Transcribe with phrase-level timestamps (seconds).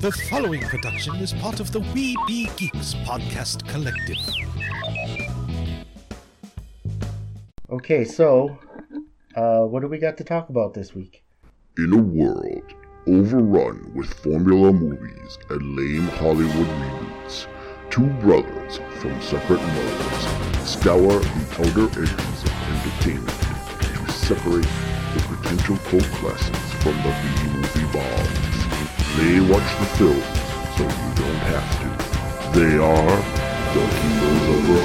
[0.00, 4.16] The following production is part of the We Be Geeks podcast collective.
[7.68, 8.56] Okay, so
[9.34, 11.24] uh, what do we got to talk about this week?
[11.78, 12.62] In a world
[13.08, 17.48] overrun with formula movies and lame Hollywood reboots,
[17.90, 23.40] two brothers from separate modes scour the outer edges of entertainment
[24.06, 24.68] to separate
[25.14, 28.57] the potential cult classics from the B-movie bombs.
[29.18, 30.22] They watch the film
[30.76, 31.88] so you don't have to.
[32.56, 33.16] They are
[33.74, 34.78] the Keepers of the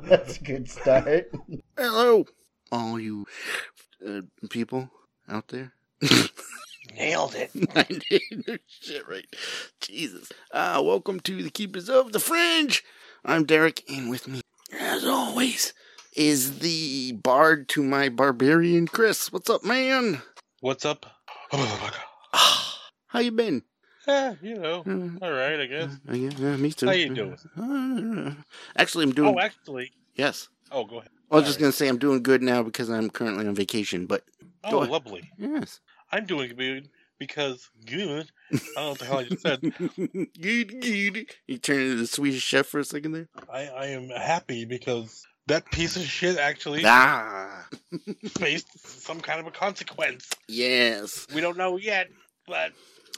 [0.00, 0.08] Fringe.
[0.08, 1.30] That's a good start.
[1.76, 2.24] Hello,
[2.72, 3.26] all you
[4.06, 4.88] uh, people
[5.28, 5.74] out there.
[6.96, 7.50] Nailed it.
[7.76, 8.60] I did.
[8.66, 9.26] Shit, right.
[9.82, 10.32] Jesus.
[10.52, 12.82] Uh, welcome to the Keepers of the Fringe.
[13.26, 14.40] I'm Derek, and with me,
[14.72, 15.74] as always,
[16.18, 19.32] is the bard to my barbarian Chris.
[19.32, 20.20] What's up, man?
[20.60, 21.06] What's up?
[23.06, 23.62] How you been?
[24.08, 25.90] Eh, you know, Uh, all right, I guess.
[26.08, 26.86] uh, yeah, yeah, me too.
[26.86, 27.36] How you doing?
[27.56, 28.34] Uh,
[28.76, 29.34] actually, I'm doing.
[29.34, 30.48] Oh, actually, yes.
[30.72, 31.10] oh, go ahead.
[31.30, 31.62] I was just Sorry.
[31.62, 34.06] gonna say I'm doing good now because I'm currently on vacation.
[34.06, 34.24] But
[34.64, 35.30] Oh, lovely.
[35.36, 35.80] yes.
[36.10, 38.30] I'm doing good because good.
[38.52, 39.60] I don't know what the hell I just said.
[40.40, 41.26] good, good.
[41.46, 43.28] You turned into the Swedish chef for a second there.
[43.52, 47.66] I, I am happy because that piece of shit actually Ah,
[48.38, 48.68] faced
[49.04, 50.28] some kind of a consequence.
[50.48, 51.26] yes.
[51.34, 52.08] We don't know yet,
[52.46, 52.72] but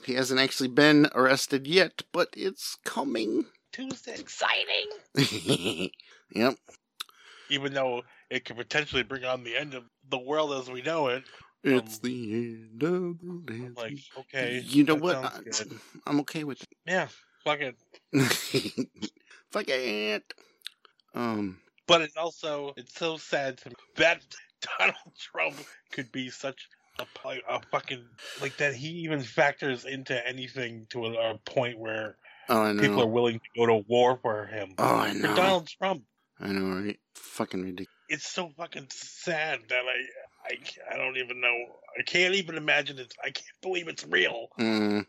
[0.05, 3.45] He hasn't actually been arrested yet, but it's coming.
[3.73, 4.89] Tuesday exciting.
[6.35, 6.55] yep.
[7.51, 11.09] Even though it could potentially bring on the end of the world as we know
[11.09, 11.25] it.
[11.63, 14.63] It's Um, the end of the I'm like, okay.
[14.65, 15.17] you know what?
[15.17, 15.41] I,
[16.07, 16.69] I'm okay with it.
[16.87, 17.09] Yeah,
[17.45, 17.77] fuck it.
[19.53, 20.33] Fuck it.
[21.15, 21.59] Um.
[21.91, 24.23] But it also it's so sad to me that
[24.79, 25.57] Donald Trump
[25.93, 27.05] could be such a,
[27.49, 28.05] a fucking
[28.41, 32.17] like that he even factors into anything to a, a point where
[32.49, 32.81] Oh, I know.
[32.83, 34.75] people are willing to go to war for him.
[34.79, 35.37] oh, I For know.
[35.37, 36.03] Donald Trump,
[36.41, 36.99] I know, right?
[37.15, 37.89] Fucking ridiculous.
[38.09, 41.57] it's so fucking sad that I I I don't even know.
[41.99, 43.13] I can't even imagine it.
[43.23, 44.49] I can't believe it's real.
[44.59, 45.07] Mm,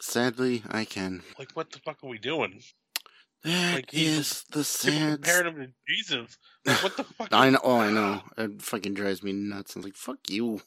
[0.00, 1.22] sadly, I can.
[1.38, 2.62] Like what the fuck are we doing?
[3.44, 5.22] That Like, is the sad.
[5.22, 6.36] compared him to Jesus.
[6.66, 7.28] Like what the fuck?
[7.32, 7.60] I know.
[7.62, 8.22] Oh, I know.
[8.36, 9.76] It fucking drives me nuts.
[9.76, 10.60] I'm like, fuck you.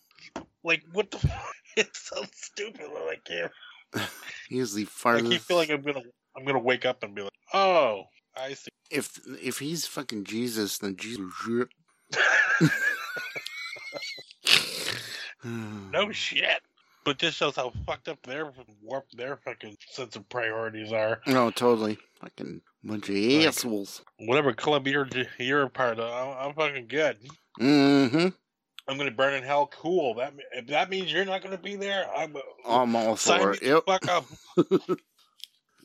[0.64, 1.20] Like what the?
[1.20, 1.54] fuck?
[1.78, 2.82] It's so stupid.
[2.86, 3.52] I can't.
[4.50, 5.18] He is the fire.
[5.18, 6.02] I keep feeling I'm gonna
[6.36, 8.04] I'm gonna wake up and be like, oh,
[8.36, 8.70] I see.
[8.90, 11.24] if if he's fucking Jesus, then Jesus.
[15.44, 16.62] No shit.
[17.04, 18.52] But this shows how fucked up their
[18.82, 21.20] warped their fucking sense of priorities are.
[21.26, 21.98] No, totally.
[22.22, 24.04] Fucking bunch of Like- assholes.
[24.20, 25.08] Whatever club you're
[25.40, 27.18] you're a part of, I'm, I'm fucking good.
[27.60, 28.28] Mm-hmm.
[28.88, 29.68] I'm gonna burn in hell.
[29.68, 30.16] Cool.
[30.16, 32.36] That if that means you're not gonna be there, I'm
[32.68, 33.62] I'm all for it.
[33.62, 33.84] Yep.
[33.86, 34.26] fuck up.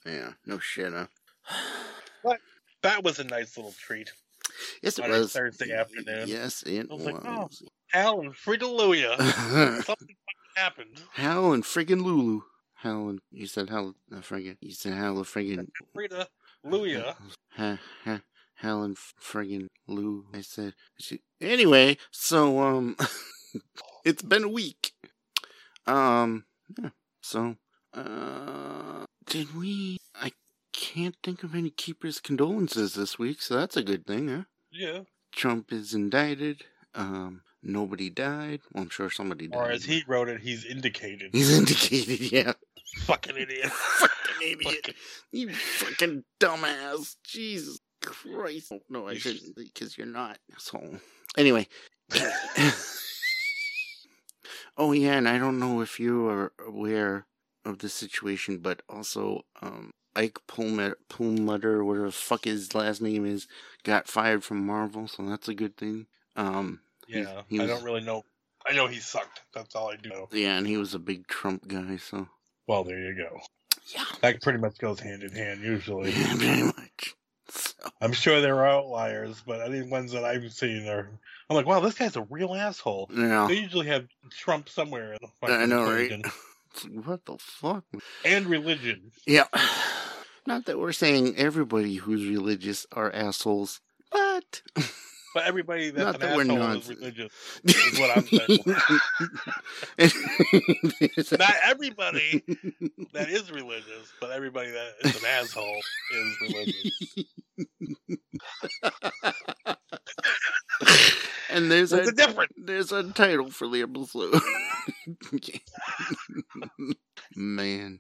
[0.07, 0.33] Yeah.
[0.47, 0.93] No shit.
[0.93, 2.37] Huh?
[2.83, 4.13] That was a nice little treat.
[4.83, 5.33] Yes, it was.
[5.33, 6.29] Thursday afternoon.
[6.29, 7.43] Yes, it I was like, oh.
[7.43, 7.63] was.
[7.89, 9.17] Hell and Hallelujah.
[9.85, 10.17] Something
[10.57, 11.03] happened.
[11.15, 12.43] Hal and friggin' Lulu.
[12.75, 13.95] Hal and you said Hal.
[14.13, 16.29] Uh, friggin' you said Hal and friggin' Frida
[16.65, 17.15] Luya.
[17.57, 18.21] Ha, ha,
[18.55, 20.27] Helen friggin' Lou.
[20.35, 20.75] I said.
[20.99, 22.97] She, anyway, so um,
[24.05, 24.93] it's been a week.
[25.87, 26.45] Um,
[26.81, 26.91] yeah.
[27.21, 27.57] So,
[27.95, 29.99] uh, did we?
[30.15, 30.33] I
[30.73, 34.43] can't think of any keepers' condolences this week, so that's a good thing, huh?
[34.71, 35.01] Yeah.
[35.33, 36.65] Trump is indicted.
[36.95, 38.61] Um, nobody died.
[38.73, 39.59] Well, I'm sure somebody died.
[39.59, 41.31] Or as he wrote it, he's indicated.
[41.33, 42.53] He's indicated, yeah.
[43.01, 43.67] fucking idiot.
[43.71, 44.13] fucking
[44.43, 44.65] idiot.
[44.77, 44.95] Fucking-
[45.33, 47.17] You fucking dumbass.
[47.25, 48.73] Jesus Christ.
[48.73, 50.39] Oh, no, I shouldn't because you're not.
[50.59, 50.99] So,
[51.37, 51.67] anyway.
[54.77, 57.27] oh, yeah, and I don't know if you are aware
[57.65, 63.27] of the situation, but also, um, Ike Perlmutter, Perlmutter, whatever the fuck his last name
[63.27, 63.47] is,
[63.85, 66.07] got fired from Marvel, so that's a good thing.
[66.37, 68.25] Um, Yeah, he I was- don't really know.
[68.69, 69.43] I know he sucked.
[69.55, 70.29] That's all I do know.
[70.33, 72.27] yeah, and he was a big Trump guy, so.
[72.67, 73.39] Well, there you go.
[73.95, 74.03] Yeah.
[74.23, 76.11] That pretty much goes hand in hand usually.
[76.11, 77.15] Yeah, pretty much.
[77.49, 81.09] So, I'm sure there are outliers, but any ones that I've seen are.
[81.49, 83.09] I'm like, wow, this guy's a real asshole.
[83.15, 83.47] yeah.
[83.47, 86.11] They usually have Trump somewhere in the fucking I know, right?
[86.25, 87.85] like, what the fuck?
[88.25, 89.13] And religion.
[89.29, 89.45] Yeah.
[90.49, 94.63] Not that we're saying everybody who's religious are assholes, but
[95.37, 96.77] But everybody that's Not an that we're asshole not.
[96.79, 97.33] is religious.
[97.65, 98.59] Is what I'm saying.
[101.39, 102.43] Not everybody
[103.13, 105.77] that is religious, but everybody that is an asshole
[106.15, 107.01] is religious.
[111.51, 112.53] And there's a difference.
[112.57, 114.41] there's a title for the episode.
[117.37, 117.99] Man.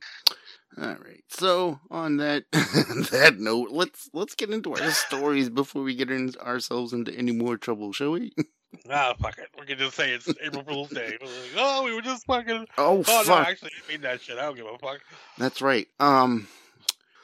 [0.79, 1.23] All right.
[1.29, 6.33] So on that that note, let's let's get into our stories before we get in,
[6.41, 8.33] ourselves into any more trouble, shall we?
[8.91, 9.49] Ah, fuck it.
[9.59, 11.17] We can just say it's April Fool's Day.
[11.19, 12.67] Like, oh, we were just fucking.
[12.79, 13.47] Oh, Oh no, fuck.
[13.49, 14.37] actually, I mean that shit.
[14.37, 15.01] I don't give a fuck.
[15.39, 15.87] That's right.
[15.99, 16.47] Um,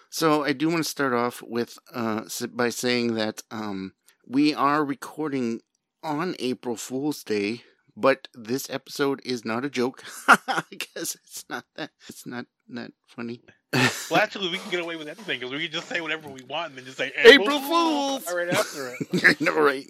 [0.08, 2.22] so I do want to start off with uh
[2.52, 3.92] by saying that um
[4.26, 5.60] we are recording
[6.02, 7.64] on April Fool's Day,
[7.96, 10.02] but this episode is not a joke
[10.70, 13.42] because it's not that it's not that funny.
[13.72, 16.42] Well, actually, we can get away with anything because we can just say whatever we
[16.42, 18.26] want and then just say April Fools!
[18.32, 19.40] right after it.
[19.40, 19.86] You're right.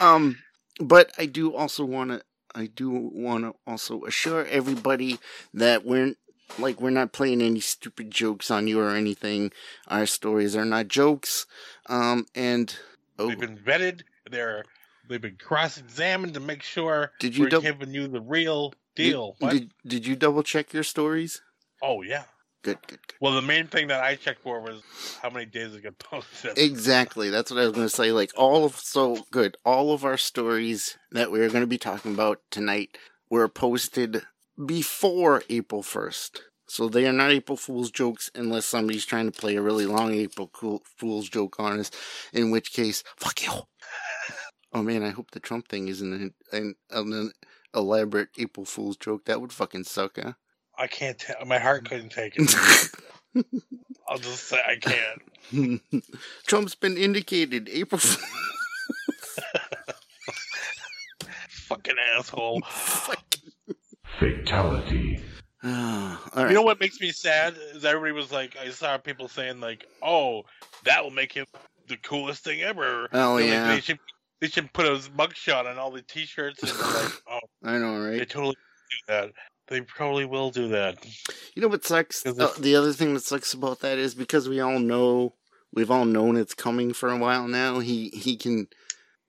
[0.00, 0.38] um,
[0.80, 2.22] but I do also want to.
[2.54, 5.18] I do want to also assure everybody
[5.54, 6.14] that we're
[6.58, 9.52] like we're not playing any stupid jokes on you or anything.
[9.88, 11.46] Our stories are not jokes.
[11.86, 12.74] Um, and
[13.18, 14.02] oh, They've been vetted.
[14.30, 14.64] They're
[15.08, 19.36] they've been cross-examined to make sure Did you we're giving you the real did, deal.
[19.38, 19.52] What?
[19.52, 21.40] did did you double check your stories?
[21.82, 22.24] oh yeah.
[22.62, 23.14] Good, good, good.
[23.20, 24.82] Well, the main thing that I checked for was
[25.22, 26.58] how many days it got posted.
[26.58, 27.30] Exactly.
[27.30, 28.10] That's what I was going to say.
[28.10, 29.56] Like all of so good.
[29.64, 32.98] All of our stories that we're going to be talking about tonight
[33.30, 34.22] were posted
[34.66, 36.42] before April first.
[36.66, 40.12] So they are not April Fool's jokes unless somebody's trying to play a really long
[40.12, 41.92] April Cool- Fool's joke on us.
[42.32, 43.52] In which case, fuck you.
[44.72, 47.32] Oh man, I hope the Trump thing isn't an, an, an
[47.74, 49.24] elaborate April Fool's joke.
[49.24, 50.32] That would fucking suck, huh?
[50.76, 51.18] I can't.
[51.18, 52.54] ta- my heart couldn't take it.
[54.08, 55.82] I'll just say I can't.
[56.46, 57.68] Trump's been indicated.
[57.72, 58.24] April Fool.
[61.48, 62.62] Fucking asshole.
[64.18, 65.20] Fatality.
[65.64, 65.70] All
[66.36, 66.48] right.
[66.48, 69.86] You know what makes me sad is everybody was like, I saw people saying like,
[70.02, 70.44] "Oh,
[70.84, 71.46] that will make him
[71.88, 73.74] the coolest thing ever." Oh, They're like, yeah.
[73.74, 73.98] they should
[74.40, 78.18] they should put his mugshot on all the T-shirts and like, oh, I know, right?
[78.18, 79.30] they totally do that.
[79.68, 81.04] They probably will do that.
[81.54, 82.24] You know what sucks?
[82.24, 85.34] Uh, the other thing that sucks about that is because we all know,
[85.74, 87.80] we've all known it's coming for a while now.
[87.80, 88.68] He he can,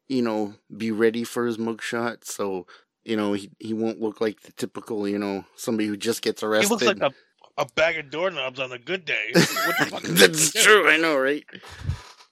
[0.07, 2.67] you know, be ready for his mugshot, so
[3.03, 6.41] you know he he won't look like the typical, you know, somebody who just gets
[6.41, 6.67] arrested.
[6.79, 7.13] He looks like a
[7.61, 9.25] a bag of doorknobs on a good day.
[9.33, 10.89] What the fuck That's true.
[10.89, 11.44] I know, right?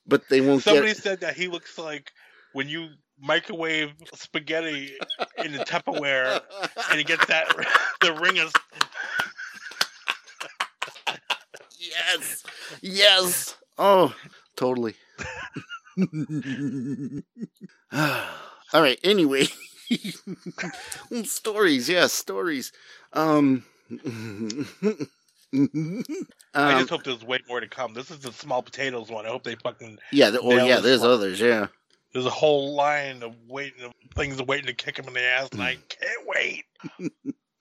[0.07, 0.97] But they won't Somebody get.
[0.97, 2.13] said that he looks like
[2.53, 2.89] when you
[3.19, 4.93] microwave spaghetti
[5.43, 6.41] in the Tupperware
[6.89, 7.47] and you get that
[8.01, 8.53] the ring of
[11.79, 12.43] Yes,
[12.81, 13.55] yes.
[13.77, 14.13] Oh,
[14.55, 14.95] totally.
[18.73, 18.99] All right.
[19.03, 19.47] Anyway,
[21.23, 21.89] stories.
[21.89, 22.71] Yes, stories.
[23.13, 23.63] Um.
[25.53, 27.93] I um, just hope there's way more to come.
[27.93, 29.25] This is the small potatoes one.
[29.25, 29.97] I hope they fucking.
[30.11, 30.29] yeah.
[30.29, 30.79] th- Oh, yeah.
[30.79, 31.11] There's one.
[31.11, 31.39] others.
[31.39, 31.67] Yeah.
[32.13, 35.49] There's a whole line of waiting, of things waiting to kick him in the ass,
[35.51, 36.65] and I can't wait.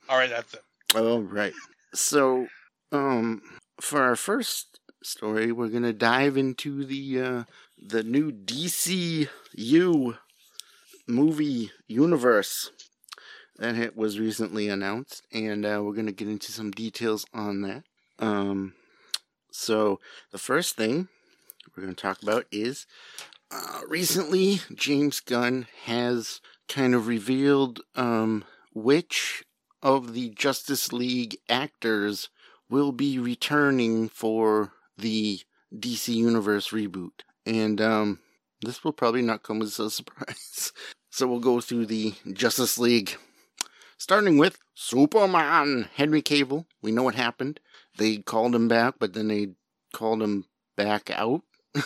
[0.09, 0.63] All right, that's it.
[0.95, 1.53] All right.
[1.95, 2.47] So,
[2.93, 3.43] um,
[3.81, 7.45] for our first story, we're gonna dive into the uh,
[7.77, 10.17] the new DCU
[11.07, 12.71] movie universe
[13.59, 17.85] that hit, was recently announced, and uh, we're gonna get into some details on that.
[18.19, 18.75] Um,
[19.51, 20.01] so
[20.31, 21.09] the first thing
[21.75, 22.87] we're gonna talk about is
[23.51, 28.45] uh, recently James Gunn has kind of revealed um
[28.75, 29.45] which
[29.83, 32.29] of the Justice League actors
[32.69, 35.41] will be returning for the
[35.75, 37.23] DC Universe reboot.
[37.45, 38.21] And um,
[38.63, 40.73] this will probably not come as a surprise.
[41.11, 43.17] So we'll go through the Justice League.
[43.99, 46.67] Starting with Superman, Henry Cavill.
[46.83, 47.61] We know what happened.
[47.97, 49.55] They called him back, but then they
[49.95, 50.45] called him
[50.77, 51.43] back out.
[51.77, 51.83] I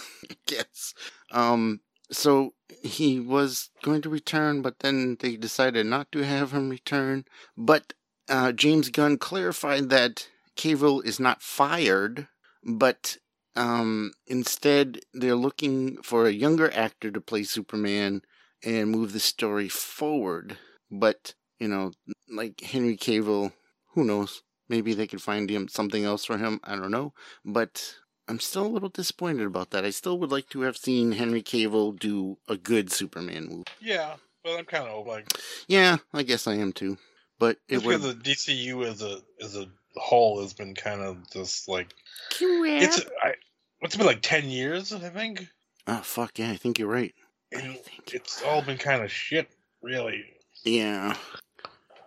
[0.47, 0.95] guess.
[1.31, 6.69] Um, so he was going to return, but then they decided not to have him
[6.71, 7.25] return.
[7.57, 7.95] But
[8.29, 12.29] uh, James Gunn clarified that Cavill is not fired,
[12.65, 13.17] but
[13.57, 18.23] um, instead they're looking for a younger actor to play Superman
[18.65, 20.59] and move the story forward.
[20.91, 21.93] But you know,
[22.29, 23.53] like Henry Cavill,
[23.95, 24.43] who knows?
[24.69, 26.61] Maybe they could find him something else for him.
[26.63, 27.13] I don't know,
[27.45, 27.97] but
[28.31, 29.85] I'm still a little disappointed about that.
[29.85, 33.65] I still would like to have seen Henry Cavill do a good Superman movie.
[33.81, 35.27] Yeah, but I'm kind of like
[35.67, 36.97] Yeah, I guess I am too.
[37.41, 38.01] But it just would.
[38.01, 41.93] because the DCU as a as a whole has been kind of just like
[42.41, 43.33] it's I,
[43.81, 45.49] it's been like ten years, I think,
[45.89, 46.51] Oh fuck yeah!
[46.53, 47.13] I think you're right.
[47.53, 49.49] I and think you're it's all been kind of shit.
[49.83, 50.23] Really,
[50.63, 51.17] Yeah,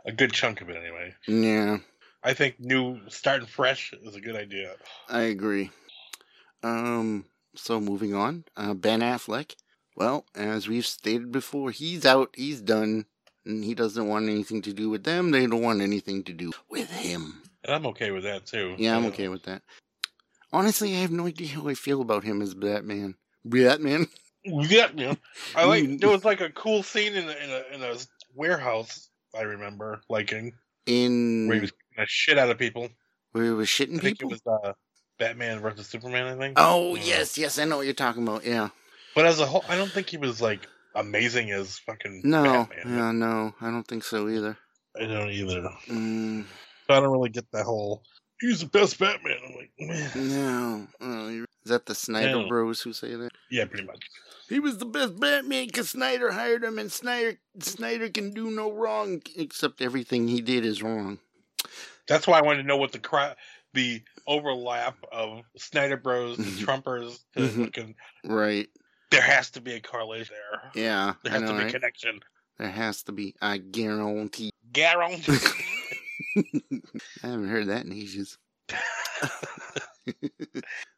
[0.06, 1.16] a good chunk of it anyway.
[1.28, 1.80] yeah,
[2.24, 4.76] I think new starting fresh is a good idea.
[5.10, 5.72] I agree.
[6.64, 9.56] Um, so moving on, uh, Ben Affleck
[9.96, 13.06] Well, as we've stated before, he's out, he's done,
[13.46, 15.32] and he doesn't want anything to do with them.
[15.32, 17.44] They don't want anything to do with him.
[17.64, 18.76] And I'm okay with that too.
[18.78, 19.62] Yeah, I'm okay with that.
[20.52, 23.16] Honestly, I have no idea how I feel about him as Batman.
[23.46, 24.08] Batman?
[24.46, 25.18] Yeah, man.
[25.56, 26.00] I like.
[26.00, 27.98] There was like a cool scene in a, in a in a
[28.36, 29.10] warehouse.
[29.36, 30.54] I remember liking
[30.86, 31.72] In where he was
[32.08, 32.90] shit out of people.
[33.32, 34.30] where he was shitting I think it people?
[34.30, 34.74] was uh,
[35.24, 36.28] Batman versus Superman.
[36.28, 36.54] I think.
[36.58, 38.46] Oh, yes, yes, I know what you're talking about.
[38.46, 38.70] Yeah.
[39.16, 42.98] But as a whole, I don't think he was like amazing as fucking No, Batman.
[42.98, 44.58] yeah, no, I don't think so either.
[45.00, 45.70] I don't either.
[45.88, 46.46] Mm,
[46.90, 48.04] I don't really get that whole.
[48.42, 49.38] He's the best Batman.
[49.48, 50.12] I'm like, man.
[50.16, 50.88] no.
[51.00, 52.48] Oh, is that the Snyder Yeah.
[52.48, 53.30] Bros who say that?
[53.50, 54.06] Yeah, pretty much.
[54.50, 58.72] He was the best Batman because Snyder hired him, and Snyder Snyder can do no
[58.72, 61.20] wrong except everything he did is wrong.
[62.08, 63.38] That's why I wanted to know what the cra-
[63.74, 66.66] the overlap of Snyder Bros, the Mhm.
[66.66, 67.66] Trumpers, Mhm.
[67.66, 67.96] fucking.
[68.24, 68.70] Right?
[69.12, 70.72] There has to be a correlation there.
[70.76, 72.20] Yeah, There has know, to be a connection.
[72.58, 73.36] There has to be.
[73.42, 74.52] I guarantee.
[74.72, 75.38] Guarantee.
[77.24, 78.38] I haven't heard that in ages.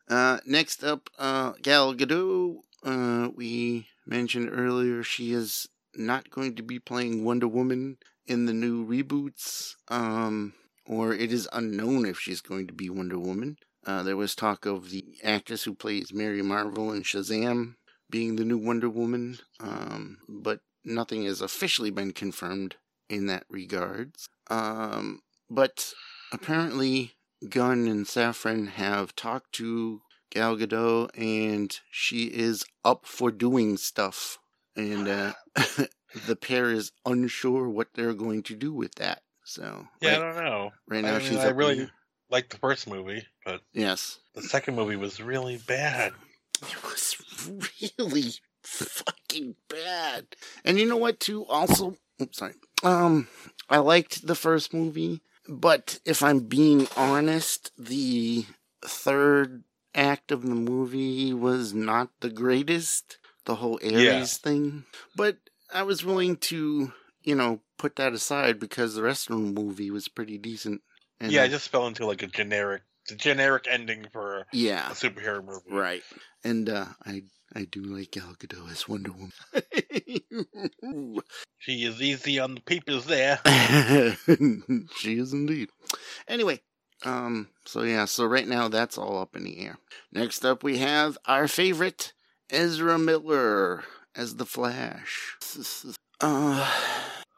[0.09, 2.57] uh, next up, uh, Gal Gadot.
[2.83, 8.53] Uh, we mentioned earlier she is not going to be playing Wonder Woman in the
[8.53, 10.53] new reboots, um,
[10.87, 13.57] or it is unknown if she's going to be Wonder Woman.
[13.85, 17.75] Uh, there was talk of the actress who plays Mary Marvel in Shazam
[18.09, 22.75] being the new Wonder Woman, um, but nothing has officially been confirmed
[23.09, 24.29] in that regards.
[24.49, 25.93] Um, but
[26.31, 27.13] apparently,
[27.49, 30.01] Gunn and Safran have talked to
[30.31, 34.37] Gal Gadot, and she is up for doing stuff.
[34.75, 35.33] And uh,
[36.27, 39.21] the pair is unsure what they're going to do with that.
[39.45, 40.71] So yeah, I don't know.
[40.89, 41.89] right now I mean, she's I really-.
[42.31, 44.17] Like the first movie, but yes.
[44.33, 46.11] the second movie was really bad.
[46.63, 47.15] It was
[47.99, 48.31] really
[48.63, 50.25] fucking bad.
[50.63, 51.45] And you know what too?
[51.45, 52.53] Also, oops, sorry.
[52.83, 53.27] Um,
[53.69, 58.45] I liked the first movie, but if I'm being honest, the
[58.83, 63.19] third act of the movie was not the greatest.
[63.45, 64.23] The whole Ares Yeah.
[64.25, 64.85] thing,
[65.15, 65.37] but
[65.71, 66.91] I was willing to,
[67.25, 70.81] you know, put that aside because the rest of the movie was pretty decent.
[71.19, 74.45] And yeah, it just fell into like a generic, the generic ending for a
[74.91, 75.69] superhero movie.
[75.69, 76.03] Right.
[76.43, 79.31] And uh, I I do like Gal Gadot as Wonder Woman.
[81.57, 83.39] She is easy on the peepers there.
[84.97, 85.69] she is indeed.
[86.27, 86.61] Anyway,
[87.03, 89.79] um, so yeah, so right now that's all up in the air.
[90.11, 92.13] Next up, we have our favorite
[92.51, 93.83] Ezra Miller
[94.15, 95.37] as the Flash.
[96.21, 96.71] Uh,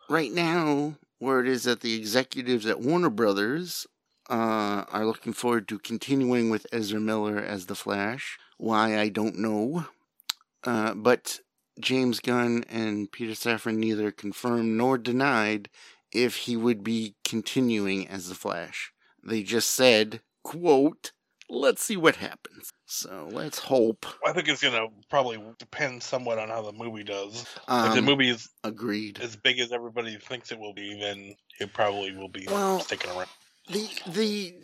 [0.10, 3.88] right now, where it is that the executives at Warner Brothers
[4.30, 8.38] uh, are looking forward to continuing with Ezra Miller as the Flash.
[8.58, 9.86] Why I don't know,
[10.64, 11.40] uh, but
[11.80, 15.70] James Gunn and Peter Safran neither confirmed nor denied
[16.12, 18.92] if he would be continuing as the Flash.
[19.24, 21.12] They just said, "quote
[21.50, 24.06] Let's see what happens." So let's hope.
[24.26, 27.42] I think it's gonna probably depend somewhat on how the movie does.
[27.42, 29.20] if the Um, movie is agreed.
[29.22, 33.12] as big as everybody thinks it will be, then it probably will be Well- sticking
[33.12, 33.30] around.
[33.70, 34.56] the the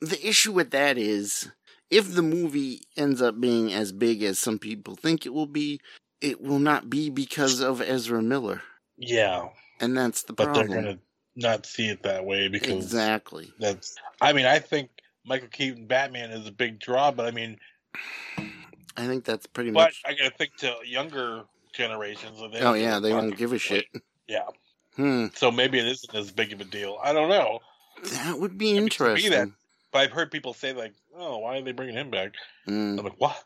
[0.00, 1.50] the issue with that is
[1.90, 5.80] if the movie ends up being as big as some people think it will be,
[6.20, 8.62] it will not be because of Ezra Miller,
[8.96, 9.48] Yeah,
[9.80, 10.68] and that's the but problem.
[10.68, 10.98] they're gonna
[11.36, 13.52] not see it that way because exactly.
[13.58, 13.94] that's.
[14.20, 14.90] I mean, I think
[15.24, 17.58] Michael Keaton Batman is a big draw, but I mean,
[18.96, 20.02] I think that's pretty much.
[20.04, 20.18] but much.
[20.18, 22.40] I gotta think to younger generations.
[22.40, 23.86] and Oh yeah, they don't won't give a shit.
[24.28, 24.46] Yeah,
[24.96, 26.98] Hmm, so maybe it isn't as big of a deal.
[27.02, 27.60] I don't know,
[28.12, 29.30] that would be I mean, interesting.
[29.30, 29.48] that-
[29.92, 32.32] but I've heard people say like, "Oh, why are they bringing him back?"
[32.64, 32.98] Hmm.
[32.98, 33.44] I'm like, "What?"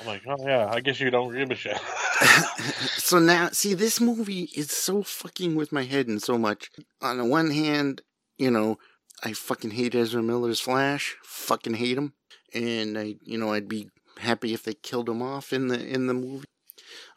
[0.00, 1.78] I'm like, "Oh yeah, I guess you don't give a shit."
[2.98, 6.70] so now, see, this movie is so fucking with my head and so much.
[7.00, 8.02] On the one hand,
[8.36, 8.78] you know,
[9.22, 11.16] I fucking hate Ezra Miller's Flash.
[11.22, 12.14] Fucking hate him.
[12.54, 16.06] And I, you know, I'd be happy if they killed him off in the in
[16.06, 16.46] the movie.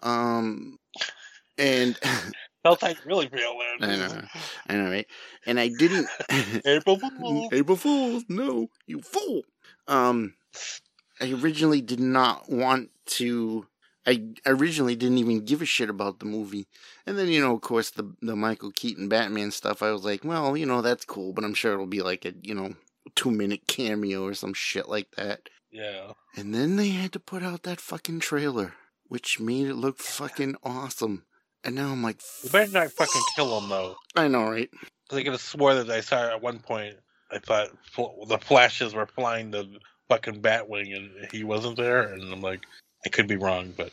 [0.02, 0.78] Um,
[1.58, 1.98] and
[2.64, 3.58] Felt like really real.
[3.82, 4.22] I know.
[4.68, 5.08] I know, right?
[5.46, 6.08] And I didn't.
[6.66, 7.50] April Fool.
[7.54, 9.42] April Fools, no, you fool.
[9.90, 10.36] Um,
[11.20, 13.68] I originally did not want to.
[14.06, 16.68] I originally didn't even give a shit about the movie,
[17.06, 19.82] and then you know, of course, the the Michael Keaton Batman stuff.
[19.82, 22.34] I was like, well, you know, that's cool, but I'm sure it'll be like a
[22.42, 22.76] you know
[23.16, 25.50] two minute cameo or some shit like that.
[25.72, 26.14] Yeah.
[26.36, 28.74] And then they had to put out that fucking trailer,
[29.08, 31.26] which made it look fucking awesome.
[31.64, 33.96] And now I'm like, You better not fucking kill him though.
[34.16, 34.70] I know, right?
[35.04, 36.96] Because I could have swore that I saw at one point.
[37.32, 39.68] I thought fl- the flashes were flying the
[40.10, 42.64] fucking Batwing and he wasn't there, and I'm like,
[43.06, 43.92] I could be wrong, but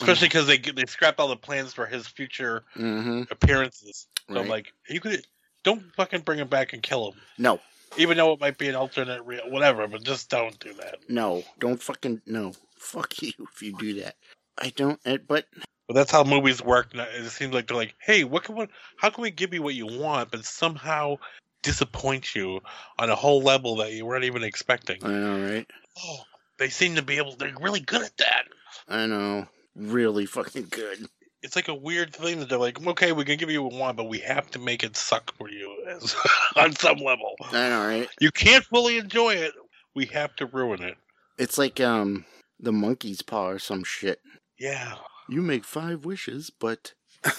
[0.00, 3.22] especially because they they scrapped all the plans for his future Mm-hmm.
[3.30, 4.06] appearances.
[4.28, 5.26] So I'm like, you could
[5.64, 7.60] don't fucking bring him back and kill him, No,
[7.96, 9.86] even though it might be an alternate real whatever.
[9.88, 10.96] But just don't do that.
[11.08, 12.52] no, don't fucking no.
[12.78, 14.14] Fuck you if you do that.
[14.58, 15.00] I don't.
[15.04, 15.46] eh, But
[15.88, 16.94] But that's how movies work.
[16.94, 19.74] It seems like they're like, hey, what can we, how can we give you what
[19.74, 21.16] you want, but somehow
[21.62, 22.60] disappoint you
[22.98, 24.98] on a whole level that you weren't even expecting?
[25.04, 25.66] I know, right?
[26.02, 26.20] Oh,
[26.60, 27.34] they seem to be able.
[27.34, 28.44] They're really good at that.
[28.86, 29.48] I know.
[29.74, 31.06] Really fucking good.
[31.42, 33.96] It's like a weird thing that they're like, okay, we can give you you want,
[33.96, 36.14] but we have to make it suck for you as,
[36.56, 37.34] on some level.
[37.50, 38.08] I know, right?
[38.20, 39.54] You can't fully enjoy it.
[39.94, 40.96] We have to ruin it.
[41.38, 42.26] It's like um
[42.60, 44.20] the monkey's paw or some shit.
[44.58, 44.96] Yeah.
[45.30, 46.92] You make five wishes, but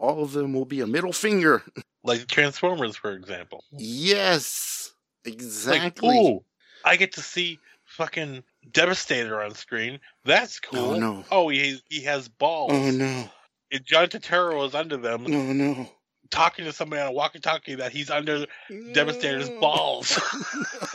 [0.00, 1.62] all of them will be a middle finger.
[2.02, 3.62] Like Transformers, for example.
[3.70, 4.92] Yes,
[5.24, 6.18] Like, exactly.
[6.18, 6.44] ooh,
[6.84, 7.60] I get to see
[8.02, 8.42] fucking
[8.72, 10.00] Devastator on screen.
[10.24, 10.90] That's oh, cool.
[10.90, 11.24] Oh, no.
[11.30, 12.72] Oh, he he has balls.
[12.72, 13.30] oh no!
[13.70, 15.88] And John Turturro is under them, No no!
[16.30, 18.46] talking to somebody on a walkie-talkie that he's under
[18.92, 20.18] Devastator's balls.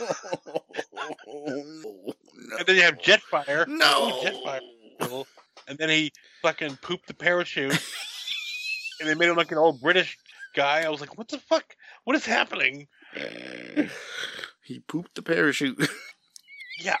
[0.94, 2.14] no.
[2.58, 3.66] and then you have Jetfire.
[3.68, 4.20] No.
[4.20, 5.24] Jetfire.
[5.68, 6.12] And then he
[6.42, 7.70] fucking pooped the parachute.
[9.00, 10.18] and they made him like an old British
[10.54, 10.82] guy.
[10.82, 11.76] I was like, what the fuck?
[12.02, 12.88] What is happening?
[14.64, 15.88] he pooped the parachute.
[16.78, 16.96] Yeah.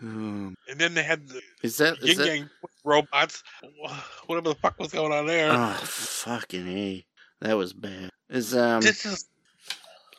[0.00, 2.26] Um, And then they had the is that is Yin that?
[2.26, 2.50] Yang
[2.84, 3.42] robots.
[4.26, 5.50] Whatever the fuck was going on there.
[5.52, 7.06] Oh fucking a!
[7.40, 8.10] That was bad.
[8.28, 8.80] Is um?
[8.80, 9.26] this is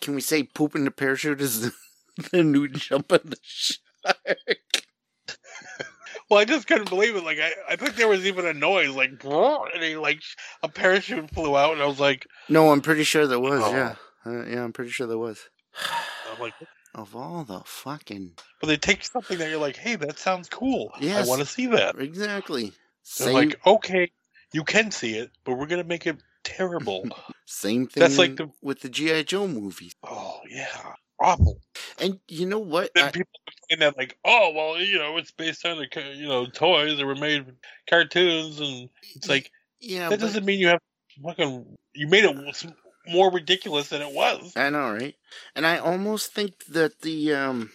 [0.01, 1.73] Can we say pooping in the parachute is the,
[2.31, 3.77] the new jump of the shark?
[6.29, 7.23] well, I just couldn't believe it.
[7.23, 10.21] Like I, I think there was even a noise, like and he, like
[10.61, 13.61] a parachute flew out, and I was like, No, I'm pretty sure there was.
[13.63, 13.71] Oh.
[13.71, 13.95] Yeah,
[14.25, 15.39] uh, yeah, I'm pretty sure there was.
[16.33, 16.53] I'm like,
[16.95, 20.91] Of all the fucking but they take something that you're like, hey, that sounds cool.
[20.99, 21.25] Yes.
[21.25, 21.97] I want to see that.
[21.99, 24.11] exactly They're same like, okay,
[24.53, 27.07] you can see it, but we're gonna make it terrible.
[27.45, 28.01] same thing.
[28.01, 29.93] That's like the- with the GI Joe movies.
[30.03, 31.59] oh yeah, awful.
[31.99, 32.91] And you know what?
[32.93, 33.31] Then I- people
[33.69, 37.05] saying that like, oh well, you know, it's based on the you know toys that
[37.07, 37.45] were made
[37.89, 40.79] cartoons, and it's like yeah, that but- doesn't mean you have
[41.25, 42.35] fucking you made it
[43.07, 44.53] more ridiculous than it was.
[44.55, 45.15] I know, right?
[45.55, 47.71] And I almost think that the um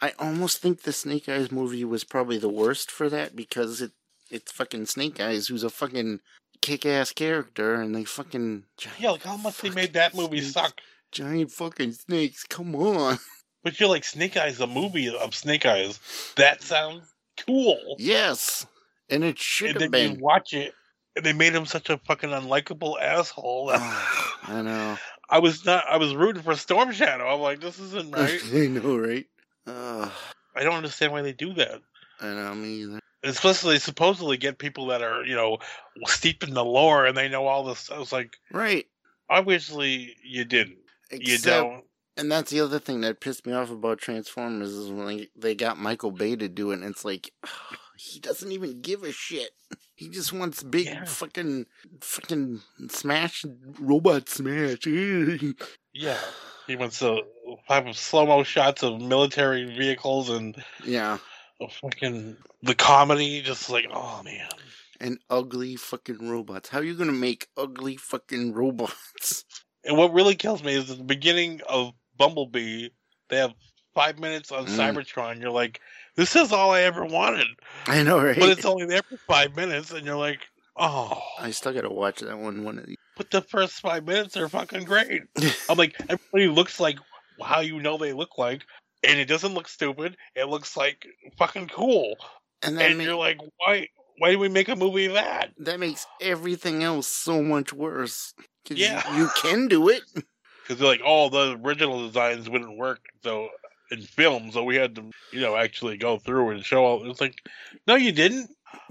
[0.00, 3.92] I almost think the Snake Eyes movie was probably the worst for that because it
[4.30, 6.20] it's fucking Snake Eyes who's a fucking
[6.60, 10.40] kick ass character and they fucking giant, Yeah, like how much they made that movie
[10.40, 10.52] snakes.
[10.54, 10.80] suck.
[11.12, 12.44] giant fucking snakes.
[12.44, 13.18] Come on.
[13.62, 15.98] But you're like Snake Eyes, a movie of Snake Eyes.
[16.36, 17.04] That sounds
[17.46, 17.96] cool.
[17.98, 18.66] Yes.
[19.08, 20.16] And it should and have then been.
[20.18, 20.74] you watch it,
[21.22, 23.70] they made him such a fucking unlikable asshole.
[23.74, 24.96] I know.
[25.30, 25.84] I was not.
[25.88, 27.26] I was rooting for Storm Shadow.
[27.26, 28.40] I'm like, this isn't right.
[28.52, 29.26] I know, right?
[29.66, 30.10] Uh,
[30.54, 31.80] I don't understand why they do that.
[32.20, 33.00] I know me either.
[33.22, 35.58] Especially supposedly get people that are you know
[36.06, 37.90] steeped in the lore and they know all this.
[37.90, 38.86] I was like, Right.
[39.30, 40.76] obviously you didn't.
[41.10, 41.84] you don't.
[42.16, 45.54] and that's the other thing that pissed me off about Transformers is when they, they
[45.54, 47.30] got Michael Bay to do it, and it's like
[47.96, 49.50] he doesn't even give a shit.
[49.96, 51.04] He just wants big Yeah.
[51.04, 51.66] fucking
[52.00, 53.44] fucking smash
[53.78, 54.86] robot smash.
[55.96, 56.18] Yeah,
[56.66, 57.22] he wants to
[57.68, 61.18] have slow mo shots of military vehicles and yeah,
[61.80, 63.42] fucking the comedy.
[63.42, 64.48] Just like, oh man.
[65.00, 66.68] and ugly fucking robots.
[66.68, 69.44] How are you gonna make ugly fucking robots?
[69.86, 72.88] And what really kills me is at the beginning of Bumblebee,
[73.28, 73.52] they have
[73.94, 74.70] five minutes on Mm.
[74.78, 75.42] Cybertron.
[75.42, 75.78] You're like,
[76.16, 77.46] this is all I ever wanted.
[77.86, 78.38] I know, right?
[78.38, 80.40] But it's only there for five minutes, and you're like,
[80.76, 81.20] oh.
[81.38, 82.96] I still gotta watch that one one of these.
[83.16, 85.22] But the first five minutes are fucking great.
[85.68, 86.98] I'm like, everybody looks like
[87.42, 88.62] how you know they look like,
[89.06, 90.16] and it doesn't look stupid.
[90.34, 91.06] It looks like
[91.38, 92.16] fucking cool.
[92.62, 93.88] And And you're like, why?
[94.18, 95.50] Why did we make a movie of that?
[95.58, 98.32] that makes everything else so much worse.
[98.66, 99.16] 'Cause you- Yeah.
[99.18, 100.02] you can do it.
[100.62, 103.50] Because they're like, oh, the original designs wouldn't work, so
[103.90, 107.10] in film, so we had to, you know, actually go through and show all.
[107.10, 107.42] It's like,
[107.86, 108.50] no, you didn't.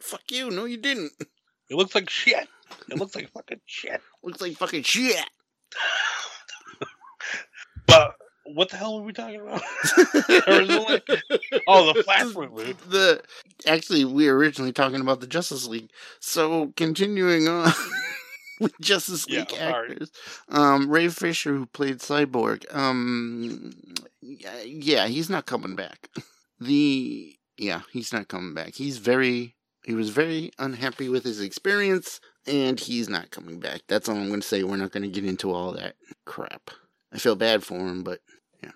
[0.00, 0.50] Fuck you.
[0.50, 1.12] No, you didn't.
[1.70, 2.48] It looks like shit.
[2.90, 4.00] It looks like fucking shit.
[4.22, 5.24] Looks like fucking shit.
[7.86, 9.62] But what the hell were we talking about?
[10.48, 11.02] Originally?
[11.66, 12.74] Oh, the Flash movie.
[12.88, 13.22] The
[13.66, 15.90] actually, we were originally talking about the Justice League.
[16.20, 17.72] So continuing on
[18.80, 19.90] Justice Yeah, League sorry.
[19.92, 20.10] actors,
[20.48, 23.72] um, Ray Fisher, who played Cyborg, um,
[24.20, 26.08] yeah, yeah, he's not coming back.
[26.60, 28.74] The yeah, he's not coming back.
[28.74, 33.82] He's very he was very unhappy with his experience, and he's not coming back.
[33.86, 34.64] That's all I'm going to say.
[34.64, 35.94] We're not going to get into all that
[36.24, 36.70] crap.
[37.12, 38.18] I feel bad for him, but
[38.60, 38.72] yeah,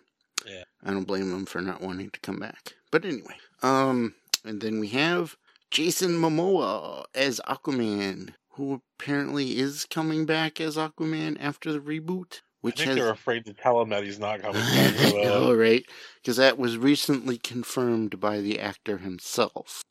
[0.47, 0.63] Yeah.
[0.85, 2.75] I don't blame him for not wanting to come back.
[2.93, 4.15] But anyway, Um,
[4.45, 5.37] and then we have
[5.73, 12.37] Jason Momoa as Aquaman, who apparently is coming back as Aquaman after the reboot.
[12.37, 15.15] I Which think has they're afraid to tell him that he's not coming back.
[15.15, 15.85] uh, All right,
[16.17, 19.83] because that was recently confirmed by the actor himself,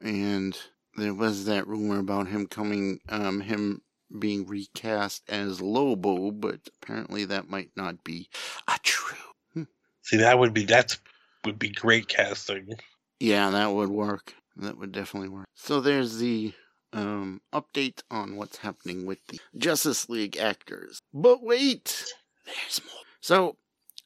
[0.00, 0.58] and
[0.96, 3.82] there was that rumor about him coming, um, him
[4.18, 8.28] being recast as Lobo, but apparently that might not be
[8.66, 9.66] a true.
[10.02, 10.98] See, that would be that's
[11.44, 12.74] would be great casting.
[13.20, 14.34] Yeah, that would work.
[14.56, 15.46] That would definitely work.
[15.54, 16.52] So there's the
[16.92, 21.00] um update on what's happening with the Justice League actors.
[21.12, 22.12] But wait,
[22.46, 23.02] there's more.
[23.20, 23.56] So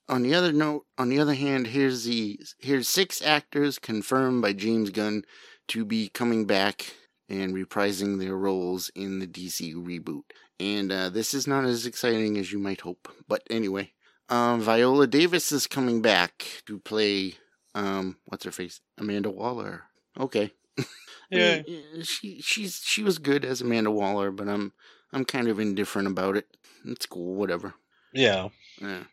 [0.08, 4.52] on the other note, on the other hand, here's the here's six actors confirmed by
[4.52, 5.24] James Gunn
[5.68, 6.94] to be coming back
[7.28, 10.24] and reprising their roles in the DC reboot.
[10.60, 13.08] And uh, this is not as exciting as you might hope.
[13.26, 13.92] But anyway,
[14.28, 17.34] um, Viola Davis is coming back to play
[17.74, 18.80] um, what's her face?
[18.98, 19.84] Amanda Waller.
[20.18, 20.52] Okay.
[21.30, 24.72] Yeah, I mean, she she's she was good as Amanda Waller, but I'm
[25.12, 26.46] I'm kind of indifferent about it.
[26.84, 27.74] It's cool, whatever.
[28.12, 28.48] yeah.
[28.80, 29.04] Yeah.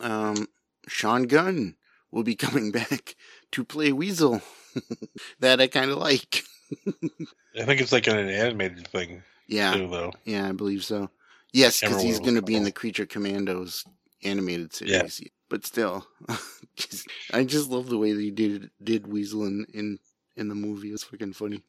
[0.00, 0.48] Um,
[0.88, 1.76] Sean Gunn
[2.10, 3.14] will be coming back
[3.52, 4.42] to play Weasel.
[5.40, 6.42] that I kind of like.
[7.56, 10.12] I think it's like an animated thing Yeah, too, though.
[10.24, 11.08] yeah, I believe so.
[11.52, 13.84] Yes, because he's going to be in the Creature Commandos
[14.22, 14.98] animated Yeah.
[15.06, 15.22] series.
[15.48, 16.06] But still,
[17.32, 19.98] I just love the way they did did Weasel in in,
[20.40, 20.88] in the movie.
[20.88, 21.62] It's fucking funny.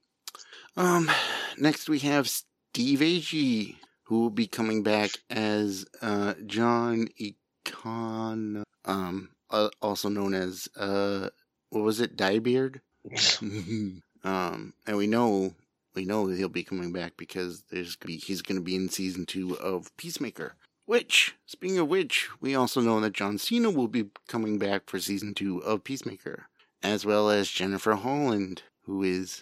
[0.77, 1.11] Um,
[1.57, 9.29] next we have Steve Agee, who will be coming back as uh John Econ, um,
[9.49, 11.29] uh, also known as uh,
[11.69, 12.79] what was it, Dyebeard?
[14.23, 15.53] um, and we know
[15.93, 18.75] we know that he'll be coming back because there's gonna be, he's going to be
[18.75, 20.55] in season two of Peacemaker.
[20.85, 24.99] Which, speaking of which, we also know that John Cena will be coming back for
[24.99, 26.47] season two of Peacemaker,
[26.83, 29.41] as well as Jennifer Holland, who is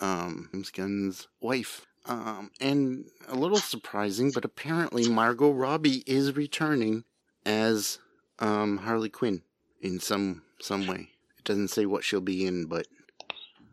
[0.00, 1.86] um James Gunn's wife.
[2.06, 7.04] Um, and a little surprising, but apparently Margot Robbie is returning
[7.46, 7.98] as
[8.38, 9.42] um Harley Quinn
[9.80, 11.08] in some some way.
[11.38, 12.86] It doesn't say what she'll be in, but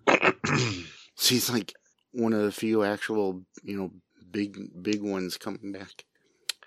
[1.15, 1.73] she's like
[2.11, 3.91] one of the few actual, you know,
[4.31, 6.05] big big ones coming back.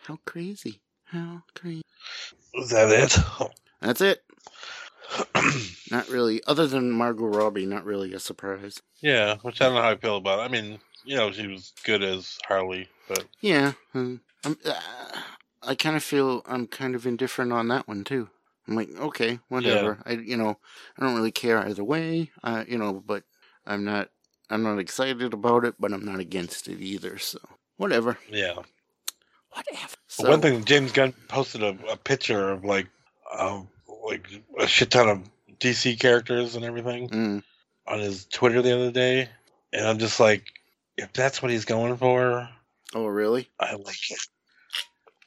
[0.06, 0.80] How crazy!
[1.04, 1.82] How crazy!
[2.54, 3.16] Is that it?
[3.80, 4.22] That's it.
[5.90, 6.43] Not really.
[6.47, 8.81] Other than Margot Robbie, not really a surprise.
[9.01, 10.40] yeah, which I don't know how I feel about.
[10.40, 10.43] It.
[10.43, 14.81] I mean, you know, she was good as Harley, but Yeah, um, I'm, uh,
[15.62, 18.29] I kind of feel I'm kind of indifferent on that one too.
[18.67, 19.99] I'm like, okay, whatever.
[20.07, 20.59] I, you know,
[20.99, 22.31] I don't really care either way.
[22.43, 23.25] Uh, you know, but
[23.67, 24.09] I'm not,
[24.49, 27.19] I'm not excited about it, but I'm not against it either.
[27.19, 27.38] So
[27.77, 28.55] whatever, yeah.
[29.51, 29.97] whatever.
[30.09, 32.88] So, one thing, James Gunn posted a, a picture of like,
[33.38, 33.69] um,
[34.14, 37.42] like a shit ton of DC characters and everything mm,
[37.87, 39.29] on his Twitter the other day,
[39.72, 40.44] and I'm just like,
[40.96, 42.48] if that's what he's going for,
[42.94, 43.48] oh really?
[43.59, 44.20] I like it.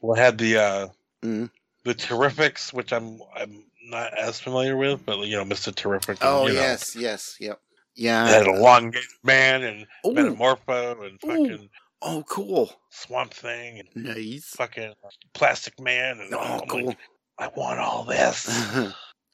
[0.02, 0.88] Well, I had the uh,
[1.24, 1.50] Mm.
[1.84, 6.22] the Terrifics, which I'm I'm not as familiar with, but you know, Mister Terrific.
[6.22, 7.60] and, Oh you know, yes, yes, yep,
[7.96, 8.26] They yeah.
[8.30, 11.70] had a long Man and Oh, Metamorpho and fucking
[12.04, 14.46] oh, cool, Swamp Thing and nice.
[14.50, 14.94] fucking
[15.34, 16.86] Plastic Man and Oh, I'm cool.
[16.88, 16.98] like,
[17.40, 18.48] I want all this.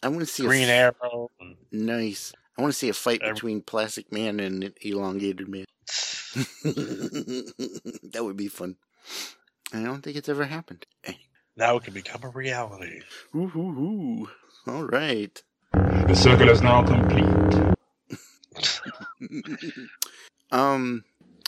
[0.04, 1.32] I want to see Green a f- Arrow.
[1.72, 2.34] Nice.
[2.58, 5.66] I want to see a fight Every- between Plastic Man and Elongated Man.
[6.64, 8.76] that would be fun.
[9.74, 10.86] I don't think it's ever happened.
[11.56, 13.02] now it can become a reality.
[13.36, 14.30] Ooh, ooh, ooh.
[14.68, 15.42] All right.
[15.74, 17.74] The circle is now complete.
[20.52, 21.04] um,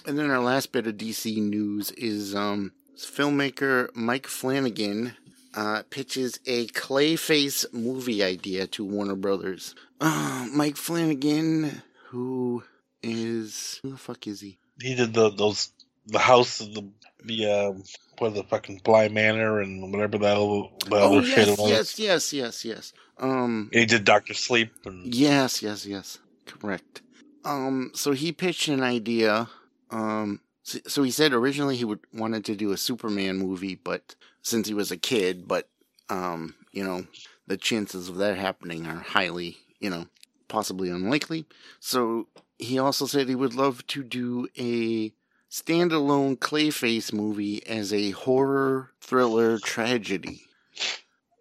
[0.06, 5.14] and then our last bit of DC news is um, filmmaker Mike Flanagan
[5.56, 9.76] uh, pitches a Clayface movie idea to Warner Brothers.
[10.02, 12.64] Uh, Mike Flanagan, who
[13.02, 14.58] is who the fuck is he?
[14.82, 15.72] He did the those
[16.08, 16.88] the house of the
[17.24, 17.84] the um
[18.20, 21.70] what the fucking Bly Manor and whatever the hell the Oh other shit yes, was.
[21.70, 22.94] yes, yes, yes, yes.
[23.18, 26.20] Um, He did Doctor Sleep and Yes, yes, yes.
[26.46, 27.02] Correct.
[27.44, 29.50] Um, so he pitched an idea.
[29.92, 34.16] Um, so, so he said originally he would wanted to do a Superman movie, but
[34.46, 35.68] since he was a kid, but
[36.08, 37.08] um, you know,
[37.48, 40.06] the chances of that happening are highly, you know,
[40.48, 41.46] possibly unlikely.
[41.80, 42.28] So
[42.60, 45.12] he also said he would love to do a
[45.50, 50.44] standalone Clayface movie as a horror thriller tragedy,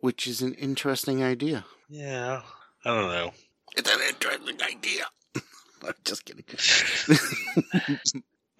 [0.00, 1.66] which is an interesting idea.
[1.90, 2.40] yeah,
[2.86, 3.32] I don't know.
[3.76, 5.04] It's an interesting idea.
[5.86, 6.44] I'm just kidding.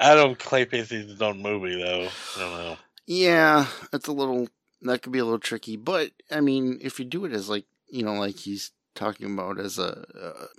[0.01, 2.09] I don't his own movie though.
[2.37, 2.77] I don't know.
[3.07, 4.49] Yeah, it's a little
[4.83, 7.64] that could be a little tricky, but I mean, if you do it as like
[7.88, 10.05] you know, like he's talking about as a,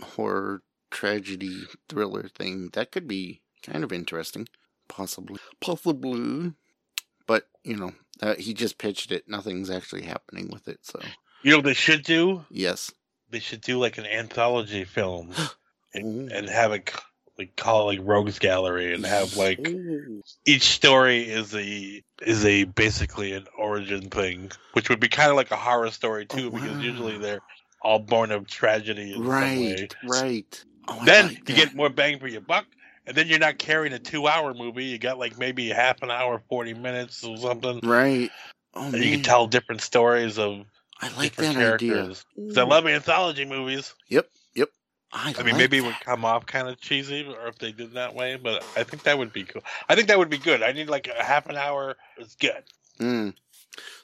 [0.02, 2.70] a horror tragedy thriller thing.
[2.74, 4.48] That could be kind of interesting,
[4.88, 6.54] possibly, possibly.
[7.28, 9.28] But you know, uh, he just pitched it.
[9.28, 10.80] Nothing's actually happening with it.
[10.84, 11.02] So
[11.44, 12.46] You know what they should do?
[12.50, 12.92] yes,
[13.30, 15.34] They should do like an anthology film
[15.94, 16.94] and, and have it
[17.38, 19.60] like call it like Rogues Gallery and have like
[20.46, 25.36] each story is a is a basically an origin thing, which would be kind of
[25.36, 27.42] like a horror story oh, too, Oh, because usually they're
[27.82, 29.76] all born of tragedy in some way.
[29.76, 30.64] right, right.
[30.88, 31.56] Oh, Then like you that.
[31.56, 32.66] get more bang for your buck,
[33.06, 34.86] and then you're not carrying a two-hour movie.
[34.86, 38.32] You got like maybe half an hour, forty minutes or something, right.
[38.76, 40.66] Oh and you can tell different stories of
[41.02, 41.74] I like that idea.
[41.74, 42.26] characters.
[42.36, 42.70] 'Cause I mm.
[42.70, 43.94] love anthology movies.
[45.18, 47.72] I, I mean, like maybe it would come off kind of cheesy, or if they
[47.72, 49.64] did that way, but I think that would be cool.
[49.88, 50.62] I think that would be good.
[50.62, 51.96] I need like a half an hour.
[52.18, 52.64] It's good,
[53.00, 53.34] Mm.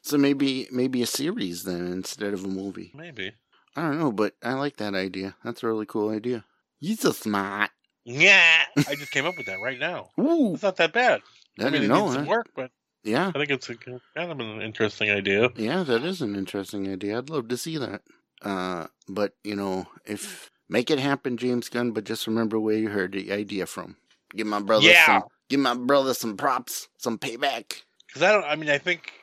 [0.02, 2.91] So maybe maybe a series then instead of a movie.
[2.95, 3.34] maybe.
[3.76, 5.36] I don't know, but I like that idea.
[5.43, 6.43] That's a really cool idea.
[6.80, 7.71] You're so smart.
[8.04, 10.10] Yeah, I just came up with that right now.
[10.19, 11.21] Ooh, It's not that bad.
[11.60, 12.04] I, I mean, didn't it know.
[12.06, 12.19] needs Huh?
[12.21, 12.71] some work, but
[13.04, 14.00] Yeah, I think it's a, kind
[14.32, 15.50] of an interesting idea.
[15.56, 17.17] yeah, that is an interesting idea.
[17.17, 18.02] I'd love to see that.
[18.41, 21.91] Uh, but you know, if make it happen, James Gunn.
[21.91, 23.97] But just remember where you heard the idea from.
[24.36, 25.05] Give my brother Yeah.
[25.05, 25.23] some.
[25.49, 27.84] Give my brother some props, some payback.
[28.07, 28.45] Because I don't.
[28.45, 29.13] I mean, I think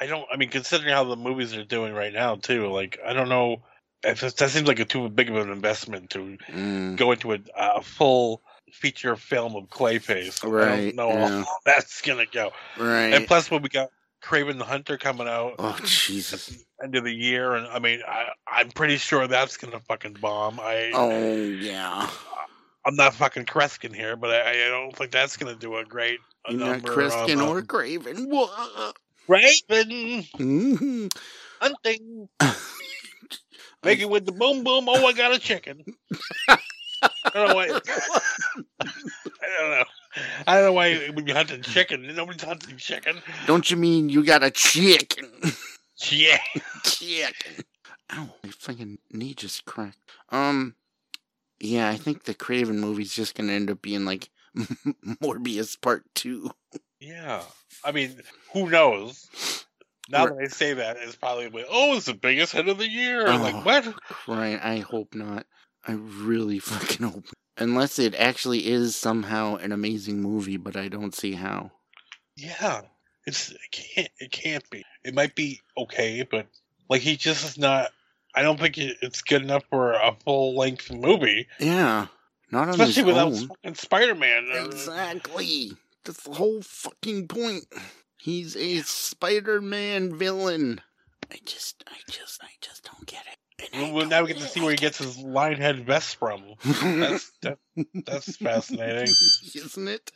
[0.00, 0.26] I don't.
[0.32, 2.68] I mean, considering how the movies are doing right now, too.
[2.68, 3.62] Like, I don't know.
[4.04, 7.32] If it, that seems like a too big of an investment to Mm, go into
[7.32, 8.42] a, a full
[8.72, 10.44] feature film of Clayface.
[10.44, 11.44] I Right, don't know yeah.
[11.44, 12.52] how that's gonna go.
[12.78, 13.14] right.
[13.14, 13.90] And plus, what we got
[14.22, 16.46] Kraven the Hunter coming out oh Jesus.
[16.48, 20.14] the end of the year, and I mean, I, I'm pretty sure that's gonna fucking
[20.20, 20.58] bomb.
[20.60, 22.08] I, Oh yeah.
[22.86, 26.18] I'm not fucking Kreskin here, but I, I don't think that's gonna do a great
[26.46, 26.88] a You're not number.
[26.94, 28.28] Kreskin of, or Craven.
[28.30, 28.92] Wha-
[29.28, 31.12] Raven Mhm.
[31.60, 32.28] hunting.
[33.84, 34.88] Make it with the boom boom.
[34.88, 35.84] Oh, I got a chicken.
[36.48, 36.58] I
[37.34, 37.80] don't know.
[38.80, 39.84] I don't know.
[40.46, 43.20] I don't know why when you hunting chicken, nobody's hunting chicken.
[43.46, 45.28] Don't you mean you got a chicken?
[46.00, 46.38] Yeah.
[46.84, 47.64] chicken.
[48.12, 49.98] Ow, my fucking knee just cracked.
[50.30, 50.76] Um,
[51.60, 54.30] yeah, I think the Kraven movie's just gonna end up being like
[55.22, 56.50] Morbius Part 2.
[57.00, 57.42] Yeah.
[57.84, 58.20] I mean,
[58.52, 59.64] who knows?
[60.08, 60.36] Now Right.
[60.38, 63.26] that I say that, it's probably like, oh, it's the biggest hit of the year.
[63.28, 63.36] Oh.
[63.36, 63.94] Like, what?
[64.26, 65.46] Right, I hope not.
[65.86, 67.26] I really fucking hope.
[67.58, 71.72] Unless it actually is somehow an amazing movie, but I don't see how.
[72.36, 72.82] Yeah.
[73.26, 74.84] It's it can't it can't be.
[75.04, 76.46] It might be okay, but
[76.88, 77.90] like he just is not.
[78.34, 82.06] I don't think it's good enough for a full length movie, Yeah,
[82.50, 84.48] not especially without fucking Spider Man.
[84.50, 85.72] Uh, exactly.
[86.04, 87.64] That's the whole fucking point.
[88.16, 90.80] He's a Spider-Man villain.
[91.30, 93.38] I just, I just, I just don't get it.
[93.74, 96.42] Well, now we get to see where he gets his lionhead vest from.
[96.64, 97.58] That's that,
[98.06, 99.12] that's fascinating.
[99.54, 100.12] isn't it?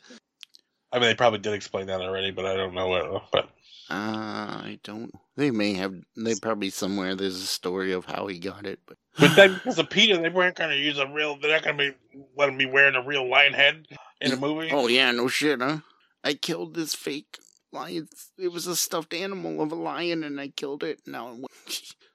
[0.91, 3.21] I mean, they probably did explain that already, but I don't know it.
[3.31, 3.45] But
[3.89, 5.11] Uh, I don't.
[5.35, 5.93] They may have.
[6.15, 9.77] They probably somewhere there's a story of how he got it, but but then because
[9.79, 11.37] of Peter, they weren't going to use a real.
[11.37, 13.87] They're not going to be let him be wearing a real lion head
[14.21, 14.69] in a movie.
[14.71, 15.79] oh yeah, no shit, huh?
[16.23, 17.39] I killed this fake
[17.73, 18.07] lion.
[18.37, 21.01] It was a stuffed animal of a lion, and I killed it.
[21.05, 21.37] Now.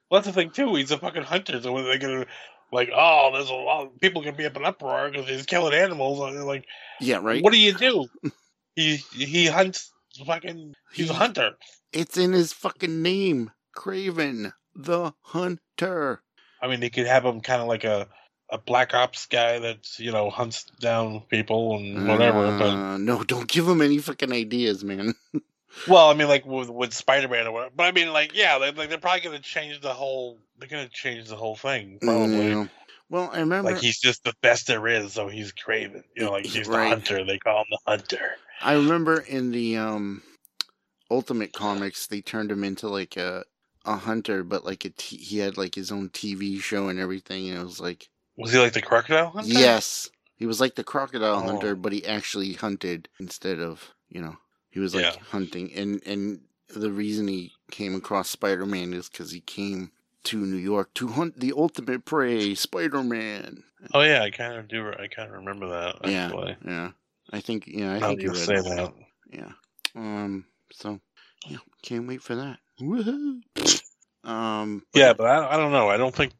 [0.09, 0.75] Well, that's the thing too.
[0.75, 2.25] He's a fucking hunter, so they're to
[2.71, 5.73] like, oh, there's a lot of people to be up in uproar because he's killing
[5.73, 6.19] animals.
[6.19, 6.65] Like,
[6.99, 7.43] yeah, right.
[7.43, 8.07] what do you do?
[8.75, 9.91] he he hunts.
[10.25, 11.51] Fucking, he's a hunter.
[11.93, 16.21] It's in his fucking name, Kraven the Hunter.
[16.61, 18.07] I mean, they could have him kind of like a
[18.51, 22.57] a black ops guy that you know hunts down people and whatever.
[22.57, 25.13] but Uh, no, don't give him any fucking ideas, man.
[25.87, 27.73] Well, I mean, like with, with Spider Man or whatever.
[27.75, 30.37] But I mean, like, yeah, they, like they're probably gonna change the whole.
[30.57, 32.49] They're gonna change the whole thing, probably.
[32.49, 32.67] Yeah.
[33.09, 33.71] Well, I remember.
[33.71, 36.03] Like he's just the best there is, so he's Craven.
[36.15, 36.83] You know, like he's Right.
[36.83, 37.23] the hunter.
[37.25, 38.31] They call him the hunter.
[38.61, 40.21] I remember in the um
[41.11, 43.43] Ultimate Comics, they turned him into like a
[43.85, 47.49] a hunter, but like a t- he had like his own TV show and everything,
[47.49, 49.51] and it was like Was he like the crocodile hunter?
[49.51, 51.47] yes, he was like the crocodile Oh.
[51.47, 54.35] hunter, but he actually hunted instead of you know
[54.69, 55.21] he was like Yeah.
[55.31, 59.91] hunting, and and the reason he came across Spider Man is because he came
[60.25, 63.63] to New York to hunt the ultimate prey, Spider Man.
[63.93, 64.89] Oh yeah, I kind of do.
[64.91, 66.09] I kind of remember that.
[66.09, 66.91] Yeah, Actually, yeah.
[67.31, 68.63] I think yeah, I think you say that.
[68.63, 68.93] that.
[69.31, 69.51] Yeah.
[69.95, 70.45] Um.
[70.71, 70.99] So,
[71.47, 72.59] yeah, can't wait for that.
[72.81, 73.41] Woohoo!
[74.23, 74.83] Um.
[74.93, 75.89] but- Yeah, but I, I don't know.
[75.89, 76.33] I don't think.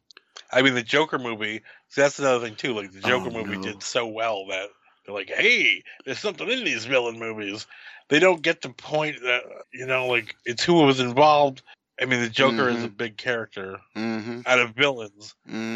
[0.52, 1.62] I mean, the Joker movie.
[1.96, 2.74] That's another thing too.
[2.74, 3.62] Like the Joker Oh, movie no.
[3.62, 4.68] did so well that
[5.04, 7.66] they're like, "Hey, there's something in these villain movies."
[8.10, 9.42] They don't get to point that
[9.72, 11.62] you know, like it's who was involved
[12.00, 12.96] I mean, the Joker is a Mhm.
[12.96, 14.40] big character Mm-hmm.
[14.46, 15.34] out of villains.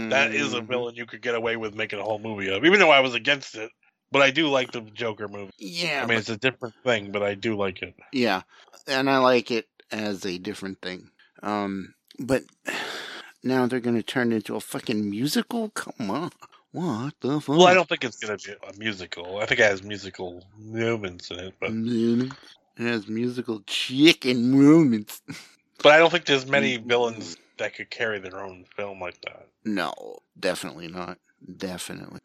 [0.09, 2.79] That is a villain you could get away with making a whole movie of, even
[2.79, 3.71] though I was against it.
[4.11, 5.51] But I do like the Joker movie.
[5.59, 7.95] Yeah, I mean, it's a different thing, but I do like it.
[8.13, 8.43] Yeah,
[8.87, 11.11] and I like it as a different thing.
[11.43, 12.45] Um, but
[13.43, 15.71] now they're gonna turn it into a fucking musical.
[15.71, 16.31] Come on,
[16.75, 17.57] what the fuck?
[17.57, 19.39] Well, I don't think it's gonna be a musical.
[19.39, 22.33] I think it has musical moments in it, but It
[22.79, 25.23] has musical chicken moments.
[25.85, 29.47] but I don't think there's many villains that could carry their own film like that.
[29.65, 31.19] No, definitely not.
[31.57, 32.21] Definitely.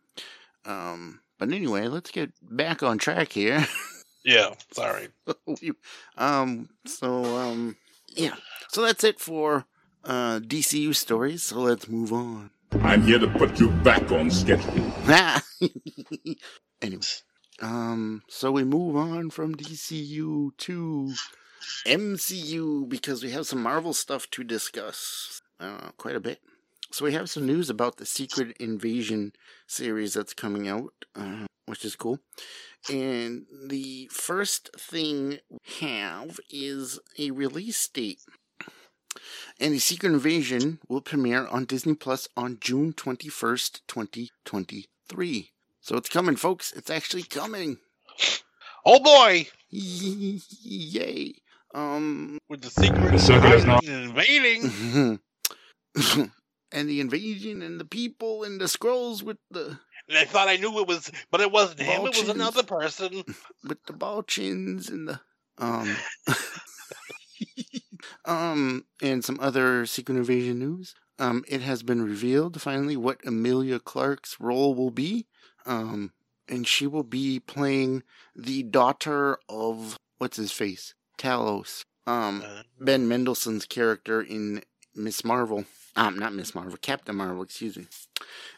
[0.66, 3.68] Um, but anyway, let's get back on track here.
[4.26, 5.08] Yeah, sorry.
[6.18, 7.78] Um, so um,
[8.10, 8.36] yeah.
[8.68, 9.66] So that's it for
[10.04, 11.44] uh DCU stories.
[11.44, 12.52] So let's move on.
[12.82, 14.91] I'm here to put you back on schedule.
[16.82, 17.01] anyway,
[17.62, 21.13] um, so we move on from DCU to
[21.86, 25.41] MCU because we have some Marvel stuff to discuss.
[25.60, 26.39] Uh, quite a bit.
[26.91, 29.34] So we have some news about the Secret Invasion
[29.67, 32.19] series that's coming out, uh, which is cool.
[32.89, 38.21] And the first thing we have is a release date.
[39.60, 45.52] And the Secret Invasion will premiere on Disney Plus on June 21st, 2023.
[45.82, 46.72] So it's coming, folks.
[46.74, 47.78] It's actually coming.
[48.86, 51.34] Oh boy, Yay.
[51.74, 55.19] Um with the secret The circle is now- invading.
[56.72, 60.56] and the invasion and the people and the scrolls with the And I thought I
[60.58, 62.06] knew it was, but it wasn't him.
[62.06, 63.24] It was another person.
[63.67, 65.19] with the ball chins and the
[65.58, 65.95] um
[68.26, 70.96] um and some other secret invasion news.
[71.18, 75.28] Um it has been revealed finally what Emilia Clarke's role will be.
[75.66, 76.14] Um
[76.48, 78.04] and she will be playing
[78.36, 80.94] the daughter of what's his face?
[81.18, 81.84] Talos.
[82.08, 84.64] Um Uh, ben mendelsohn's character in
[84.96, 85.66] miss marvel.
[85.96, 87.88] Um not miss marvel captain marvel excuse me.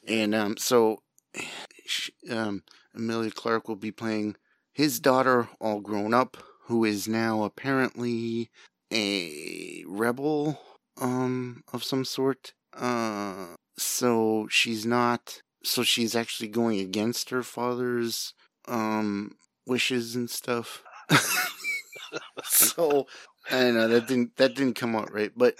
[0.07, 1.01] And um so
[1.85, 2.63] sh um
[2.95, 4.35] Emilia Clarke will be playing
[4.73, 8.49] his daughter all grown up who is now apparently
[8.91, 10.59] a rebel
[10.99, 18.33] um of some sort uh so she's not so she's actually going against her father's
[18.67, 20.83] um wishes and stuff
[22.43, 23.07] so
[23.49, 25.55] I know that didn't that didn't come out right, but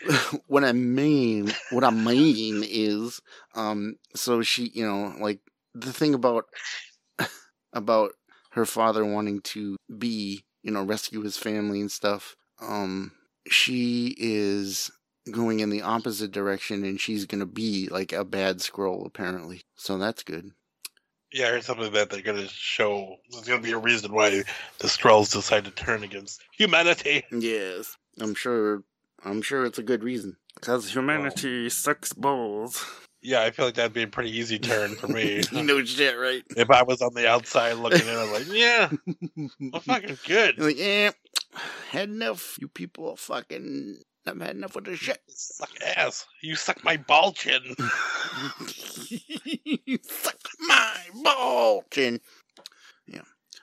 [0.46, 3.20] what I mean, what I mean is,
[3.54, 5.40] um, so she, you know, like
[5.74, 6.46] the thing about
[7.72, 8.12] about
[8.52, 12.36] her father wanting to be, you know, rescue his family and stuff.
[12.60, 13.12] Um,
[13.48, 14.90] she is
[15.30, 19.62] going in the opposite direction, and she's gonna be like a bad Skrull apparently.
[19.76, 20.52] So that's good.
[21.32, 23.16] yeah, I heard something that they're going to show.
[23.30, 24.30] There's going to be a reason why
[24.78, 27.24] the Skrulls decide to turn against humanity.
[27.30, 28.82] Yes, I'm sure.
[29.24, 30.36] I'm sure it's a good reason.
[30.62, 32.84] Cause humanity sucks balls.
[33.22, 35.42] Yeah, I feel like that'd be a pretty easy turn for me.
[35.52, 36.42] you know shit, right?
[36.56, 38.88] if I was on the outside looking in, I'm like, yeah,
[39.74, 40.58] I'm fucking good.
[40.58, 41.10] Like, yeah,
[41.90, 42.56] had enough.
[42.60, 43.98] You people are fucking.
[44.26, 45.20] I've had enough of this shit.
[45.28, 46.26] Suck ass.
[46.42, 47.62] You suck my ball chin.
[49.08, 52.20] you suck my ball chin.
[53.06, 53.22] Yeah.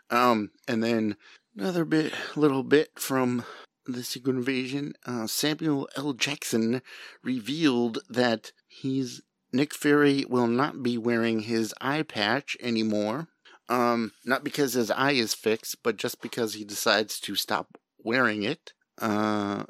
[0.10, 1.18] Um, and then
[1.58, 3.44] another bit, little bit from
[3.86, 4.94] the Secret Invasion.
[5.06, 6.14] Uh, Samuel L.
[6.14, 6.82] Jackson
[7.24, 13.28] revealed that he's Nick Fury will not be wearing his eye patch anymore.
[13.70, 18.44] Um, not because his eye is fixed, but just because he decides to stop wearing
[18.44, 18.74] it.
[19.02, 19.64] Uh,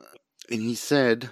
[0.49, 1.29] and he said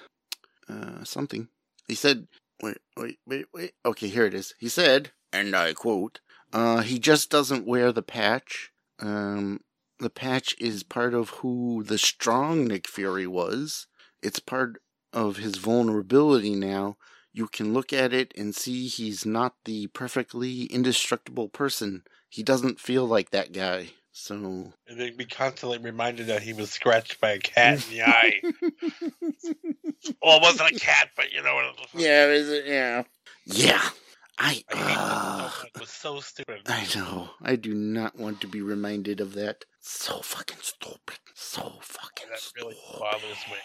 [0.70, 1.50] uh, something.
[1.88, 2.28] He said,
[2.62, 3.74] wait, wait, wait, wait.
[3.86, 4.54] Okay, here it is.
[4.60, 6.20] He said, and I quote,
[6.54, 8.72] uh, he just doesn't wear the patch.
[9.00, 9.62] Um,
[10.00, 13.88] the patch is part of who the strong Nick Fury was.
[14.22, 14.82] It's part
[15.14, 16.98] of his vulnerability now.
[17.34, 22.04] You can look at it and see he's not the perfectly indestructible person.
[22.30, 23.92] He doesn't feel like that guy.
[24.14, 28.04] So And they'd be constantly reminded that he was scratched by a cat in the
[28.04, 28.42] eye.
[30.22, 31.66] well, it wasn't a cat, but you know what?
[31.66, 32.04] it was.
[32.04, 32.66] Yeah, is it?
[32.66, 33.04] Yeah.
[33.46, 33.90] Yeah.
[34.38, 34.64] I.
[34.70, 35.68] I that Uh, so.
[35.76, 36.62] It was so stupid.
[36.66, 37.30] I know.
[37.42, 39.64] I do not want to be reminded of that.
[39.80, 41.20] So fucking stupid.
[41.34, 43.00] So fucking That really stupid.
[43.00, 43.58] bothers me.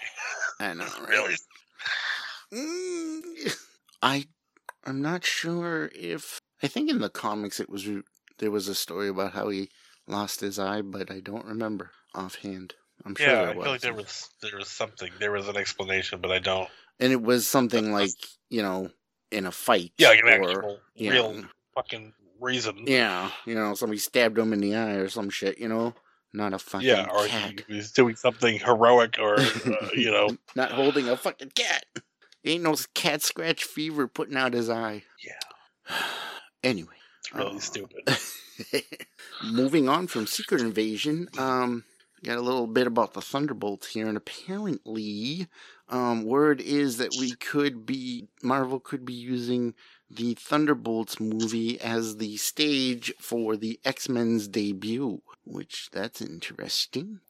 [0.60, 1.08] I know, right?
[1.08, 1.36] Really?
[2.52, 3.56] Mm,
[4.02, 4.24] I.
[4.84, 6.40] I'm not sure if.
[6.62, 7.86] I think in the comics it was
[8.38, 9.70] there was a story about how he
[10.06, 12.74] lost his eye, but I don't remember offhand.
[13.04, 13.64] I'm sure Yeah, there I was.
[13.64, 15.10] feel like there was there was something.
[15.18, 16.68] There was an explanation, but I don't.
[16.98, 18.10] and it was something like
[18.48, 18.90] you know
[19.30, 19.92] in a fight.
[19.98, 21.10] Yeah, like an or, actual yeah.
[21.10, 21.44] real
[21.74, 22.84] fucking reason.
[22.86, 25.94] Yeah, you know, somebody stabbed him in the eye or some shit, you know?
[26.32, 27.62] not a fucking Yeah, or cat.
[27.66, 31.84] he was doing something heroic, or uh, you know, not holding a fucking cat.
[32.44, 35.04] Ain't no cat scratch fever putting out his eye.
[35.24, 35.96] Yeah.
[36.62, 36.94] anyway,
[37.36, 37.58] really Oh.
[37.58, 38.08] stupid.
[39.44, 41.84] moving on from Secret Invasion, um,
[42.24, 45.46] got a little bit about the Thunderbolts here, and apparently,
[45.88, 49.74] um, word is that we could be Marvel could be using
[50.10, 57.20] the Thunderbolts movie as the stage for the X Men's debut, which that's interesting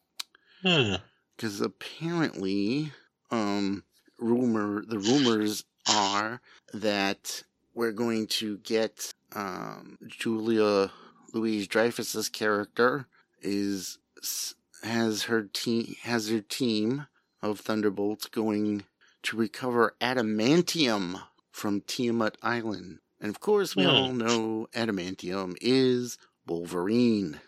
[0.61, 0.95] Hmm.
[1.35, 2.91] because apparently,
[3.31, 3.83] um,
[4.17, 6.41] rumor the rumors are
[6.73, 7.43] that
[7.77, 10.91] we're going to get um, Julia
[11.33, 13.05] Louise Dreyfus's character
[13.41, 13.99] is
[14.83, 17.05] has her team has her team
[17.41, 18.83] of Thunderbolts going
[19.23, 21.21] to recover adamantium
[21.51, 23.89] from Tiamat Island, and of course we Hmm.
[23.89, 26.17] all know adamantium is
[26.47, 27.39] Wolverine.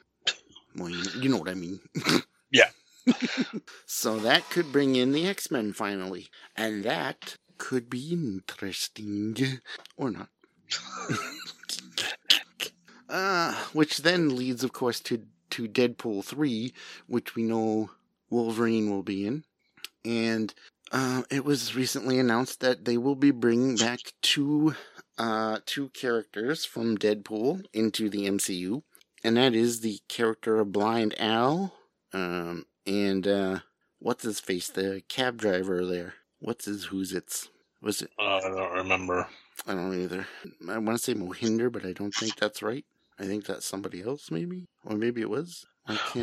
[0.76, 1.80] Well, you, you know what I mean.
[2.52, 2.70] Yeah.
[3.86, 9.38] so that could bring in the X Men finally, and that could be interesting
[9.96, 10.30] or not.
[13.08, 16.74] uh, which then leads, of course, to to Deadpool three,
[17.08, 17.92] which we know
[18.30, 19.44] Wolverine will be in,
[20.06, 20.54] and
[20.92, 24.76] uh, it was recently announced that they will be bringing back two
[25.18, 28.84] uh, two characters from Deadpool into the MCU,
[29.24, 31.74] and that is the character of Blind Al,
[32.14, 33.60] um, and uh,
[34.00, 36.16] what's his face, the cab driver there.
[36.40, 37.50] What's his who's it's?
[37.82, 38.12] Was it?
[38.20, 39.28] Uh, I don't remember.
[39.68, 40.28] I don't either.
[40.70, 42.86] I want to say Mohinder, but I don't think that's right.
[43.20, 45.66] I think that's somebody else, maybe, or maybe it was.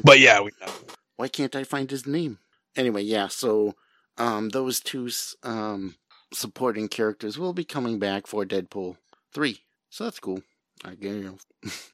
[0.05, 0.73] But yeah, we know.
[1.17, 2.39] why can't I find his name?
[2.77, 3.29] Anyway, yeah.
[3.29, 3.75] So,
[4.17, 5.11] um, those two
[5.43, 5.97] um
[6.33, 8.97] supporting characters will be coming back for Deadpool
[9.35, 9.61] three.
[9.91, 10.43] So that's cool.
[10.85, 11.47] I guess.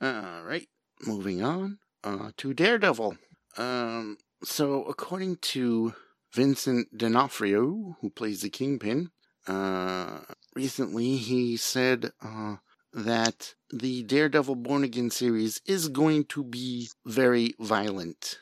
[0.00, 0.68] All right.
[1.06, 1.78] Moving on.
[2.02, 3.16] Uh, to Daredevil.
[3.56, 4.18] Um.
[4.44, 5.94] So according to
[6.36, 9.10] Vincent D'Onofrio, who plays the Kingpin,
[9.46, 10.20] uh,
[10.54, 12.56] recently he said uh,
[12.92, 18.38] that the Daredevil Born Again series is going to be very violent.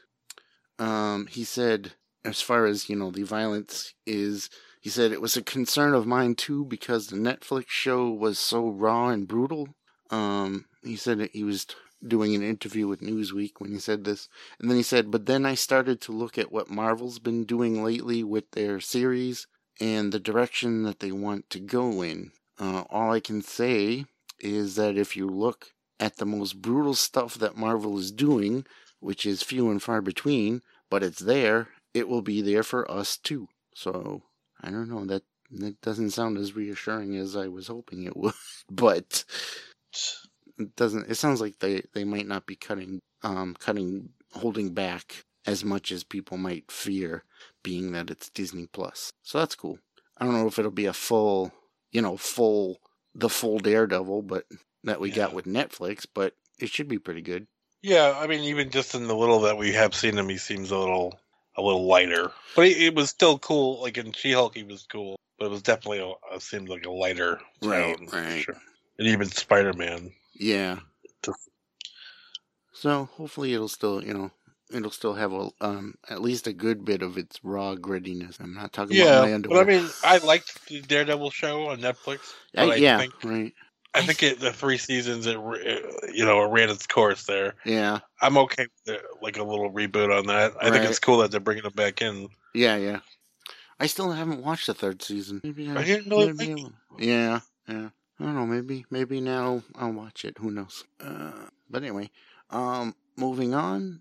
[0.77, 1.93] Um, he said,
[2.25, 4.51] as far as you know, the violence is.
[4.81, 8.69] He said it was a concern of mine too because the Netflix show was so
[8.69, 9.69] raw and brutal.
[10.11, 11.67] Um, he said he was
[12.07, 14.29] doing an interview with Newsweek when he said this,
[14.59, 17.83] and then he said, "But then I started to look at what Marvel's been doing
[17.83, 19.47] lately with their series
[19.81, 22.33] and the direction that they want to go in.
[22.59, 24.07] Uh, all I can say
[24.39, 28.67] is that if you look at the most brutal stuff that Marvel is doing,
[29.01, 33.17] which is few and far between, but it's there, it will be there for us
[33.17, 33.49] too.
[33.75, 34.23] So
[34.61, 38.35] I don't know that that doesn't sound as reassuring as I was hoping it would,
[38.71, 39.25] but
[40.59, 41.11] it doesn't.
[41.11, 45.93] It sounds like they they might not be cutting um cutting holding back as much
[45.93, 47.25] as people might fear,
[47.63, 49.11] being that it's Disney Plus.
[49.23, 49.79] So that's cool.
[50.19, 51.53] I don't know if it'll be a full,
[51.93, 52.79] you know, full
[53.15, 54.45] the full Daredevil, but
[54.85, 57.47] that we got with Netflix, but it should be pretty good.
[57.83, 60.71] Yeah, I mean, even just in the little that we have seen him, he seems
[60.71, 61.19] a little,
[61.57, 62.33] a little lighter.
[62.57, 63.83] But he, it was still cool.
[63.83, 66.91] Like in She-Hulk, he was cool, but it was definitely a, it seemed like a
[66.91, 68.43] lighter Right, tone, right.
[68.43, 68.57] sure.
[68.99, 70.13] And even Spider-Man.
[70.35, 70.81] Yeah.
[72.73, 74.31] So hopefully it'll still, you know,
[74.73, 78.41] it'll still have a um at least a good bit of its raw grittiness.
[78.41, 79.65] I'm not talking about my underwear.
[79.65, 82.33] but I mean, I liked the Daredevil show on Netflix.
[82.57, 83.53] I- I yeah, think- right.
[83.97, 87.55] I think it, the three seasons, it, it you know, it ran its course there.
[87.65, 90.53] Yeah, I'm okay with it, like a little reboot on that.
[90.61, 92.29] I think it's cool that they're bringing it back in.
[92.55, 93.01] yeah, yeah.
[93.79, 95.43] I still haven't watched the third season.
[95.45, 96.73] Maybe I, I didn't really maybe like.
[96.99, 97.91] Yeah, yeah.
[98.19, 98.47] I don't know.
[98.47, 100.39] Maybe, maybe now I'll watch it.
[100.39, 100.85] Who knows?
[101.01, 102.11] Uh, but anyway,
[102.51, 104.01] um, moving on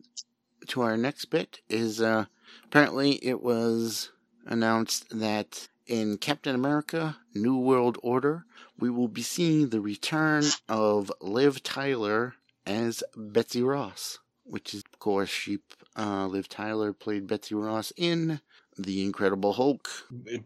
[0.67, 2.25] to our next bit is uh,
[2.65, 4.11] apparently it was
[4.45, 8.45] announced that in Captain America: New World Order,
[8.79, 12.35] we will be seeing the return of Liv Tyler
[12.65, 15.59] as Betsy Ross, which is of course she,
[15.97, 18.39] uh, Liv Tyler played Betsy Ross in
[18.77, 19.89] The Incredible Hulk.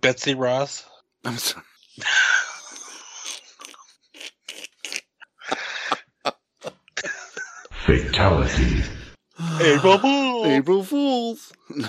[0.02, 0.86] Betsy Ross.
[1.26, 1.66] I'm sorry.
[7.88, 8.84] Fatality.
[9.62, 10.46] April Fool.
[10.46, 11.54] April Fools.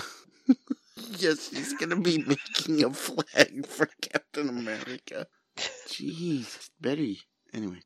[0.95, 5.27] yes, he's gonna be making a flag for Captain America.
[5.89, 7.19] Jeez, Betty.
[7.53, 7.81] Anyway,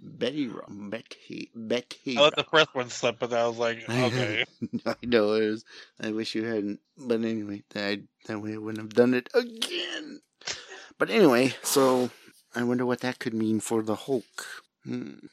[0.00, 2.16] Betty, Ro- Betty, Betty.
[2.16, 4.44] I let the first one slip, but I was like, okay.
[4.86, 5.64] I know it was.
[6.00, 6.78] I wish you hadn't.
[6.96, 10.20] But anyway, that that way I wouldn't have done it again.
[10.96, 12.10] But anyway, so
[12.54, 14.46] I wonder what that could mean for the Hulk.
[14.84, 15.26] Hmm.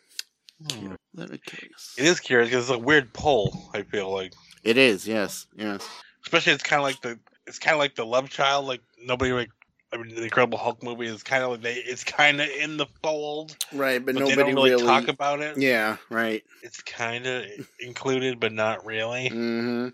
[0.72, 0.94] Hmm.
[1.16, 1.98] Leathercase.
[1.98, 3.70] It is curious because it's a weird pull.
[3.74, 4.34] I feel like,
[4.64, 5.08] It is.
[5.08, 5.48] Yes.
[5.56, 5.88] Yes.
[6.24, 8.66] especially it's kind of like the it's kind of like the love child.
[8.66, 9.50] Like nobody like.
[9.94, 11.76] I mean, the Incredible Hulk movie is kind of like they.
[11.76, 15.08] It's kind of in the fold, Right, but, but, nobody they don't really, really talk
[15.08, 15.58] about it.
[15.58, 15.96] Yeah.
[16.10, 16.44] Right.
[16.62, 17.46] It's kind of
[17.80, 19.30] included, but not really.
[19.30, 19.88] Mm-hmm.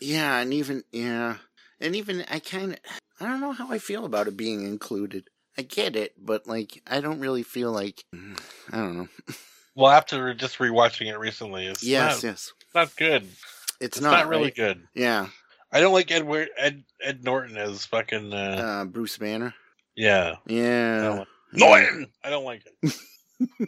[0.00, 1.36] Yeah, and even yeah,
[1.80, 2.78] and even I kind of
[3.20, 5.28] I don't know how I feel about it being included.
[5.58, 9.08] I get it, but like I don't really feel like I don't know.
[9.74, 13.24] Well, after just rewatching it recently, it's Yes, not, yes, not good.
[13.24, 14.54] it's, It's, not, not, really right?
[14.54, 14.86] good.
[14.94, 15.28] Yeah,
[15.72, 18.36] I don't like Ed Ed Ed Norton as fucking uh,
[18.82, 19.54] uh, Bruce Banner.
[19.96, 20.36] yeah.
[20.46, 22.06] Yeah, Norton.
[22.22, 22.94] I don't like it.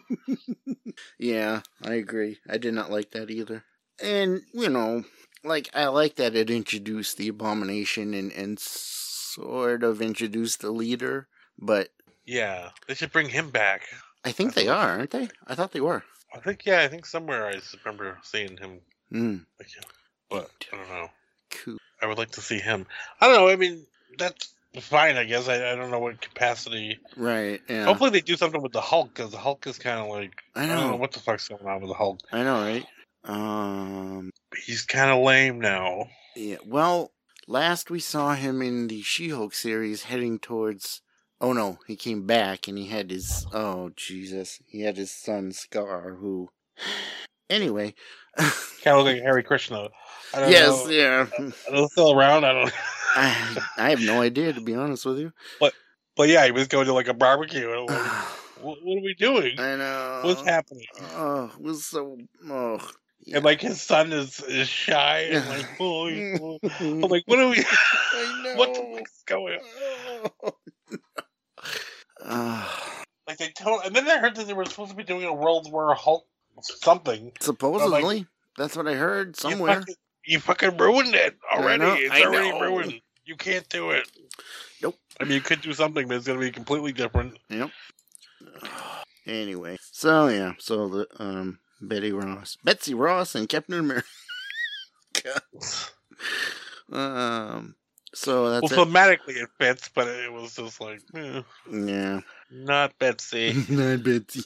[1.18, 2.38] yeah, I agree.
[2.48, 3.64] I did not like that either.
[4.02, 5.04] And you know,
[5.44, 11.28] like I like that it introduced the abomination and and sort of introduced the leader,
[11.58, 11.88] but
[12.24, 13.82] Yeah, they should bring him back.
[14.26, 15.28] I think they are, aren't they?
[15.46, 16.02] I thought they were.
[16.34, 17.54] I think yeah, I think somewhere I
[17.84, 18.80] remember seeing him.
[19.12, 19.68] Mm, Like,
[20.28, 21.08] but I don't know.
[21.50, 21.78] cool.
[22.02, 22.86] I would like to see him.
[23.20, 23.48] I don't know.
[23.48, 23.86] I mean,
[24.18, 25.16] that's fine.
[25.16, 26.98] I guess I, I don't know what capacity.
[27.16, 27.62] Right.
[27.68, 27.84] Yeah.
[27.84, 30.64] Hopefully, they do something with the Hulk because the Hulk is kind of like I
[30.64, 30.96] I don't know know.
[30.96, 32.18] what the fuck's going on with the Hulk.
[32.32, 32.84] I know, right?
[33.24, 34.30] Um.
[34.64, 36.08] He's kind of lame now.
[36.34, 36.56] Yeah.
[36.66, 37.12] Well,
[37.46, 41.00] last we saw him in the She-Hulk series, heading towards.
[41.40, 43.46] Oh no, he came back and he had his.
[43.52, 46.48] Oh Jesus, he had his son Skaar, who.
[47.48, 47.94] Anyway.
[48.36, 49.88] Kind of look like Hare Krishna.
[50.34, 50.84] I don't yes.
[50.84, 50.90] know.
[50.90, 51.26] Yeah.
[51.72, 52.44] Are still around?
[52.44, 52.72] I don't.
[53.16, 55.32] I I have no idea to be honest with you.
[55.58, 55.72] But
[56.16, 57.70] but yeah, he was going to like a barbecue.
[57.70, 57.98] And like,
[58.60, 59.58] what, what are we doing?
[59.58, 60.20] I know.
[60.24, 60.86] What's happening?
[61.12, 62.18] Oh, it was so.
[62.48, 62.80] Oh.
[63.32, 66.58] And like his son is, is shy and like, oh, oh.
[66.80, 67.58] I'm like, what are we?
[67.58, 68.54] I know.
[68.56, 70.30] what the fuck's going on?
[70.44, 70.52] Oh.
[72.26, 75.32] Like they told, and then I heard that they were supposed to be doing a
[75.32, 76.26] World War Hulk
[76.60, 77.32] something.
[77.40, 79.80] Supposedly, that's what I heard You somewhere.
[79.80, 79.94] fucking,
[80.26, 81.82] you fucking ruined it already.
[81.82, 82.60] know, it's I already know.
[82.60, 83.00] ruined.
[83.24, 84.08] You can't do it.
[84.82, 84.96] Nope.
[85.20, 87.38] I mean, you could do something, but it's going to be completely different.
[87.48, 87.70] Yep.
[89.28, 94.06] Anyway, so yeah, so the um Betty Ross, Betsy Ross, and Captain America.
[96.92, 97.74] um.
[98.16, 101.42] So that's well, thematically it fits, but it was just like, eh.
[101.70, 102.20] Yeah.
[102.50, 103.52] not Betsy.
[103.68, 104.44] Not Betsy.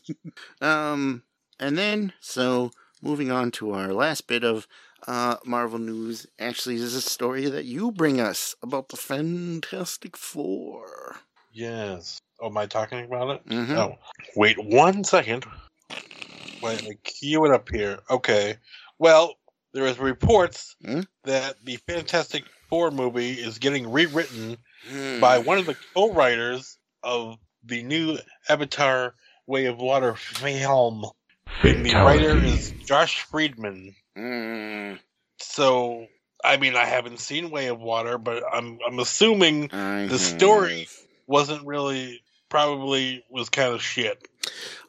[0.60, 1.22] um.
[1.60, 4.66] And then, so moving on to our last bit of
[5.06, 6.26] uh Marvel news.
[6.40, 11.16] Actually, this is a story that you bring us about the Fantastic Four.
[11.52, 12.20] yes.
[12.42, 13.46] Oh, am I talking about it?
[13.46, 13.76] Mhm.
[13.76, 13.98] Oh,
[14.34, 15.44] wait one second.
[16.62, 18.00] Wait, like, cue it up here.
[18.10, 18.56] Okay.
[18.98, 19.34] Well,
[19.72, 21.02] there is reports Hmm?
[21.24, 24.56] that the Fantastic Four movie is getting rewritten
[24.88, 25.20] Hmm.
[25.20, 28.16] by one of the co-writers of the new
[28.48, 29.14] Avatar
[29.46, 31.04] Way of Water film.
[31.62, 33.94] And the writer is Josh Friedman.
[34.16, 34.94] Hmm.
[35.38, 36.06] So,
[36.44, 40.88] I mean, I haven't seen Way of Water, but I'm I'm assuming I the story
[41.26, 44.26] wasn't really probably was kind of shit.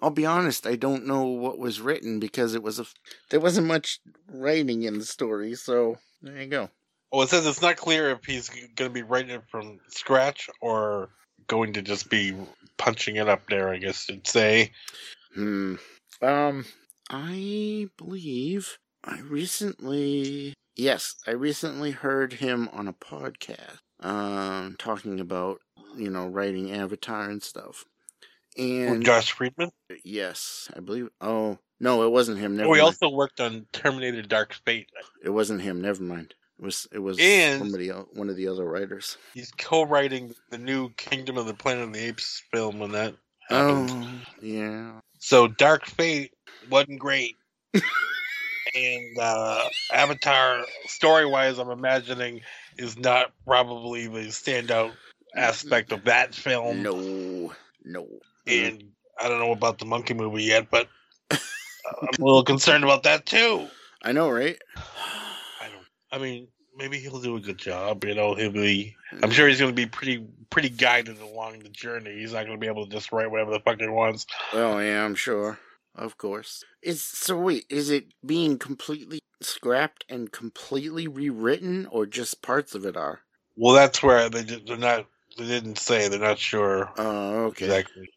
[0.01, 2.85] I'll be honest, I don't know what was written because it was a
[3.29, 6.69] there wasn't much writing in the story, so there you go.
[7.11, 10.49] Well, it says it's not clear if he's going to be writing it from scratch
[10.61, 11.09] or
[11.47, 12.33] going to just be
[12.77, 13.69] punching it up there.
[13.69, 14.71] I guess you'd say.
[15.35, 15.75] Hmm.
[16.21, 16.65] Um
[17.09, 25.59] I believe I recently yes, I recently heard him on a podcast um talking about,
[25.97, 27.83] you know, writing Avatar and stuff.
[28.57, 29.71] And Josh Friedman.
[30.03, 32.55] yes, I believe oh no, it wasn't him.
[32.57, 32.95] Never Oh, he mind.
[33.01, 34.89] also worked on Terminator: Dark Fate.
[35.23, 35.81] It wasn't him.
[35.81, 36.35] Never mind.
[36.61, 39.17] It was it was And- somebody else, one of the other writers.
[39.33, 43.15] He's co-writing the new Kingdom of the Planet of the Apes film when that
[43.49, 43.89] happened.
[43.91, 44.99] Oh yeah.
[45.17, 46.33] So Dark Fate
[46.69, 47.35] wasn't great.
[47.73, 52.41] and uh, Avatar, story wise, I'm imagining,
[52.77, 54.91] is not probably the standout
[55.35, 56.83] aspect of that film.
[56.83, 57.53] No,
[57.83, 58.07] no.
[58.45, 58.83] And
[59.19, 60.87] I don't know about the monkey movie yet, but
[61.31, 61.39] I'm
[62.19, 63.67] a little concerned about that too.
[64.03, 64.61] I know, right?
[66.11, 66.47] I mean,
[66.77, 68.03] maybe he'll do a good job.
[68.03, 68.95] You know, he'll be.
[69.23, 72.19] I'm sure he's going to be pretty pretty guided along the journey.
[72.19, 74.25] He's not going to be able to just write whatever the fuck he wants.
[74.53, 75.59] Well, yeah, I'm sure.
[75.95, 76.63] Of course.
[76.81, 82.85] Is so wait, is it being completely scrapped and completely rewritten or just parts of
[82.85, 83.21] it are?
[83.57, 85.05] Well, that's where they did, they're not.
[85.37, 86.07] They didn't say.
[86.07, 87.65] They're not sure Oh, okay.
[87.65, 88.09] exactly.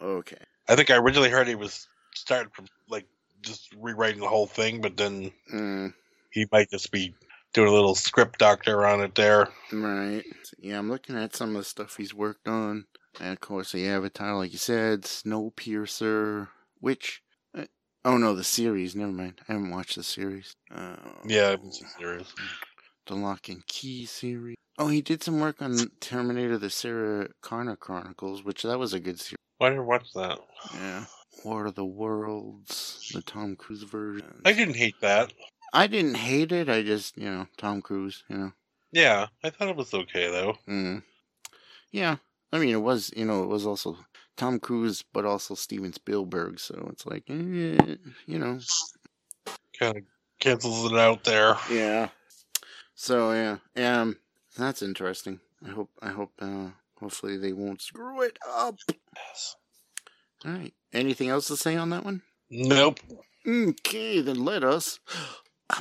[0.00, 0.38] Okay.
[0.68, 3.06] I think I originally heard he was starting from like
[3.42, 5.94] just rewriting the whole thing, but then Mm,
[6.30, 7.14] he might just be
[7.54, 9.48] doing a little script doctor on it there.
[9.72, 10.24] right.
[10.58, 12.84] Yeah, I'm looking at some of the stuff he's worked on.
[13.20, 16.48] And of course the Avatar, like you said, Snowpiercer,
[16.80, 17.22] which
[17.56, 17.64] uh,
[18.04, 18.94] Oh no, the series.
[18.94, 19.40] Never mind.
[19.48, 20.52] I haven't watched the series.
[20.74, 20.96] Uh,
[21.26, 22.34] Yeah, I'm serious.
[23.06, 24.56] the Locke and Key series.
[24.76, 29.00] Oh, he did some work on Terminator: The Sarah Connor Chronicles, which that was a
[29.00, 29.36] good series.
[29.58, 30.38] Why didn't I watch that?
[30.74, 31.04] Yeah.
[31.44, 34.40] War of the Worlds, the Tom Cruise version.
[34.44, 35.32] I didn't hate that.
[35.74, 36.68] I didn't hate it.
[36.68, 38.22] I just, you know, Tom Cruise.
[38.28, 38.52] You know.
[38.92, 40.56] Yeah, I thought it was okay though.
[40.68, 41.02] Mm.
[41.90, 42.16] Yeah.
[42.52, 43.98] I mean, it was, you know, it was also
[44.36, 46.60] Tom Cruise, but also Steven Spielberg.
[46.60, 47.96] So it's like, eh,
[48.26, 48.60] you know.
[49.78, 50.02] Kind of
[50.38, 51.56] cancels it out there.
[51.68, 52.10] Yeah.
[52.94, 54.18] So yeah, um,
[54.56, 55.40] that's interesting.
[55.66, 56.68] I hope, I hope, uh,
[57.00, 58.78] hopefully they won't screw it up.
[60.44, 60.72] All right.
[60.92, 62.22] Anything else to say on that one?
[62.50, 63.00] Nope.
[63.44, 65.00] Okay, then let us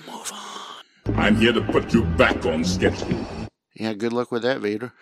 [0.08, 1.16] move on.
[1.16, 3.26] I'm here to put you back on schedule.
[3.76, 4.94] Yeah, good luck with that, Vader.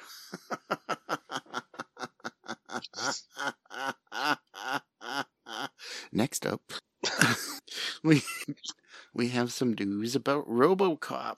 [6.12, 6.62] Next up,
[8.04, 8.22] we
[9.14, 11.38] we have some news about RoboCop,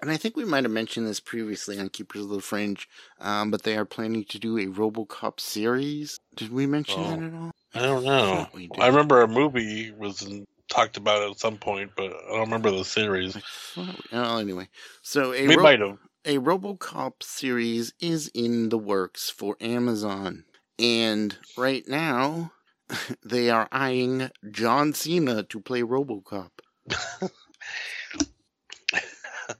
[0.00, 2.88] and I think we might have mentioned this previously on Keepers of the Fringe,
[3.20, 6.18] um, but they are planning to do a RoboCop series.
[6.36, 7.10] Did we mention Oh.
[7.10, 7.50] that at all?
[7.74, 8.34] I don't know.
[8.36, 8.70] thought we.
[8.78, 12.70] I remember a movie was in, talked about at some point, but I don't remember
[12.70, 13.36] the series.
[13.36, 13.40] I
[13.74, 14.68] thought we- well, anyway,
[15.02, 15.98] so a We Ro- might have.
[16.24, 20.44] a RoboCop series is in the works for Amazon.
[20.78, 22.52] And right now,
[23.24, 26.50] they are eyeing John Cena to play RoboCop.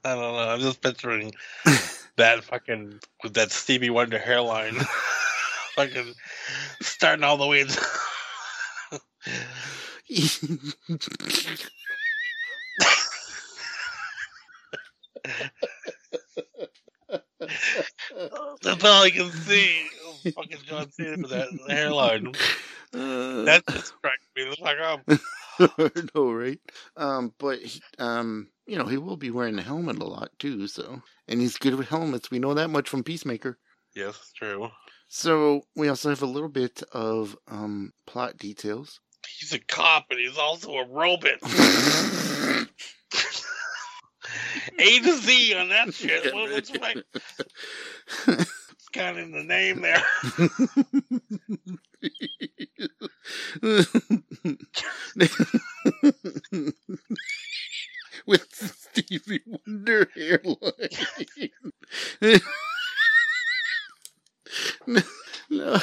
[0.03, 0.37] I don't know.
[0.37, 1.33] I'm just picturing
[2.17, 4.75] that fucking with that Stevie Wonder hairline,
[5.75, 6.13] fucking
[6.81, 7.65] starting all the way.
[18.61, 19.85] That's all I can see.
[20.05, 22.27] Oh, fucking John Cena with that hairline.
[22.93, 26.11] Uh, That just cracked me the fuck up.
[26.15, 26.59] no, right?
[26.97, 30.67] Um, but he, um, you know, he will be wearing the helmet a lot too.
[30.67, 32.31] So, and he's good with helmets.
[32.31, 33.57] We know that much from Peacemaker.
[33.95, 34.69] Yes, true.
[35.07, 38.99] So we also have a little bit of um plot details.
[39.43, 41.31] He's a cop and he's also a robot.
[44.79, 46.33] A to Z on that shit.
[46.33, 46.95] What, what's my,
[48.27, 50.01] it's kind of in the name there.
[58.25, 60.71] With Stevie Wonder hairline.
[64.87, 65.01] no,
[65.49, 65.81] no,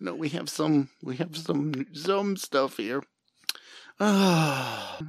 [0.00, 3.02] no, we have some, we have some, some stuff here.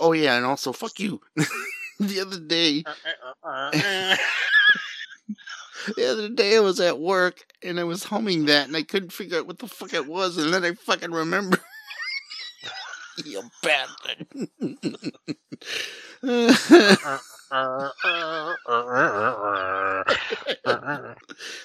[0.00, 1.20] Oh yeah, and also fuck you.
[2.00, 2.92] the other day, uh,
[3.44, 4.16] uh, uh, eh.
[5.96, 9.12] the other day I was at work and I was humming that and I couldn't
[9.12, 11.58] figure out what the fuck it was and then I fucking remember.
[13.24, 14.26] you bastard.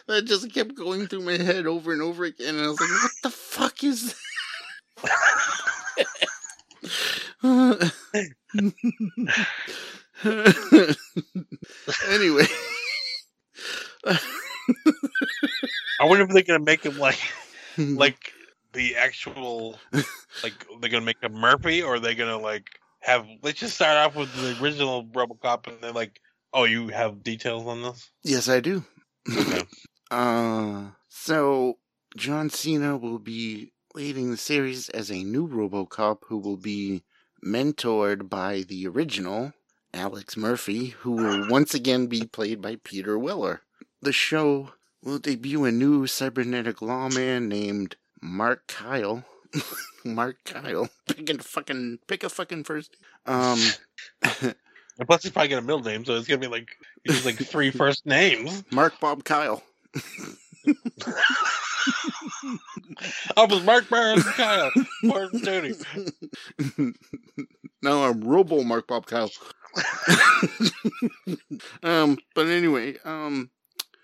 [0.08, 2.90] That just kept going through my head over and over again and I was like,
[2.90, 4.16] what the fuck is
[7.42, 7.92] that?
[12.10, 12.46] anyway.
[16.00, 17.20] I wonder if they're gonna make him like
[17.76, 17.96] hmm.
[17.96, 18.34] like
[18.74, 19.80] the actual
[20.44, 23.98] like they're gonna make him Murphy or are they gonna like have let's just start
[23.98, 26.20] off with the original Robocop and then like
[26.54, 28.10] oh you have details on this?
[28.24, 28.84] yes, I do.
[29.32, 29.64] Okay.
[30.12, 31.78] Uh, so
[32.18, 37.04] John Cena will be leading the series as a new RoboCop who will be
[37.46, 39.54] mentored by the original
[39.94, 43.62] Alex Murphy, who will once again be played by Peter Weller.
[44.02, 44.74] The show
[45.04, 49.26] will debut a new cybernetic lawman named Mark Kyle.
[50.06, 50.90] Mark Kyle.
[51.08, 52.96] Pick a fucking pick a fucking first.
[53.26, 53.60] Um
[54.24, 54.56] And
[55.08, 56.70] plus he's probably got a middle name, so it's gonna be like
[57.04, 58.64] he's like three first names.
[58.72, 59.64] Mark Bob Kyle.
[63.38, 64.72] I was Mark and Kyle.
[65.04, 65.74] Martin Tony.
[67.82, 69.30] no, I'm Robo Mark Bob Kyle.
[71.84, 73.50] um, but anyway, um,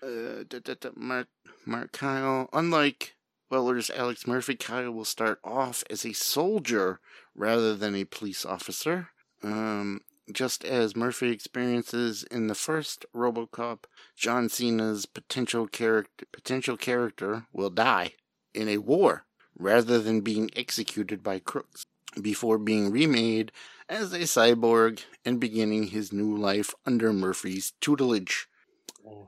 [0.02, 1.28] uh, da, da, da, Mark
[1.66, 2.48] Mark Kyle.
[2.52, 3.15] Unlike
[3.50, 7.00] Weller's Alex Murphy, Kyle will start off as a soldier
[7.34, 9.10] rather than a police officer.
[9.42, 10.00] Um,
[10.32, 13.84] just as Murphy experiences in the first RoboCop,
[14.16, 18.14] John Cena's potential character potential character will die
[18.52, 19.26] in a war
[19.56, 21.84] rather than being executed by crooks
[22.20, 23.52] before being remade
[23.88, 28.48] as a cyborg and beginning his new life under Murphy's tutelage.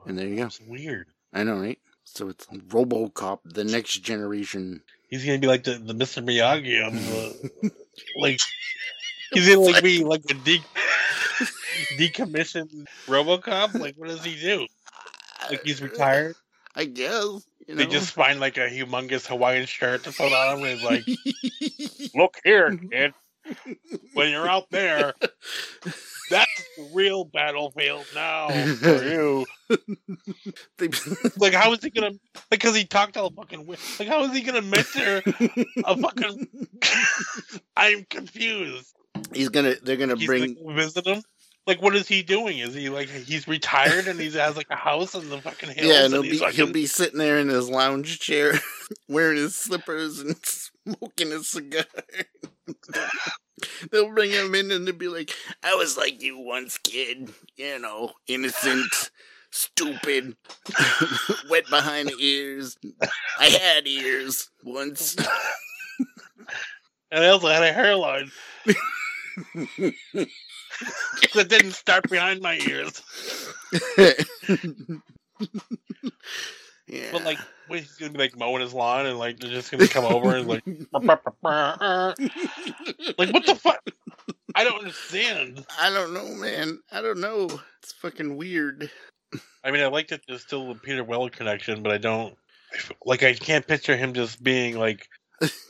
[0.05, 0.43] And there you go.
[0.43, 1.07] That's weird.
[1.31, 1.79] I know, right?
[2.13, 4.81] So it's RoboCop, the next generation.
[5.09, 6.23] He's gonna be like the, the Mr.
[6.23, 7.71] Miyagi of the
[8.17, 8.39] Like
[9.33, 10.63] he's gonna like be like a de-
[11.97, 13.79] decommissioned RoboCop.
[13.79, 14.67] Like what does he do?
[15.49, 16.35] Like he's retired.
[16.75, 17.45] I guess.
[17.67, 17.75] You know?
[17.75, 21.05] They just find like a humongous Hawaiian shirt to put on him and like,
[22.15, 22.87] look here, mm-hmm.
[22.87, 23.13] kid.
[24.13, 25.13] When you're out there,
[26.29, 29.45] that's the real battlefield now for you.
[31.37, 32.07] Like, how is he gonna?
[32.11, 33.79] Like, Because he talked all fucking weird.
[33.99, 35.21] Like, how is he gonna mentor
[35.85, 36.47] a fucking?
[37.75, 38.93] I'm confused.
[39.33, 39.75] he's gonna.
[39.83, 40.55] They're gonna He's bring.
[40.63, 41.21] like, visit him.
[41.67, 42.57] Like, what is he doing?
[42.59, 45.87] Is he like he's retired and he has like a house in the fucking hills?
[45.87, 48.53] Yeah, and he'll and be he's he'll be sitting there in his lounge chair,
[49.07, 50.35] wearing his slippers and
[50.97, 51.85] smoking a cigar.
[53.91, 55.31] They'll bring him in and they'll be like,
[55.63, 57.29] "I was like you once, kid.
[57.57, 59.11] You know, innocent,
[59.51, 60.37] stupid,
[61.49, 62.77] wet behind the ears.
[63.37, 65.15] I had ears once."
[67.11, 68.31] and I also had a hairline
[71.33, 73.01] that didn't start behind my ears.
[76.89, 77.37] Yeah, But like,
[77.67, 80.35] what, he's gonna be like mowing his lawn, and like they're just gonna come over
[80.35, 80.87] and like, like
[83.31, 83.79] what the fuck?
[84.55, 85.63] I don't understand.
[85.79, 86.79] I don't know, man.
[86.91, 87.47] I don't know.
[87.83, 88.89] It's fucking weird.
[89.63, 92.35] I mean, I like that there's still a Peter Weller connection, but I don't
[93.05, 93.21] like.
[93.21, 95.07] I can't picture him just being like,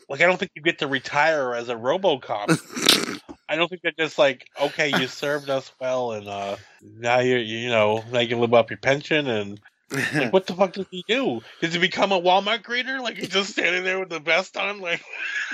[0.08, 3.22] like I don't think you get to retire as a RoboCop.
[3.50, 7.40] I don't think they're just like, okay, you served us well, and uh now you're
[7.40, 9.60] you know now you can live up your pension and.
[9.92, 11.42] Like, what the fuck does he do?
[11.62, 13.02] Does he become a Walmart greeter?
[13.02, 15.04] Like he's just standing there with the vest on, like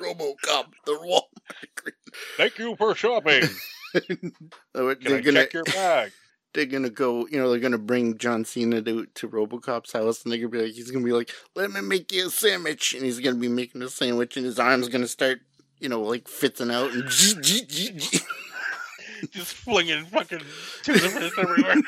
[0.00, 1.92] RoboCop, the Walmart.
[2.36, 3.42] Thank you for shopping.
[3.92, 4.32] Can Can
[4.72, 6.12] they're I gonna check your bag?
[6.52, 7.26] they're gonna go.
[7.28, 10.62] You know, they're gonna bring John Cena to to RoboCop's house, and they're gonna be
[10.62, 13.48] like, he's gonna be like, "Let me make you a sandwich," and he's gonna be
[13.48, 15.40] making a sandwich, and his arms gonna start,
[15.78, 17.08] you know, like fitzing out and.
[19.32, 21.72] Just flinging fucking fish everywhere.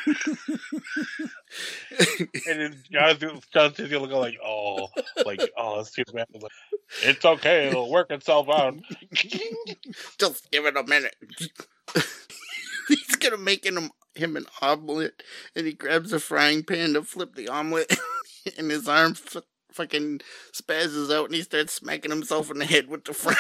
[2.47, 3.73] and then John, John
[4.09, 4.89] go like, oh,
[5.25, 6.27] like, oh, that's too bad.
[6.33, 6.53] Like,
[7.03, 8.77] it's okay, it'll work itself out.
[9.13, 11.17] Just give it a minute.
[12.89, 15.23] he's gonna make him him an omelet,
[15.55, 17.97] and he grabs a frying pan to flip the omelet,
[18.59, 20.21] and his arm f- fucking
[20.53, 23.37] spazzes out, and he starts smacking himself in the head with the frying.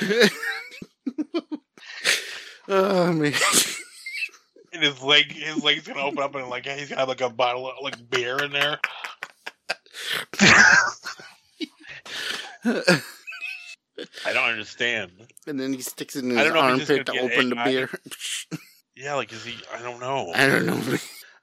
[2.68, 3.32] oh man.
[4.72, 7.68] And his leg, his leg's gonna open up and like he's got like a bottle
[7.68, 8.78] of like beer in there.
[14.24, 15.10] I don't understand.
[15.46, 17.50] and then he sticks it in his don't know if he's just armpit to open
[17.50, 17.90] the beer.
[18.96, 19.56] Yeah, like is he?
[19.74, 20.32] I don't know.
[20.34, 20.80] I don't know.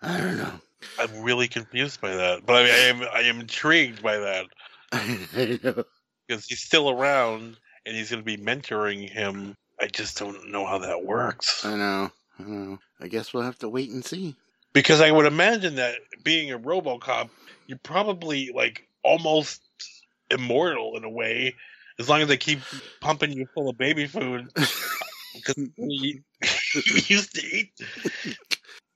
[0.01, 0.51] I don't know.
[0.99, 4.45] I'm really confused by that, but I mean, I am I am intrigued by that
[4.91, 5.83] I know.
[6.27, 9.55] because he's still around and he's going to be mentoring him.
[9.81, 12.11] I just don't know how that works I know.
[12.39, 12.77] I know.
[12.99, 14.35] I guess we'll have to wait and see.
[14.73, 17.29] because I would imagine that being a RoboCop,
[17.67, 19.61] you're probably like almost
[20.29, 21.55] immortal in a way,
[21.99, 22.59] as long as they keep
[23.01, 24.49] pumping you full of baby food.
[25.35, 26.21] Because you,
[27.07, 27.71] used to eat,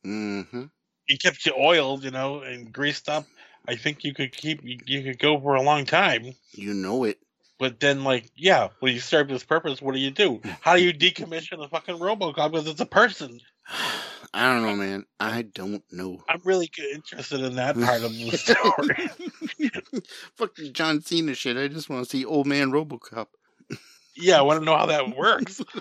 [0.06, 0.64] Mm-hmm.
[1.06, 3.26] he kept you oiled, you know, and greased up.
[3.68, 6.34] I think you could keep you, you could go for a long time.
[6.54, 7.20] You know it.
[7.62, 10.42] But then, like, yeah, when you serve this purpose, what do you do?
[10.62, 13.40] How do you decommission a fucking RoboCop because it's a person?
[14.34, 15.06] I don't know, man.
[15.20, 16.24] I don't know.
[16.28, 18.36] I'm really interested in that part of the
[19.62, 20.02] story.
[20.38, 21.56] Fuck John Cena shit.
[21.56, 23.28] I just want to see old man RoboCop.
[24.16, 25.62] yeah, I want to know how that works.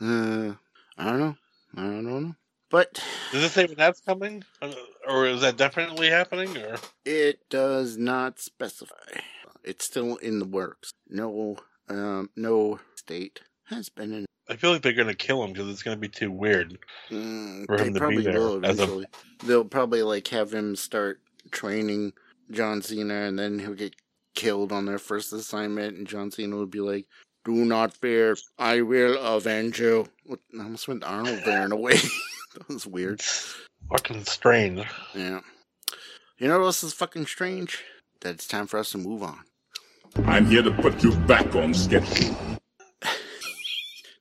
[0.00, 0.52] Uh,
[0.98, 1.36] I don't know.
[1.76, 2.34] I don't know.
[2.68, 3.00] But
[3.30, 4.72] Does it say when that's coming, Uh,
[5.06, 6.56] or is that definitely happening?
[6.56, 9.20] Or it does not specify.
[9.64, 10.90] It's still in the works.
[11.08, 11.56] No,
[11.88, 14.26] um, no state has been in.
[14.48, 16.78] I feel like they're gonna kill him because it's gonna be too weird.
[17.10, 19.06] Mm, For they him to be probably there will as a- eventually.
[19.44, 22.12] They'll probably like have him start training
[22.50, 23.94] John Cena, and then he'll get
[24.34, 27.06] killed on their first assignment, and John Cena will be like,
[27.46, 31.94] "Do not fear, I will avenge you." I almost went Arnold there in a way.
[32.54, 33.20] that was weird.
[33.20, 33.54] It's
[33.90, 34.84] fucking strange.
[35.14, 35.40] Yeah.
[36.38, 37.82] You know what else is fucking strange?
[38.20, 39.40] That it's time for us to move on.
[40.26, 42.36] I'm here to put you back on schedule.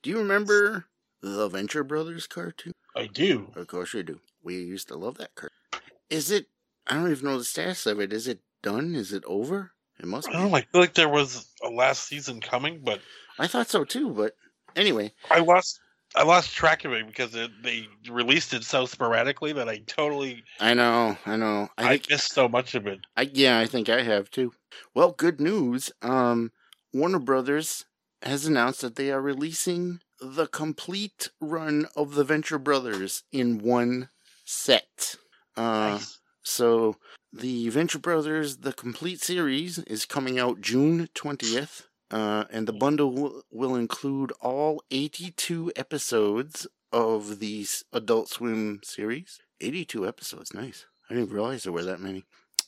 [0.02, 0.86] Do you remember
[1.22, 2.74] the Venture Brothers cartoon?
[2.96, 3.52] I do.
[3.56, 4.20] Of course you do.
[4.44, 5.82] We used to love that cartoon.
[6.10, 6.48] Is it?
[6.88, 8.12] I don't even know the status of it.
[8.12, 8.96] Is it done?
[8.96, 9.72] Is it over?
[10.00, 10.38] It must I be.
[10.38, 10.58] don't know.
[10.58, 13.00] I feel like there was a last season coming, but
[13.40, 14.36] I thought so too, but
[14.76, 15.80] anyway, I lost
[16.16, 20.44] I lost track of it because it, they released it so sporadically that I totally
[20.60, 21.70] I know, I know.
[21.78, 23.00] I I, think missed so much of it.
[23.16, 24.52] I yeah, I think I have too.
[24.94, 25.92] Well, good news.
[26.02, 26.52] Um,
[26.94, 27.86] Warner Brothers
[28.22, 34.10] has announced that they are releasing the complete run of the Venture Brothers in one
[34.46, 35.16] set.
[35.58, 36.20] Uh, Nice.
[36.42, 36.96] so
[37.32, 41.88] the Venture Brothers, the complete series, is coming out June twentieth.
[42.12, 49.40] Uh, and the bundle will, will include all 82 episodes of the Adult Swim series.
[49.60, 50.86] 82 episodes, nice.
[51.10, 52.24] I didn't realize there were that many.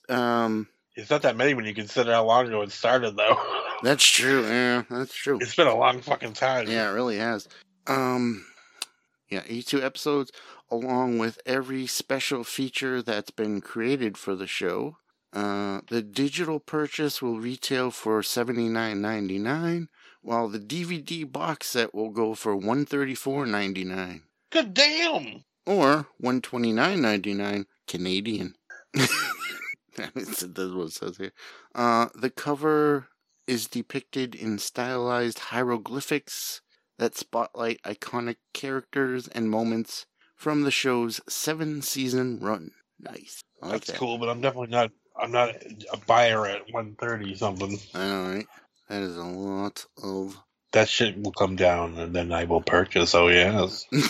[0.10, 3.38] Um, It's not that many when you consider how long ago it started, though.
[3.84, 4.46] that's true.
[4.48, 5.38] Yeah, that's true.
[5.42, 6.68] it's been a long fucking time.
[6.68, 7.48] Yeah, it really has.
[7.88, 8.46] Um,
[9.30, 10.32] yeah, 82 episodes,
[10.72, 14.98] along with every special feature that's been created for the show.
[15.34, 19.90] Uh, the digital purchase will retail for seventy nine ninety nine,
[20.22, 25.44] while the DVD box set will go for one thirty four ninety nine Good damn.
[25.66, 28.56] or one twenty nine ninety nine Canadian.
[30.16, 31.32] That's what it says here.
[31.74, 33.08] Uh, the cover
[33.48, 36.62] is depicted in stylized hieroglyphics
[36.98, 42.72] that spotlight iconic characters and moments from the show's seven season run.
[43.00, 43.42] Nice.
[43.62, 43.98] Like That's that.
[43.98, 44.92] cool, but I'm definitely not.
[45.18, 45.52] I'm not
[45.94, 47.80] a buyer at 130 something.
[47.94, 48.48] Know, right?
[48.90, 50.38] That is a lot of.
[50.74, 53.16] That shit will come down, and then I will purchase.
[53.16, 53.86] Oh yes.
[53.92, 54.04] and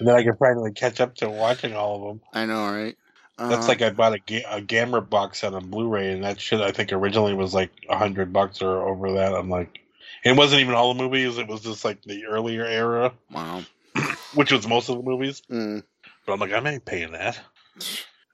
[0.00, 2.20] then I can finally catch up to watching all of them.
[2.32, 2.96] I know, right?
[3.38, 6.40] That's Uh, like I bought a, ga- a Gamma box set a Blu-ray, and that
[6.40, 9.32] shit I think originally was like a hundred bucks or over that.
[9.34, 9.80] I'm like,
[10.24, 13.62] it wasn't even all the movies; it was just like the earlier era, wow.
[14.34, 15.42] which was most of the movies.
[15.50, 15.84] Mm,
[16.26, 17.38] But I'm like, I'm ain't paying that.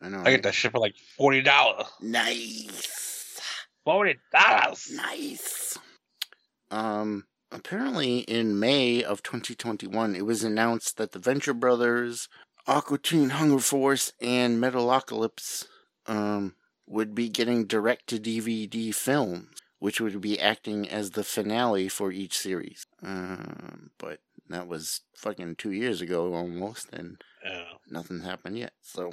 [0.00, 0.22] I know.
[0.24, 1.86] I get that shit for like forty dollars.
[2.00, 3.40] Nice.
[3.84, 4.90] Forty dollars.
[4.92, 5.78] Nice.
[6.70, 12.28] Um, apparently in May of 2021, it was announced that the Venture Brothers,
[12.66, 15.66] Aqua Teen Hunger Force, and Metalocalypse
[16.06, 16.54] um,
[16.86, 19.48] would be getting direct to DVD films,
[19.78, 22.86] which would be acting as the finale for each series.
[23.02, 27.64] Um, but that was fucking two years ago almost, and Yeah.
[27.90, 28.72] nothing's happened yet.
[28.82, 29.12] So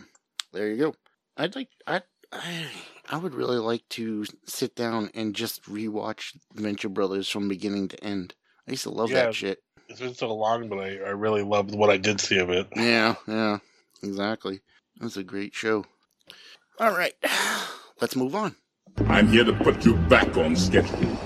[0.54, 0.95] there you go.
[1.38, 2.68] I'd like I I
[3.10, 8.04] I would really like to sit down and just rewatch Venture Brothers from beginning to
[8.04, 8.36] end.
[8.68, 9.26] I used to love Yeah.
[9.26, 9.60] that shit.
[9.92, 12.66] It's been so long, but I, I really loved what I did see of it.
[12.78, 13.58] Yeah, yeah,
[14.02, 14.62] exactly.
[14.96, 15.84] It was a great show.
[16.80, 17.14] All right,
[18.02, 18.56] let's move on.
[19.08, 21.18] I'm here to put you back on schedule.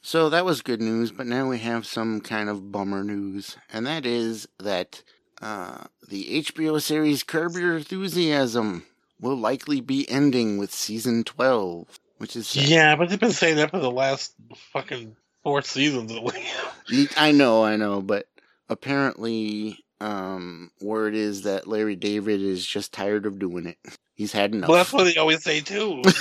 [0.00, 3.84] So that was good news, but now we have some kind of bummer news, and
[3.84, 5.02] that is that
[5.40, 8.86] uh, the HBO series Curb Your Enthusiasm
[9.20, 12.68] will likely be ending with season 12, which is sad.
[12.68, 14.34] Yeah, but they've been saying that for the last
[14.72, 17.20] fucking four seasons at least.
[17.20, 18.26] I know, I know, but
[18.68, 23.78] apparently, um, word is that Larry David is just tired of doing it.
[24.14, 24.68] He's had enough.
[24.68, 26.02] Well, that's what they always say too.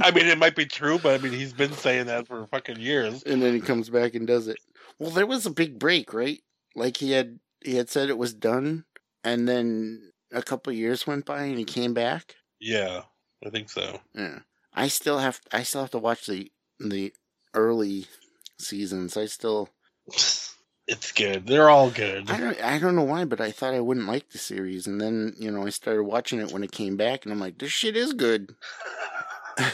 [0.00, 2.80] I mean, it might be true, but I mean, he's been saying that for fucking
[2.80, 3.22] years.
[3.24, 4.58] and then he comes back and does it.
[4.98, 6.40] Well, there was a big break, right?
[6.74, 8.84] Like he had he had said it was done,
[9.22, 12.36] and then a couple of years went by, and he came back.
[12.60, 13.02] Yeah,
[13.44, 14.00] I think so.
[14.14, 14.40] Yeah,
[14.72, 16.50] I still have I still have to watch the
[16.80, 17.12] the
[17.54, 18.06] early
[18.58, 19.16] seasons.
[19.16, 19.70] I still
[20.86, 21.46] It's good.
[21.46, 22.30] They're all good.
[22.30, 25.00] I don't I don't know why, but I thought I wouldn't like the series, and
[25.00, 27.72] then you know I started watching it when it came back, and I'm like, this
[27.72, 28.54] shit is good.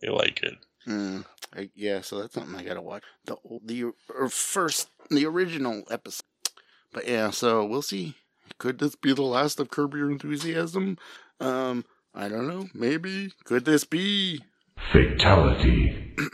[0.00, 0.54] You like it.
[0.86, 1.24] Mm,
[1.56, 3.02] I, yeah, so that's something I gotta watch.
[3.24, 6.22] The old- the or first the original episode.
[6.92, 8.14] But yeah, so we'll see.
[8.58, 10.98] Could this be the last of Curb Your Enthusiasm?
[11.40, 11.84] Um,
[12.14, 12.68] I don't know.
[12.74, 13.32] Maybe.
[13.44, 14.40] Could this be?
[14.92, 16.14] Fatality.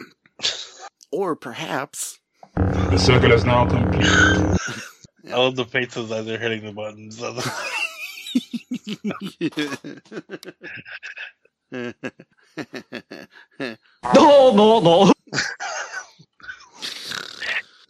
[1.12, 2.18] Or perhaps.
[2.56, 4.04] The circle is now complete.
[5.32, 7.20] I love the faces as they're hitting the buttons.
[14.14, 15.12] No, no, no.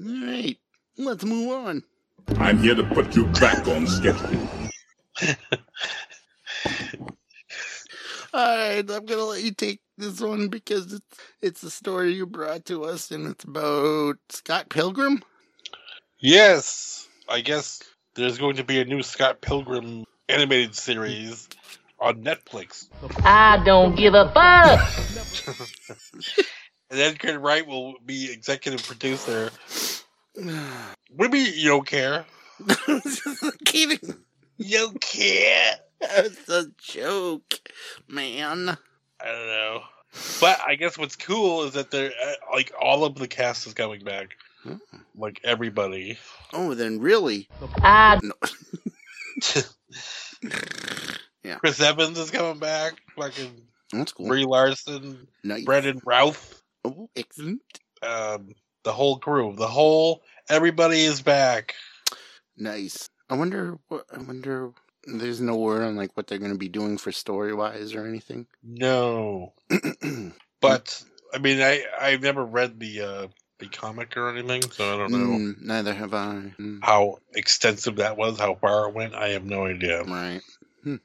[0.01, 0.57] All right,
[0.99, 1.83] let's move on.
[2.39, 4.49] I'm here to put you back on schedule.
[8.35, 12.27] All right, I'm gonna let you take this one because it's it's a story you
[12.27, 15.23] brought to us, and it's about Scott Pilgrim.
[16.19, 17.81] yes, I guess
[18.17, 21.49] there's going to be a new Scott Pilgrim animated series
[22.01, 22.89] on Netflix.
[23.25, 25.57] I don't give a fuck.
[26.91, 29.51] And Edgar Wright will be executive producer.
[31.17, 32.25] Maybe you don't care.
[33.65, 33.99] kidding.
[34.59, 35.73] You don't care.
[36.17, 37.61] That's a joke,
[38.09, 38.69] man.
[39.21, 39.83] I don't know.
[40.41, 43.75] But I guess what's cool is that they're uh, like all of the cast is
[43.75, 44.37] coming back.
[44.63, 44.77] Hmm.
[45.17, 46.19] like everybody.
[46.53, 47.49] Oh, then really?
[47.83, 48.33] I No.
[51.45, 52.95] yeah, Chris Evans is coming back.
[53.17, 54.29] Fucking that's cool.
[54.29, 55.65] Brie Larson, Nice.
[55.65, 57.61] Brandon Routh, Oh, excellent.
[58.03, 61.75] um, the whole crew, the whole everybody is back.
[62.57, 63.09] Nice.
[63.29, 64.05] I wonder what.
[64.15, 64.71] I wonder.
[65.07, 68.07] There's no word on like what they're going to be doing for story wise or
[68.07, 68.47] anything.
[68.63, 69.53] No,
[70.61, 71.03] but
[71.33, 73.27] I mean, I I've never read the uh,
[73.59, 76.55] the comic or anything, so I don't know Mm, neither have I.
[76.59, 79.15] Mm, how extensive that was, how far it went.
[79.15, 80.03] I have no idea.
[80.05, 80.41] right.
[80.83, 80.97] Hmm.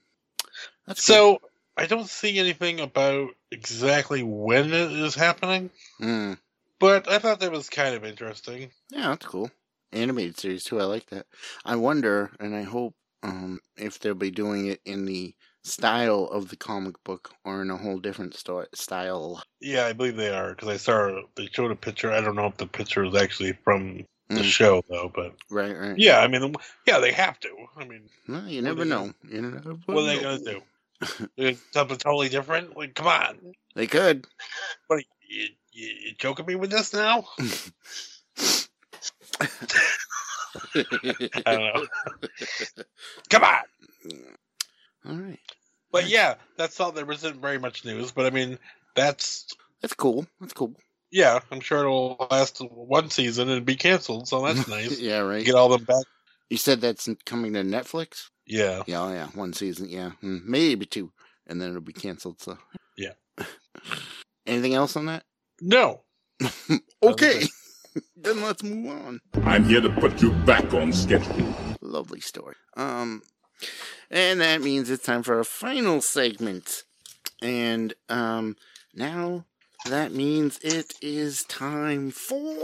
[0.88, 1.16] That's cool.
[1.16, 1.42] So
[1.78, 5.70] I don't see anything about exactly when it is happening,
[6.02, 6.38] Mm.
[6.80, 8.72] but I thought that was kind of interesting.
[8.90, 9.52] Yeah, that's cool.
[9.92, 10.80] Animated series too.
[10.80, 11.26] I like that.
[11.66, 12.94] I wonder, and I hope,
[13.24, 17.70] um, if they'll be doing it in the style of the comic book or in
[17.70, 19.44] a whole different sto- style.
[19.60, 22.12] Yeah, I believe they are because I saw they showed a picture.
[22.12, 24.44] I don't know if the picture is actually from the Mm.
[24.44, 25.98] show though, but Right, right.
[25.98, 26.54] yeah, I mean,
[26.86, 27.50] yeah, they have to.
[27.76, 28.10] I mean,
[28.48, 29.12] you never know.
[29.28, 30.62] You never what are they gonna do?
[31.38, 32.78] Do Something totally different?
[32.78, 34.28] Like, come on, They could.
[34.90, 37.26] Are you, you, you joking me with this now?
[40.76, 42.84] I don't know.
[43.30, 43.60] Come on.
[45.08, 45.40] All right.
[45.92, 46.92] But yeah, that's all.
[46.92, 48.60] There wasn't very much news, but I mean,
[48.96, 49.48] that's
[49.82, 50.26] That's cool.
[50.40, 50.74] That's cool.
[51.12, 51.40] yeah.
[51.52, 55.00] I'm sure it'll last one season and be canceled, so that's nice.
[55.00, 55.44] yeah, right.
[55.46, 56.04] Get all them back.
[56.50, 58.30] You said that's coming to Netflix?
[58.46, 58.84] Yeah.
[58.88, 59.28] Yeah, oh, yeah.
[59.36, 59.90] One season.
[59.90, 60.12] Yeah.
[60.24, 61.12] Mm, maybe two.
[61.48, 62.42] And then it'll be canceled.
[62.42, 62.58] So.
[62.98, 63.14] Yeah.
[64.48, 65.24] Anything else on that?
[65.62, 66.02] No.
[67.02, 67.44] Okay.
[68.16, 69.22] Then let's move on.
[69.44, 71.54] I'm here to put you back on schedule.
[71.82, 72.56] Lovely story.
[72.78, 73.22] Um,
[74.10, 76.84] and that means it's time for our final segment.
[77.42, 78.56] And um,
[78.94, 79.46] now
[79.86, 82.58] that means it is time for.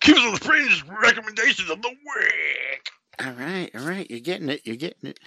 [0.00, 2.90] Keep the fringe recommendations of the week.
[3.24, 4.10] All right, all right.
[4.10, 4.62] You're getting it.
[4.64, 5.20] You're getting it.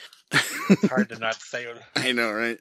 [0.89, 1.78] Hard to not say it.
[1.95, 2.60] I know, right?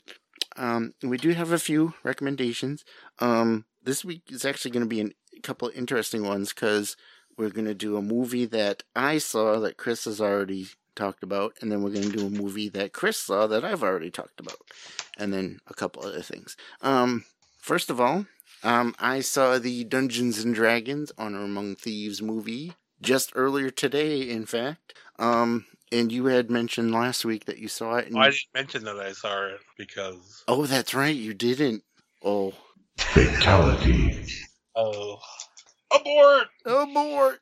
[0.56, 2.84] Um, we do have a few recommendations.
[3.18, 6.96] Um, this week is actually going to be an, a couple of interesting ones because
[7.36, 11.54] we're going to do a movie that I saw that Chris has already talked about,
[11.60, 14.40] and then we're going to do a movie that Chris saw that I've already talked
[14.40, 14.58] about,
[15.18, 16.56] and then a couple other things.
[16.80, 17.24] Um,
[17.60, 18.26] first of all,
[18.62, 22.72] um, I saw the Dungeons and Dragons Honor Among Thieves movie
[23.02, 24.94] just earlier today, in fact.
[25.18, 28.08] Um, and you had mentioned last week that you saw it.
[28.08, 31.14] And I didn't mention that I saw it because Oh, that's right.
[31.14, 31.82] You didn't.
[32.24, 32.54] Oh,
[32.96, 34.18] Fatality.
[34.76, 35.18] Oh,
[35.94, 36.48] abort.
[36.64, 37.40] abort.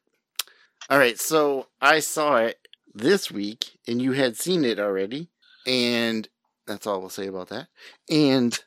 [0.90, 1.18] All right.
[1.18, 2.58] So I saw it
[2.94, 5.28] this week, and you had seen it already,
[5.66, 6.28] and
[6.66, 7.68] that's all we'll say about that.
[8.10, 8.58] And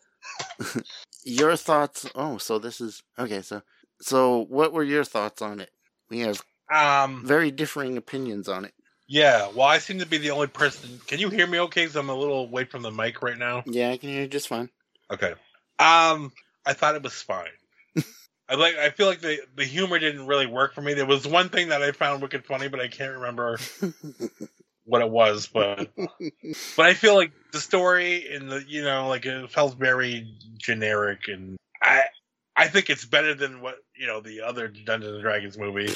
[1.23, 2.05] your thoughts.
[2.15, 3.41] Oh, so this is okay.
[3.41, 3.61] So,
[4.01, 5.71] so what were your thoughts on it?
[6.09, 6.41] We have
[6.73, 7.25] Um.
[7.25, 8.73] very differing opinions on it.
[9.07, 9.49] Yeah.
[9.55, 10.99] Well, I seem to be the only person.
[11.07, 11.59] Can you hear me?
[11.61, 13.63] Okay, because I'm a little away from the mic right now.
[13.65, 14.69] Yeah, I can hear you just fine.
[15.11, 15.33] Okay.
[15.79, 16.33] Um,
[16.65, 17.47] I thought it was fine.
[18.49, 18.75] I like.
[18.75, 20.93] I feel like the the humor didn't really work for me.
[20.93, 23.59] There was one thing that I found wicked funny, but I can't remember
[24.85, 25.47] what it was.
[25.47, 30.33] But but I feel like the story and the you know like it felt very
[30.57, 32.03] generic, and I
[32.55, 35.93] I think it's better than what you know the other Dungeons and Dragons movie,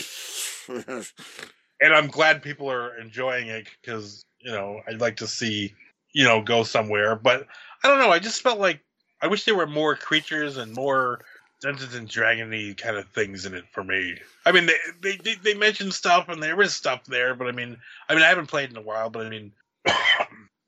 [1.82, 5.74] and I'm glad people are enjoying it because you know I'd like to see
[6.14, 7.48] you know go somewhere, but
[7.82, 8.12] I don't know.
[8.12, 8.82] I just felt like
[9.22, 11.22] I wish there were more creatures and more
[11.62, 14.18] Dungeons and Dragony kind of things in it for me.
[14.46, 14.68] I mean,
[15.02, 17.78] they they they, mentioned stuff and there is stuff there, but I mean,
[18.10, 19.52] I mean, I haven't played in a while, but I mean,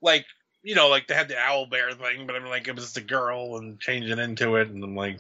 [0.02, 0.26] like
[0.62, 2.86] you know, like they had the owl bear thing, but I mean, like it was
[2.86, 5.20] just a girl and changing into it, and I'm like,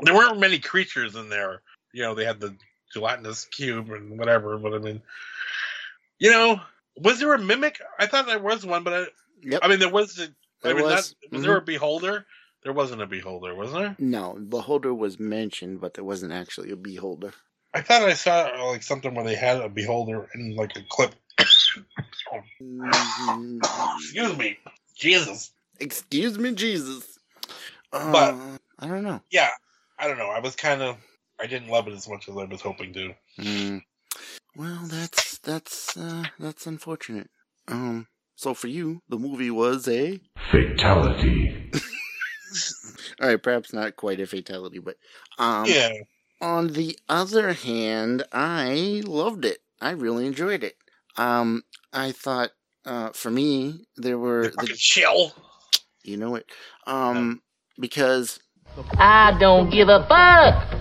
[0.00, 1.62] there weren't many creatures in there.
[1.92, 2.54] You know, they had the
[2.92, 5.02] gelatinous cube and whatever, but I mean,
[6.18, 6.60] you know,
[6.96, 7.80] was there a mimic?
[7.98, 9.06] I thought there was one, but I,
[9.42, 9.60] Yep.
[9.62, 10.18] I mean, there was.
[10.20, 10.28] I
[10.62, 11.14] There mean, was.
[11.22, 11.66] Not, was there a mm-hmm.
[11.66, 12.26] beholder?
[12.62, 13.96] There wasn't a beholder, was there?
[13.98, 17.32] no, beholder was mentioned, but there wasn't actually a beholder.
[17.72, 21.14] I thought I saw like something where they had a beholder in like a clip.
[23.96, 24.58] Excuse me,
[24.96, 25.52] Jesus.
[25.78, 27.18] Excuse me, Jesus.
[27.92, 28.34] Uh, But-
[28.82, 29.20] I don't know.
[29.30, 29.50] Yeah,
[29.98, 30.30] I don't know.
[30.30, 30.96] I was kind of.
[31.38, 33.14] I didn't love it as much as I was hoping to.
[33.38, 33.82] Mm.
[34.56, 37.28] Well, that's that's uh, that's unfortunate.
[37.68, 38.06] Um,
[38.36, 41.70] so for you, the movie was a Fatality.
[43.20, 44.96] all right, perhaps not quite a fatality, but
[45.38, 45.92] um, yeah,
[46.40, 49.58] On the other hand, I loved it.
[49.80, 50.76] I really enjoyed it.
[51.16, 52.50] Um, I thought,
[52.84, 55.34] uh, for me, there were fucking the, chill.
[56.04, 56.46] you know it,
[56.86, 57.42] um,
[57.78, 58.40] because
[58.98, 60.74] I don't give a fuck.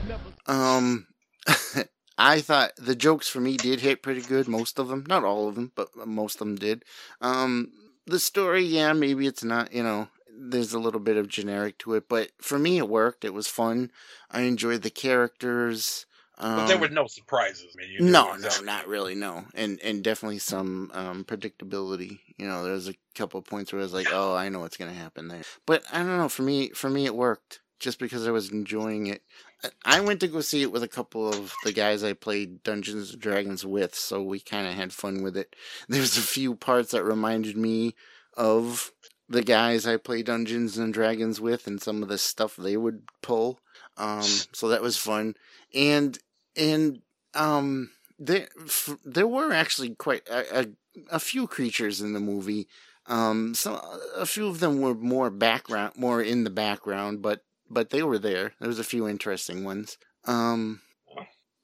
[0.48, 1.08] um,
[2.18, 4.48] I thought the jokes for me did hit pretty good.
[4.48, 6.84] Most of them, not all of them, but most of them did.
[7.22, 7.72] Um,
[8.06, 9.74] the story, yeah, maybe it's not.
[9.74, 10.08] You know,
[10.40, 13.26] there's a little bit of generic to it, but for me, it worked.
[13.26, 13.92] It was fun.
[14.32, 16.06] I enjoyed the characters.
[16.38, 17.76] Um, But there were no surprises.
[17.78, 19.14] I mean, no, no, not really.
[19.16, 22.20] No, and and definitely some um, predictability.
[22.38, 24.78] You know, there's a couple of points where I was like, oh, I know what's
[24.78, 25.42] gonna happen there.
[25.66, 26.30] But I don't know.
[26.30, 29.22] For me, for me, it worked just because I was enjoying it.
[29.64, 32.64] I- I went to go see it with a couple of the guys I played
[32.64, 35.54] Dungeons and Dragons with, so we kind of had fun with it.
[35.90, 37.96] There's a few parts that reminded me
[38.38, 38.94] of
[39.30, 43.04] the guys I play Dungeons and Dragons with, and some of the stuff they would
[43.22, 43.60] pull.
[43.98, 45.36] Um, so that was fun,
[45.74, 46.18] and
[46.56, 47.02] and
[47.34, 50.66] um, there f- there were actually quite a, a,
[51.12, 52.68] a few creatures in the movie.
[53.06, 53.80] Um, some
[54.16, 58.20] a few of them were more background, more in the background, but but they were
[58.20, 58.54] there.
[58.60, 59.98] There was a few interesting ones.
[60.26, 60.82] Um,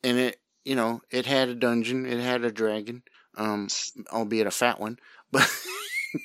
[0.03, 3.03] and it you know it had a dungeon, it had a dragon,
[3.37, 3.67] um,
[4.11, 4.99] albeit a fat one,
[5.31, 5.49] but.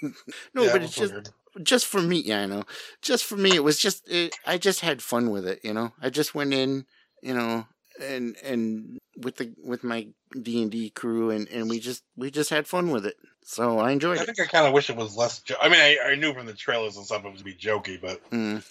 [0.55, 1.29] no, Yeah, but it's just weird.
[1.63, 2.65] just for me, yeah, I know.
[3.03, 5.93] Just for me, it was just it, I just had fun with it, you know.
[6.01, 6.87] I just went in,
[7.23, 7.67] you know,
[8.01, 10.09] and and with the with my
[10.41, 13.17] D and D crew, and and we just we just had fun with it.
[13.45, 14.23] So I enjoyed I it.
[14.23, 15.41] I think I kind of wish it was less.
[15.41, 17.55] Jo- I mean, I, I knew from the trailers and stuff it was to be
[17.55, 18.63] jokey, but Mm.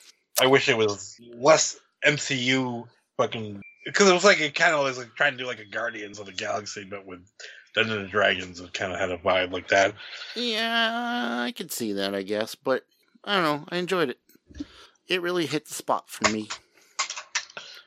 [0.41, 4.97] I wish it was less MCU fucking because it was like it kind of was
[4.97, 7.19] like trying to do like a Guardians of the Galaxy, but with
[7.73, 8.61] Dungeons and Dragons.
[8.73, 9.93] Kind of had a vibe like that.
[10.35, 12.85] Yeah, I could see that, I guess, but
[13.23, 13.65] I don't know.
[13.69, 14.19] I enjoyed it.
[15.07, 16.49] It really hit the spot for me.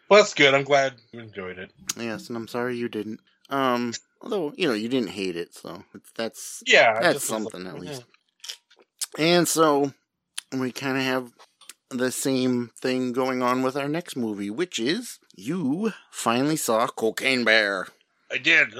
[0.08, 0.54] Well, that's good.
[0.54, 1.70] I'm glad you enjoyed it.
[1.96, 3.20] Yes, and I'm sorry you didn't.
[3.48, 5.84] Um, although you know you didn't hate it, so
[6.16, 8.04] that's Yeah, that's something like, at least.
[9.18, 9.92] And so
[10.52, 11.32] we kind of have
[11.90, 17.44] the same thing going on with our next movie, which is you finally saw Cocaine
[17.44, 17.86] Bear.
[18.30, 18.74] I did,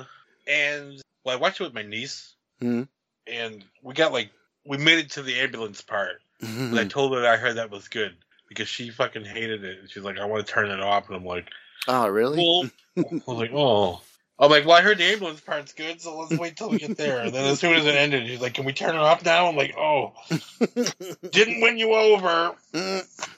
[0.47, 2.89] and well, I watched it with my niece, Mhm.
[3.27, 4.31] and we got like
[4.67, 6.21] we made it to the ambulance part.
[6.43, 6.77] Mm-hmm.
[6.79, 8.15] I told her I heard that was good
[8.49, 9.79] because she fucking hated it.
[9.81, 11.49] And she's like, I want to turn it off, and I'm like,
[11.89, 12.39] oh, really?
[12.39, 14.01] well, I was like, oh.
[14.39, 16.97] I'm like, well, I heard the ambulance part's good, so let's wait till we get
[16.97, 17.21] there.
[17.21, 19.47] And then as soon as it ended, she's like, can we turn it off now?
[19.47, 20.15] I'm like, oh,
[21.31, 22.53] didn't win you over.
[22.73, 23.29] Mm.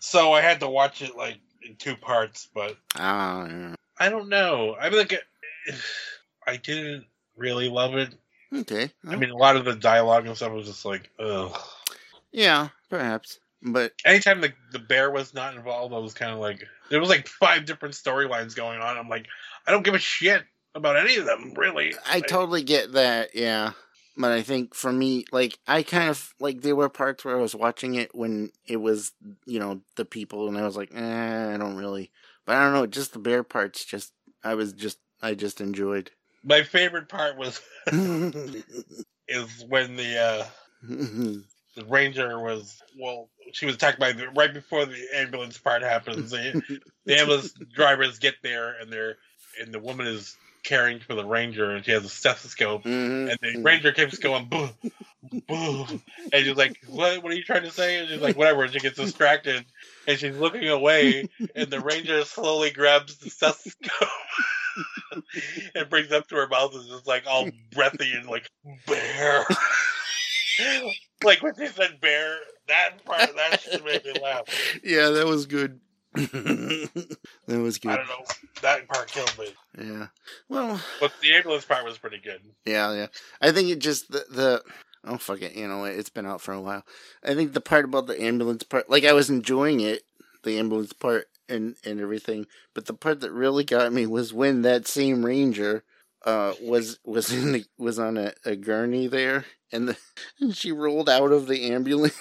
[0.00, 3.74] So I had to watch it like in two parts, but Ah, yeah.
[3.98, 4.76] I don't know.
[4.78, 5.14] I mean, like,
[6.46, 7.04] I didn't
[7.36, 8.14] really love it.
[8.54, 8.90] okay.
[9.06, 11.56] I mean, a lot of the dialogue and stuff was just like, ugh.
[12.32, 16.64] yeah, perhaps, but Anytime the the bear was not involved, I was kind of like,
[16.90, 18.98] there was like five different storylines going on.
[18.98, 19.26] I'm like,
[19.66, 20.44] I don't give a shit
[20.74, 21.94] about any of them, really.
[22.08, 23.72] I totally get that, yeah.
[24.16, 27.40] But I think for me, like, I kind of, like, there were parts where I
[27.40, 29.10] was watching it when it was,
[29.44, 32.12] you know, the people, and I was like, eh, I don't really.
[32.46, 34.12] But I don't know, just the bear parts, just,
[34.44, 36.10] I was just, I just enjoyed.
[36.44, 40.46] My favorite part was is when the uh,
[41.74, 46.30] the ranger was well, she was attacked by the right before the ambulance part happens.
[46.30, 46.62] The,
[47.06, 49.16] the ambulance drivers get there, and they're
[49.58, 52.84] and the woman is caring for the ranger, and she has a stethoscope.
[52.84, 53.30] Mhm.
[53.30, 54.68] And the ranger keeps going, boo,
[55.46, 55.84] boo.
[56.32, 57.98] And she's like, what, what are you trying to say?
[57.98, 58.64] And she's like, whatever.
[58.64, 59.64] And she gets distracted.
[60.08, 61.28] And she's looking away.
[61.54, 64.08] And the ranger slowly grabs the stethoscope
[65.74, 68.50] and brings it up to her mouth and is just like all breathy and like,
[68.86, 69.44] bear.
[71.24, 72.36] like when she said bear,
[72.68, 74.44] that part, that shit made me laugh.
[74.82, 75.80] yeah, that was good.
[76.14, 77.08] that
[77.48, 77.90] was good.
[77.90, 78.24] I don't know.
[78.62, 79.48] That part killed me.
[79.76, 80.06] Yeah.
[80.48, 82.40] Well, But the ambulance part was pretty good.
[82.64, 83.06] Yeah, yeah.
[83.40, 84.62] I think it just the the
[85.04, 86.84] oh fuck it, you know it's been out for a while.
[87.24, 90.02] I think the part about the ambulance part, like I was enjoying it,
[90.44, 94.62] the ambulance part and and everything, but the part that really got me was when
[94.62, 95.82] that same ranger
[96.24, 99.96] uh was was in the, was on a, a gurney there and the
[100.40, 102.16] and she rolled out of the ambulance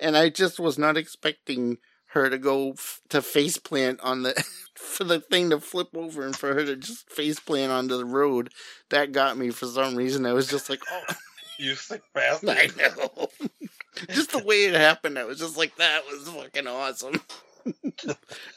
[0.00, 1.76] and I just was not expecting
[2.12, 4.44] her to go f- to face plant on the
[4.74, 8.04] for the thing to flip over and for her to just face plant onto the
[8.04, 8.50] road
[8.90, 10.26] that got me for some reason.
[10.26, 11.14] I was just like, oh,
[11.58, 12.50] You sick bastard.
[12.50, 13.28] I know.
[14.08, 17.20] just the way it happened, I was just like, that was fucking awesome.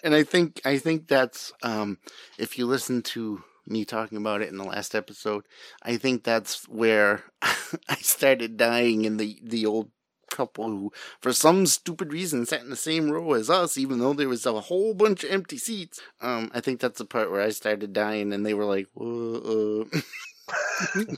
[0.04, 2.00] and I think I think that's um,
[2.40, 5.46] if you listen to me talking about it in the last episode,
[5.84, 9.92] I think that's where I started dying in the the old
[10.36, 10.92] couple who,
[11.22, 14.46] for some stupid reason, sat in the same row as us, even though there was
[14.46, 16.02] a whole bunch of empty seats.
[16.22, 19.88] Um, I think that's the part where I started dying, and they were like, "Whoa."
[19.94, 20.02] Uh.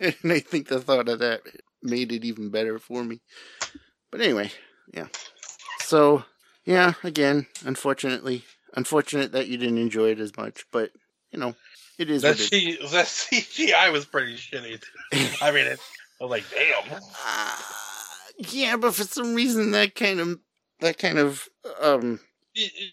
[0.00, 1.42] and I think the thought of that
[1.82, 3.20] made it even better for me.
[4.10, 4.50] But anyway,
[4.92, 5.08] yeah.
[5.80, 6.24] So,
[6.64, 8.44] yeah, again, unfortunately,
[8.74, 10.90] unfortunate that you didn't enjoy it as much, but
[11.30, 11.54] you know,
[11.98, 12.22] it is.
[12.22, 14.82] That C, that CGI was pretty shitty.
[15.42, 15.80] I mean, it,
[16.24, 17.02] I was like, damn.
[17.26, 17.56] Uh,
[18.38, 20.38] yeah, but for some reason that kind of
[20.80, 21.46] that kind of
[21.82, 22.18] um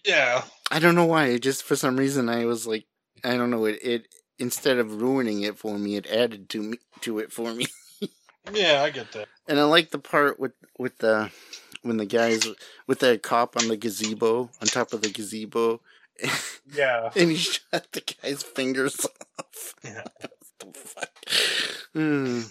[0.04, 1.26] Yeah, I don't know why.
[1.28, 2.84] It just for some reason I was like
[3.24, 6.78] I don't know it it instead of ruining it for me, it added to me
[7.00, 7.66] to it for me.
[8.52, 9.28] yeah, I get that.
[9.48, 11.30] And I like the part with with the
[11.80, 12.46] when the guys
[12.86, 15.80] with the cop on the gazebo on top of the gazebo,
[16.74, 19.06] Yeah, and he shot the guy's fingers
[19.38, 19.74] off.
[19.82, 20.02] Yeah.
[20.20, 21.10] what the fuck?
[21.94, 22.42] Hmm.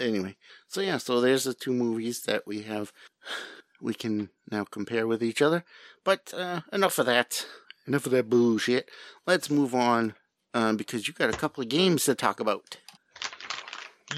[0.00, 0.36] Anyway,
[0.66, 2.92] so yeah, so there's the two movies that we have.
[3.82, 5.64] We can now compare with each other.
[6.04, 7.46] But uh, enough of that.
[7.86, 8.90] Enough of that bullshit.
[9.26, 10.12] Let's move on
[10.52, 12.76] um, because you got a couple of games to talk about.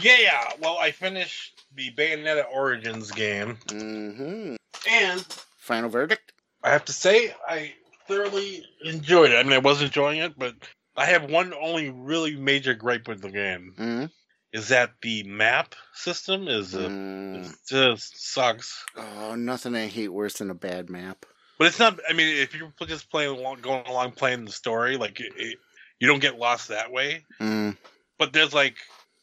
[0.02, 0.50] yeah.
[0.60, 4.56] Well, I finished the Bayonetta Origins game, hmm
[4.90, 5.24] and
[5.58, 6.32] Final verdict.
[6.64, 7.72] I have to say I
[8.08, 9.36] thoroughly enjoyed it.
[9.36, 10.54] I mean, I was enjoying it, but
[10.96, 14.04] I have one only really major gripe with the game hmm
[14.52, 17.50] is that the map system is Mm.
[17.50, 18.84] it just sucks.
[18.96, 21.24] Oh, nothing I hate worse than a bad map.
[21.58, 21.98] But it's not.
[22.08, 25.58] I mean, if you're just playing along, going along, playing the story, like it, it,
[26.00, 27.24] you don't get lost that way.
[27.40, 27.76] Mm.
[28.18, 28.76] But there's like,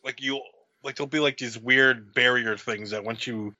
[0.04, 0.42] like you,
[0.84, 3.56] like there'll be like these weird barrier things that once you,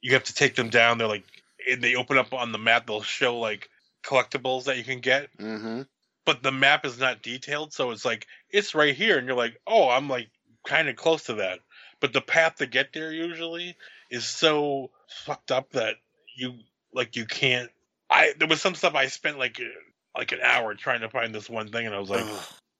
[0.00, 0.98] you have to take them down.
[0.98, 1.24] They're like,
[1.68, 2.86] and they open up on the map.
[2.86, 3.68] They'll show like
[4.04, 5.82] collectibles that you can get, hmm
[6.26, 7.72] but the map is not detailed.
[7.74, 10.28] So it's like it's right here, and you're like, oh, I'm like
[10.64, 11.60] kind of close to that.
[12.00, 13.76] But the path to get there usually
[14.10, 14.90] is so
[15.24, 15.96] fucked up that
[16.36, 16.54] you
[16.92, 17.70] like you can't.
[18.10, 21.34] I there was some stuff I spent like uh, like an hour trying to find
[21.34, 22.26] this one thing, and I was like,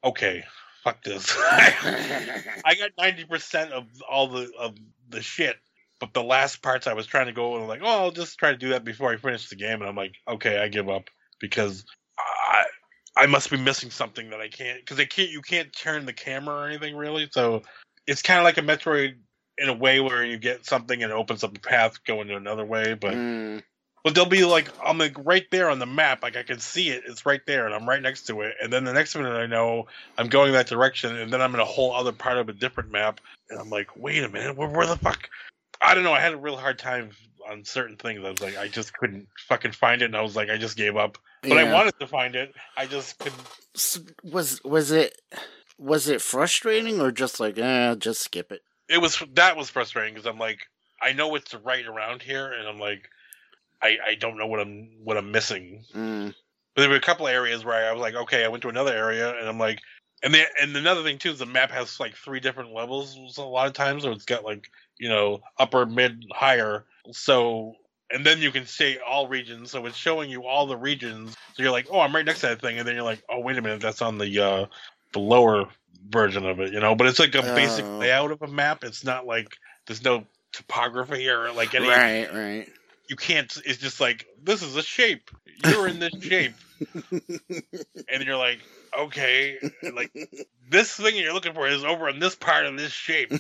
[0.03, 0.45] okay,
[0.83, 1.35] fuck this.
[1.39, 4.75] I got ninety percent of all the of
[5.09, 5.57] the shit,
[6.01, 8.51] but the last parts I was trying to go and like, oh, I'll just try
[8.51, 11.09] to do that before I finish the game, and I'm like, okay, I give up
[11.41, 11.85] because
[12.19, 12.65] I
[13.17, 16.13] I must be missing something that I can't because they can't you can't turn the
[16.13, 17.63] camera or anything really, so
[18.07, 19.15] it's kind of like a Metroid
[19.59, 22.37] in a way where you get something and it opens up a path going to
[22.37, 23.15] another way, but.
[23.15, 23.63] Mm.
[24.03, 26.91] But they'll be like, I'm like right there on the map, like I can see
[26.91, 27.05] it.
[27.07, 28.55] It's right there, and I'm right next to it.
[28.63, 29.87] And then the next minute, I know
[30.19, 32.93] I'm going that direction, and then I'm in a whole other part of a different
[32.93, 33.19] map,
[33.49, 35.31] and I'm like, wait a minute, where, where the fuck?
[35.81, 36.13] I don't know.
[36.13, 37.13] I had a real hard time
[37.51, 38.21] on certain things.
[38.25, 40.77] I was like, I just couldn't fucking find it, and I was like, I just
[40.77, 41.19] gave up.
[41.43, 42.55] But I wanted to find it.
[42.77, 43.43] I just couldn't.
[44.25, 45.21] Was was it
[45.79, 48.63] was it frustrating or just like eh, just skip it?
[48.89, 50.61] It was that was frustrating because I'm like,
[51.03, 53.09] I know it's right around here, and I'm like,
[53.83, 55.85] I I don't know what I'm what I'm missing.
[55.95, 56.35] Mm.
[56.75, 58.69] But there were a couple of areas where I was like, okay, I went to
[58.69, 59.81] another area, and I'm like,
[60.23, 63.43] and then and another thing too is the map has like three different levels a
[63.43, 66.85] lot of times, or it's got like you know upper, mid, higher.
[67.13, 67.75] So
[68.11, 71.37] and then you can say all regions, so it's showing you all the regions.
[71.55, 73.41] So you're like, oh, I'm right next to that thing, and then you're like, oh,
[73.41, 74.67] wait a minute, that's on the uh
[75.13, 75.67] the lower
[76.09, 76.95] version of it, you know.
[76.95, 77.99] But it's like a basic Oh.
[77.99, 78.85] layout of a map.
[78.85, 79.57] It's not like
[79.87, 82.69] there's no topography or like any Right, right.
[83.09, 85.31] you can't it's just like this is a shape
[85.65, 86.55] you're in this shape
[88.11, 88.61] and you're like
[88.99, 89.59] okay
[89.95, 90.13] like
[90.71, 93.33] this thing you're looking for is over in this part of this shape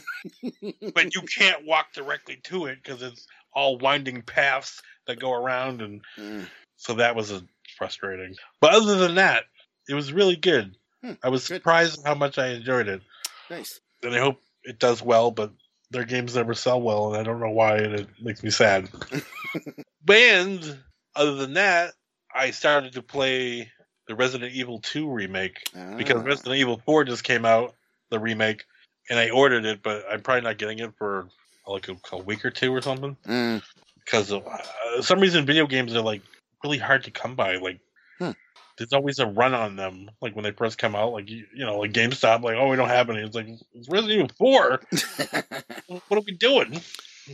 [0.94, 5.80] but you can't walk directly to it because it's all winding paths that go around
[5.82, 6.46] and Mm.
[6.76, 7.42] so that was a
[7.78, 9.44] frustrating but other than that
[9.88, 11.56] it was really good Hmm, i was good.
[11.56, 13.02] surprised how much i enjoyed it
[13.50, 13.80] Nice.
[14.02, 15.52] and i hope it does well but
[15.90, 18.88] their games never sell well and i don't know why and it makes me sad
[20.08, 20.78] and
[21.16, 21.94] other than that
[22.34, 23.70] i started to play
[24.08, 25.58] the resident evil 2 remake
[25.96, 26.24] because Ah.
[26.24, 27.74] resident evil 4 just came out
[28.10, 28.64] the remake
[29.10, 31.28] and i ordered it but i'm probably not getting it for
[31.66, 33.62] like a, a week or two or something Mm.
[34.04, 36.22] because of uh, some reason video games are like
[36.62, 37.80] really hard to come by like
[38.18, 38.30] Hmm.
[38.78, 41.64] there's always a run on them like when they first come out like you, you
[41.64, 44.80] know like gamestop like oh we don't have any it's like it's resident evil 4
[45.88, 46.80] what are we doing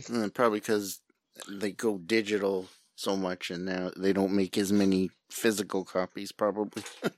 [0.09, 1.01] Mm, Probably because
[1.49, 2.65] they go digital
[3.01, 6.31] so much, and now they don't make as many physical copies.
[6.31, 6.83] Probably.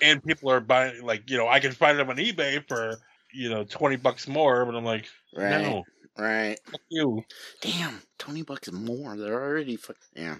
[0.00, 2.94] and people are buying like you know i can find them on ebay for
[3.32, 5.06] you know 20 bucks more but i'm like
[5.36, 5.62] Right.
[5.62, 5.82] no
[6.16, 6.56] Right.
[6.70, 7.24] fuck you
[7.60, 9.16] Damn, twenty bucks more.
[9.16, 9.74] They're already.
[9.74, 10.36] Fu- yeah.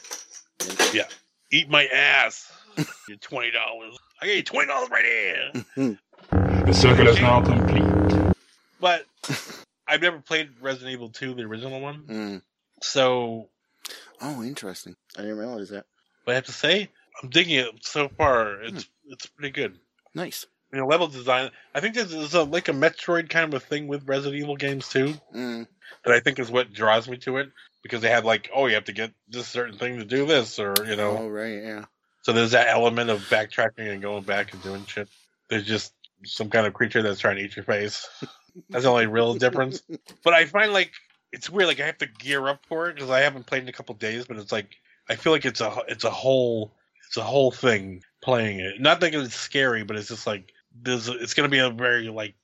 [0.92, 1.08] Yeah.
[1.50, 2.50] eat my ass
[3.08, 3.50] your $20
[4.22, 5.98] i got you $20 right here
[6.66, 8.32] The circle is now complete.
[8.80, 9.04] but
[9.88, 12.42] i've never played resident evil 2 the original one Mm.
[12.82, 13.48] so
[14.20, 14.97] Oh, interesting.
[15.16, 15.86] I didn't realize that.
[16.24, 16.90] but i have to say
[17.23, 19.78] i'm digging it so far it's it's pretty good
[20.15, 20.47] Nice.
[20.73, 21.51] you know, level design.
[21.74, 24.55] I think there's, there's a, like a Metroid kind of a thing with Resident Evil
[24.56, 25.15] games too.
[25.35, 25.66] Mm.
[26.05, 27.51] that I think is what draws me to it
[27.82, 30.61] because they have like, oh, you have to get this certain thing to do this,
[30.61, 31.19] or you know.
[31.19, 31.62] Oh, right.
[31.65, 31.85] Yeah.
[32.23, 35.09] So there's that element of backtracking and going back and doing shit.
[35.51, 35.93] There's just
[36.24, 38.09] some kind of creature that's trying to eat your face.
[38.70, 39.82] That's the only real difference.
[40.23, 40.93] But I find like
[41.35, 41.69] it's weird.
[41.69, 43.94] Like I have to gear up for it because I haven't played in a couple
[43.97, 44.24] days.
[44.27, 44.77] But it's like
[45.09, 46.73] I feel like it's a it's a whole
[47.06, 48.81] it's a whole thing playing it.
[48.81, 50.52] Not that it's scary, but it's just like
[50.82, 52.35] there's it's gonna be a very like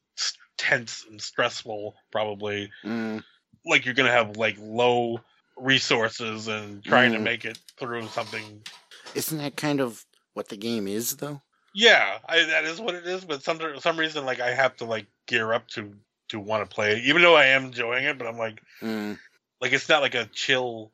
[0.59, 2.71] tense and stressful probably.
[2.85, 3.23] Mm,
[3.65, 5.21] Like you're gonna have like low
[5.57, 7.23] resources and trying to Mm.
[7.23, 8.63] make it through something
[9.15, 10.05] isn't that kind of
[10.35, 11.43] what the game is, though?
[11.75, 13.25] Yeah, I, that is what it is.
[13.25, 15.93] But some some reason, like I have to like gear up to
[16.31, 18.19] to want to play it, even though I am enjoying it.
[18.19, 19.19] But I'm like, Mm,
[19.61, 20.91] like it's not like a chill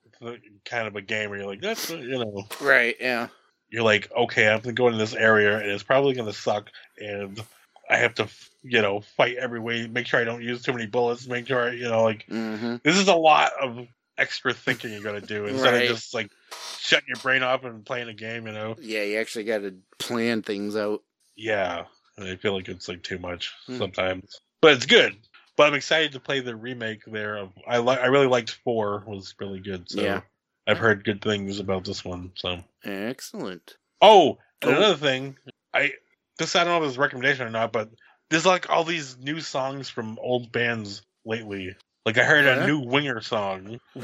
[0.64, 2.96] kind of a game where you're like, that's you know, right.
[3.00, 3.28] Yeah.
[3.70, 7.40] you're like, okay, I'm gonna go into this area and it's probably gonna suck, and
[7.88, 8.28] I have to,
[8.62, 11.68] you know, fight every way, make sure I don't use too many bullets, make sure
[11.68, 13.86] I, you know, like hmm this is a lot of
[14.18, 15.82] extra thinking you're gonna do instead Right.
[15.82, 16.30] of just like
[16.78, 18.76] shutting your brain off and playing a game, you know.
[18.80, 21.02] Yeah, you actually got to plan things out.
[21.36, 21.84] Yeah,
[22.18, 23.78] I feel like it's like too much Hmm.
[23.78, 25.16] sometimes, but it's good.
[25.56, 27.36] But I'm excited to play the remake there.
[27.36, 29.90] Of I like I really liked four was really good.
[29.90, 30.20] So Yeah.
[30.66, 32.32] I've heard good things about this one.
[32.34, 33.76] So Excellent.
[34.02, 34.76] oh, and Oh.
[34.76, 35.36] another thing,
[35.72, 35.92] I
[36.38, 37.90] this I don't know if it's a recommendation or not, but
[38.30, 41.74] there's like all these new songs from old bands lately.
[42.04, 43.80] Like I heard a new Winger song.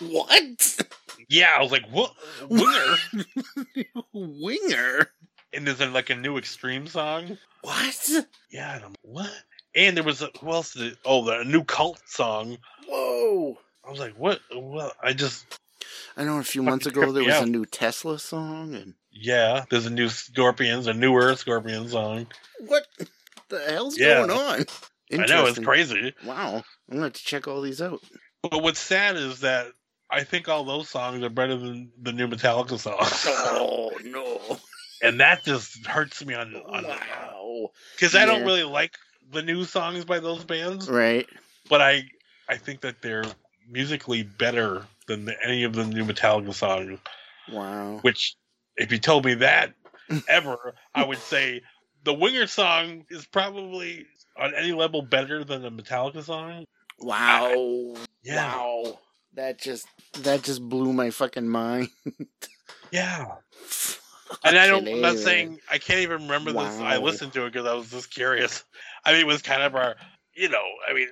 [0.00, 0.80] what?
[1.28, 2.12] Yeah, I was like, what
[2.48, 2.96] Winger?
[4.12, 5.10] Winger?
[5.52, 7.38] and there's like a new Extreme song.
[7.62, 8.10] What?
[8.50, 9.30] Yeah, and I'm what?
[9.76, 10.74] And there was a, who else?
[10.74, 12.58] Did, oh, the new Cult song.
[12.88, 13.58] Whoa.
[13.86, 14.40] I was like, what?
[14.54, 15.58] Well, I just
[16.16, 19.64] I know a few months ago there me was a new Tesla song, and yeah.
[19.70, 22.26] There's a new Scorpions, a newer Scorpion song.
[22.60, 22.86] what
[23.48, 24.26] the hell's Yeah.
[24.26, 24.64] going on?
[25.12, 26.14] I know it's crazy.
[26.24, 26.56] Wow,
[26.88, 28.00] I'm gonna have to check all these out.
[28.42, 29.66] But what's sad is that
[30.10, 34.58] I think all those songs are better than the new Metallica songs, Oh no!
[35.02, 37.70] and that just hurts me on on Wow.
[37.96, 38.96] because I don't really like
[39.32, 41.26] the new songs by those bands, Right.
[41.68, 42.04] but I
[42.48, 43.24] I think that they're
[43.68, 46.98] musically better than the, any of the new Metallica songs.
[47.50, 47.98] Wow.
[48.02, 48.36] Which,
[48.76, 49.74] if you told me that
[50.28, 51.62] ever, I would say
[52.04, 54.06] the Winger song is probably
[54.36, 56.64] on any level better than the Metallica song.
[56.98, 57.94] Wow.
[58.22, 58.98] Yeah, Wow.
[59.34, 59.86] That just
[60.20, 61.88] that just blew my fucking mind.
[62.92, 63.26] yeah.
[64.42, 64.86] And I don't.
[64.88, 65.60] I'm not saying.
[65.70, 66.78] I can't even remember this.
[66.80, 68.64] I listened to it because I was just curious.
[69.04, 69.96] I mean, it was kind of our,
[70.34, 71.08] you know, I mean,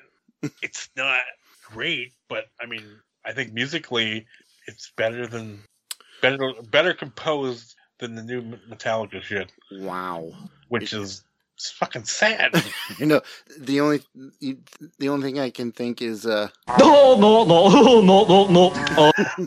[0.62, 1.20] it's not
[1.70, 2.84] great, but I mean,
[3.24, 4.26] I think musically,
[4.66, 5.60] it's better than
[6.20, 6.38] better
[6.70, 10.32] better composed than the new Metallica shit, Wow.
[10.68, 11.22] which is
[11.56, 12.52] it's fucking sad.
[12.98, 13.20] You know,
[13.58, 14.02] the only
[14.98, 18.72] the only thing I can think is uh No, no, no, no, no, no.
[18.98, 19.12] Oh.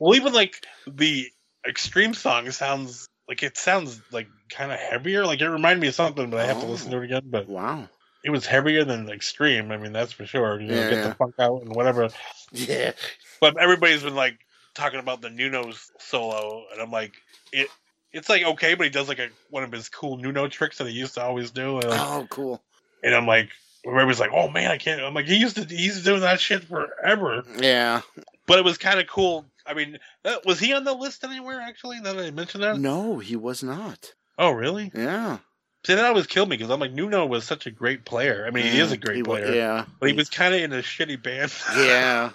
[0.00, 1.28] well, even like the
[1.68, 5.26] extreme song sounds like it sounds like kind of heavier.
[5.26, 7.22] Like it reminded me of something, but I have to listen to it again.
[7.26, 7.88] But wow.
[8.24, 9.70] it was heavier than extreme.
[9.72, 10.60] I mean, that's for sure.
[10.60, 11.08] You know, Yeah, get yeah.
[11.08, 12.08] the funk out and whatever.
[12.52, 12.92] Yeah.
[13.40, 14.38] But everybody's been like
[14.74, 17.14] talking about the Nuno solo, and I'm like,
[17.52, 17.68] it.
[18.12, 20.86] It's like okay, but he does like a one of his cool Nuno tricks that
[20.86, 22.62] he used to always do, and, like, Oh, cool.
[23.02, 23.50] and I'm like,
[23.86, 25.02] everybody's like, oh man, I can't.
[25.02, 28.00] I'm like, he used to he's doing that shit forever, Yeah.
[28.46, 29.44] but it was kind of cool.
[29.68, 32.00] I mean, uh, was he on the list anywhere actually?
[32.00, 32.78] Now that I mentioned that.
[32.78, 34.14] No, he was not.
[34.38, 34.90] Oh really?
[34.94, 35.38] Yeah.
[35.86, 38.44] See, that always killed me because I'm like, Nuno was such a great player.
[38.46, 39.84] I mean, he is a great player, Yeah.
[40.00, 41.52] but he was kind of in a shitty band.
[41.76, 42.30] Yeah.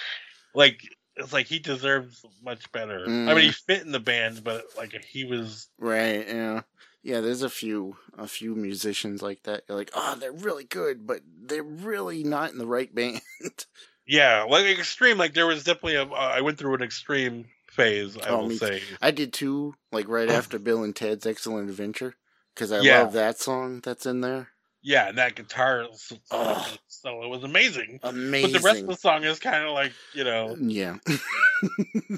[0.54, 0.80] like
[1.16, 3.04] it's like he deserves much better.
[3.04, 3.26] I Mm.
[3.36, 5.68] mean, he fit in the band, but like he was.
[5.78, 6.26] Right.
[6.28, 6.62] Yeah.
[7.02, 7.20] Yeah.
[7.20, 9.64] There's a few a few musicians like that.
[9.68, 13.20] You're like, oh, they're really good, but they're really not in the right band.
[14.10, 15.18] Yeah, like extreme.
[15.18, 16.02] Like there was definitely a.
[16.02, 18.18] uh, I went through an extreme phase.
[18.18, 18.66] I Oh, will me too.
[18.66, 18.82] say.
[19.00, 19.74] I did too.
[19.92, 22.16] Like right after Bill and Ted's Excellent Adventure,
[22.54, 23.02] because I Yeah.
[23.02, 24.48] love that song that's in there.
[24.82, 26.78] Yeah, and that guitar s- Ugh.
[26.88, 28.00] so it was amazing.
[28.02, 28.50] Amazing.
[28.52, 30.96] But the rest of the song is kind of like you know yeah.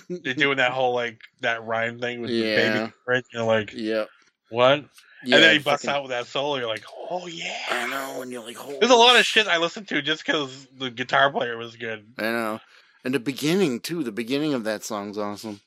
[0.08, 2.92] they're doing that whole like that rhyme thing with the baby.
[3.06, 3.24] Right?
[3.32, 4.04] You're like yeah.
[4.50, 4.84] what?
[5.24, 6.56] Yeah, and then he busts fucking- out with that solo.
[6.56, 7.56] You're like, oh yeah.
[7.70, 10.66] I know, and you're like, There's a lot of shit I listened to just because
[10.78, 12.04] the guitar player was good.
[12.18, 12.60] I know.
[13.04, 14.02] And the beginning too.
[14.04, 15.60] The beginning of that song's awesome.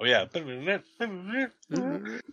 [0.00, 0.24] Oh yeah.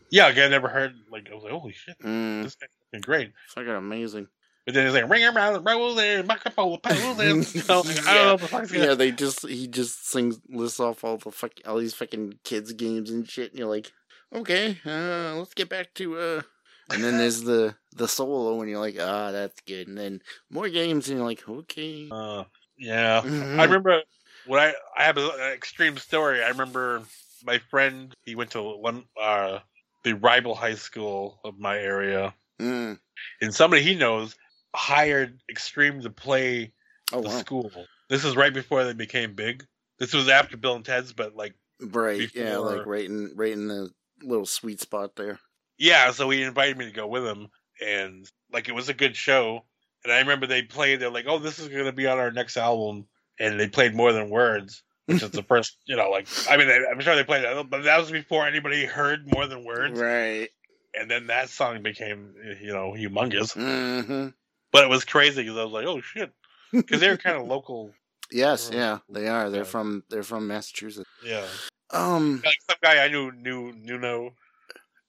[0.09, 3.01] Yeah, like I never heard like I was like, holy shit, Mm, this guy's fucking
[3.01, 3.31] great.
[3.49, 4.27] fucking amazing.
[4.65, 7.19] But then he's like, ring around the rose and back up all the pedals
[7.55, 10.39] and know, I don't know what the fuck's Yeah, gonna they just he just sings
[10.49, 13.91] lists off all the fuck all these fucking kids games and shit, and you're like,
[14.33, 16.41] okay, uh, let's get back to uh.
[16.91, 19.87] And then there's the the solo, and you're like, ah, that's good.
[19.87, 22.09] And then more games, and you're like, okay.
[22.11, 22.43] Uh,
[22.77, 23.21] yeah.
[23.21, 23.59] Mhm.
[23.59, 24.01] I remember
[24.45, 26.43] when I I have an extreme story.
[26.43, 27.03] I remember
[27.45, 29.59] my friend he went to one uh
[30.03, 32.99] the rival high school of my area, Mm.
[33.41, 34.35] and somebody he knows
[34.75, 36.73] hired Extreme to play
[37.13, 37.37] Oh the wow.
[37.39, 37.85] school.
[38.09, 39.65] This is right before they became big.
[39.99, 42.29] This was after Bill and Ted's, but like Right.
[42.33, 43.91] Yeah, like right in right in the
[44.23, 45.39] little sweet spot there.
[45.77, 46.11] yeah.
[46.11, 47.47] So he invited me to go with him,
[47.85, 49.65] and like it was a good show.
[50.03, 50.99] And I remember they played.
[50.99, 53.07] They're like, "Oh, this is going to be on our next album,"
[53.39, 54.83] and they played more than words.
[55.05, 57.83] Which is the first, you know, like I mean, I'm sure they played that, but
[57.83, 59.99] that was before anybody heard more than words.
[59.99, 60.49] Right.
[60.93, 64.27] and then that song became you know humongous hmm
[64.73, 66.33] but it was crazy because i was like oh shit
[66.73, 67.93] because they were kind of local
[68.33, 69.49] Yes, yeah, they are.
[69.49, 69.65] They're yeah.
[69.67, 71.09] from they're from Massachusetts.
[71.23, 71.45] yeah
[71.93, 74.31] Um, like some guy i knew knew knew no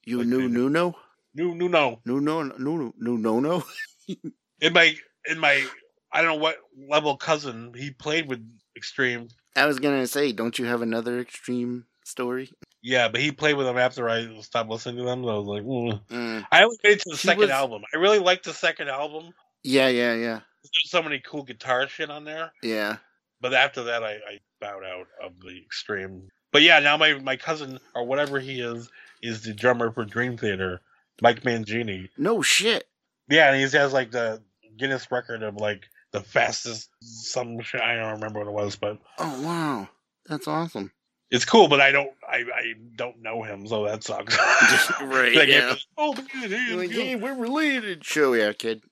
[0.04, 0.96] you like knew Nuno?
[1.34, 2.52] knew knew no Nuno?
[2.58, 2.92] Nuno?
[2.98, 3.40] Nuno?
[3.40, 3.64] No?
[4.60, 4.94] in my
[5.28, 5.64] in my
[6.12, 6.56] i don't know what
[6.88, 8.40] level cousin he played with
[8.76, 12.50] extreme I was gonna say, don't you have another extreme story?
[12.82, 15.46] yeah but he played with them after i stopped listening to them so i was
[15.46, 16.00] like mm.
[16.10, 16.46] Mm.
[16.50, 18.88] i only made it to the He second was- album i really liked the second
[18.88, 19.32] album
[19.62, 22.96] Yeah, yeah, yeah, there's so many cool guitar shit on there yeah.
[23.40, 26.28] But after that, I, I bowed out of the extreme.
[26.52, 28.90] But yeah, now my my cousin or whatever he is
[29.22, 30.80] is the drummer for Dream Theater,
[31.20, 32.08] Mike Mangini.
[32.18, 32.84] No shit.
[33.28, 34.42] Yeah, and he has like the
[34.76, 37.80] Guinness record of like the fastest some shit.
[37.80, 39.88] I don't remember what it was, but Oh wow,
[40.26, 40.92] that's awesome.
[41.30, 41.68] it's cool.
[41.68, 44.36] But I don't I, I don't know him, so that sucks.
[45.02, 45.74] Right, Like, yeah.
[45.98, 48.04] Oh, man, hey, like, hey, we're related.
[48.04, 48.82] Show yeah, kid.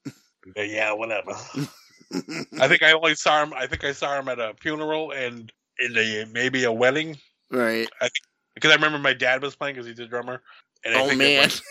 [0.57, 1.33] yeah, whatever.
[2.61, 3.53] I think I only saw him.
[3.55, 7.19] I think I saw him at a funeral and in a maybe a wedding.
[7.51, 7.89] Right.
[8.55, 10.43] because I remember my dad was playing because he's a drummer.
[10.85, 11.43] And I Oh think man.
[11.45, 11.63] was-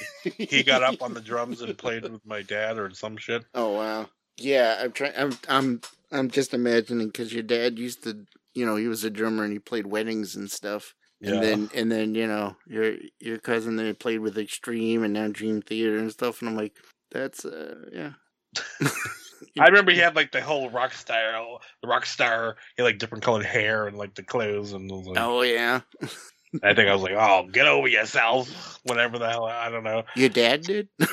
[0.49, 3.43] he got up on the drums and played with my dad or some shit.
[3.55, 4.07] Oh wow.
[4.37, 5.13] Yeah, I'm trying.
[5.17, 5.81] I'm I'm
[6.11, 9.51] I'm just imagining because your dad used to, you know, he was a drummer and
[9.53, 10.93] he played weddings and stuff.
[11.21, 15.27] And then and then you know your your cousin there played with Extreme and now
[15.27, 16.39] Dream Theater and stuff.
[16.41, 16.77] And I'm like,
[17.11, 18.11] that's uh yeah.
[19.59, 22.97] I remember he had like the whole rock style, the rock star, he had like
[22.99, 25.81] different colored hair and like the clothes, and was like, Oh yeah.
[26.63, 30.03] I think I was like, oh, get over yourself, whatever the hell, I don't know.
[30.15, 30.89] Your dad did.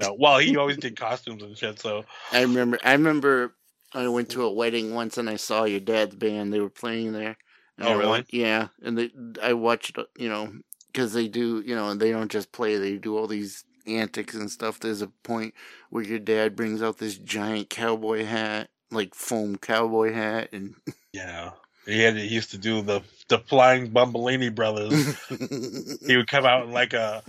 [0.00, 2.78] No, well, he always did costumes and shit, so I remember.
[2.82, 3.54] I remember.
[3.92, 6.52] I went to a wedding once and I saw your dad's band.
[6.52, 7.36] They were playing there.
[7.78, 8.18] And Oh, I really?
[8.20, 9.10] wa- yeah, and they.
[9.40, 9.96] I watched.
[9.98, 10.52] uh, You know,
[10.92, 11.62] because they do.
[11.64, 12.76] You know, and they don't just play.
[12.76, 14.80] They do all these antics and stuff.
[14.80, 15.54] There's a point
[15.90, 20.74] where your dad brings out this giant cowboy hat, like foam cowboy hat, and
[21.12, 21.50] yeah.
[21.86, 25.18] He had he used to do the the flying Bumbellini brothers.
[26.06, 27.22] he would come out in like a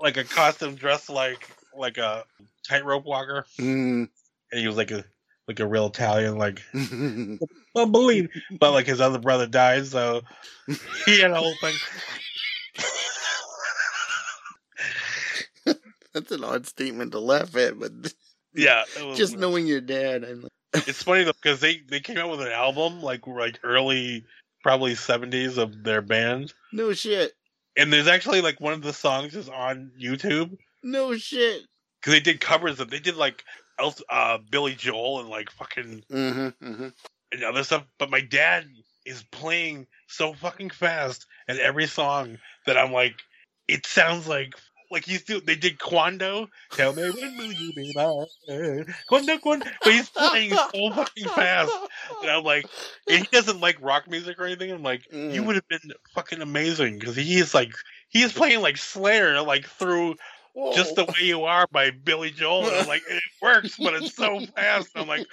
[0.00, 2.24] like a costume dressed like like a
[2.68, 3.46] tightrope walker.
[3.58, 4.08] Mm.
[4.52, 5.04] and he was like a
[5.48, 8.28] like a real Italian, like Bumbellini.
[8.58, 10.22] But like his other brother died, so
[11.06, 11.74] he had a whole thing.
[16.16, 17.92] That's an odd statement to laugh at, but
[18.54, 20.52] Yeah, was- just knowing your dad, I'm like,
[20.88, 24.24] it's funny though because they they came out with an album like like early
[24.62, 27.32] probably seventies of their band, no shit,
[27.76, 31.62] and there's actually like one of the songs is on YouTube no shit.
[32.00, 33.44] because they did covers of they did like
[33.78, 36.88] El- uh Billy Joel and like fucking Mm-hmm, mm-hmm.
[37.32, 37.84] and other stuff.
[37.98, 38.64] But my dad
[39.04, 43.16] is playing so fucking fast in every song that I'm like,
[43.68, 44.54] it sounds like
[44.90, 46.48] like he's do they did Quando.
[46.72, 48.94] Tell me when will you be mine?
[49.08, 49.66] Quando, Quando.
[49.82, 51.74] But he's playing so fucking fast,
[52.22, 52.68] and I'm like,
[53.08, 54.70] and he doesn't like rock music or anything.
[54.70, 55.46] I'm like, you Mm.
[55.46, 57.72] would have been fucking amazing because he is like
[58.08, 60.16] he is playing like Slayer like through
[60.74, 62.68] just the way you are by Billy Joel.
[62.68, 64.90] And I'm like, it works, but it's so fast.
[64.94, 65.26] I'm like,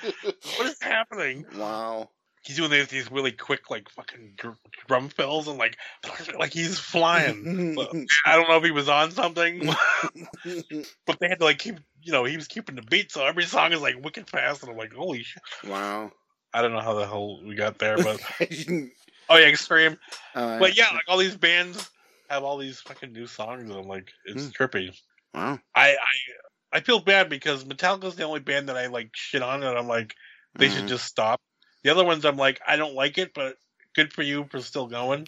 [0.57, 1.45] what is happening?
[1.55, 2.09] wow.
[2.43, 4.57] He's doing these, these really quick like fucking dr-
[4.87, 5.77] drum fills and like
[6.37, 7.73] like he's flying.
[7.75, 7.91] But
[8.25, 9.65] I don't know if he was on something,
[11.07, 13.45] but they had to like keep you know he was keeping the beat, so every
[13.45, 15.41] song is like wicked fast, and I'm like holy shit.
[15.67, 16.11] wow.
[16.53, 18.19] I don't know how the hell we got there, but
[19.29, 19.97] oh yeah, extreme.
[20.35, 21.83] Uh, But yeah, like all these bands
[22.29, 24.63] have all these fucking new songs, and I'm like it's Hmm.
[24.63, 24.95] trippy.
[25.33, 25.59] wow.
[25.75, 29.63] I I I feel bad because Metallica's the only band that I like shit on,
[29.63, 30.13] and I'm like
[30.59, 30.89] they should Mhm.
[30.89, 31.41] just stop.
[31.83, 33.57] The other ones, I'm like, I don't like it, but
[33.95, 35.27] good for you for still going.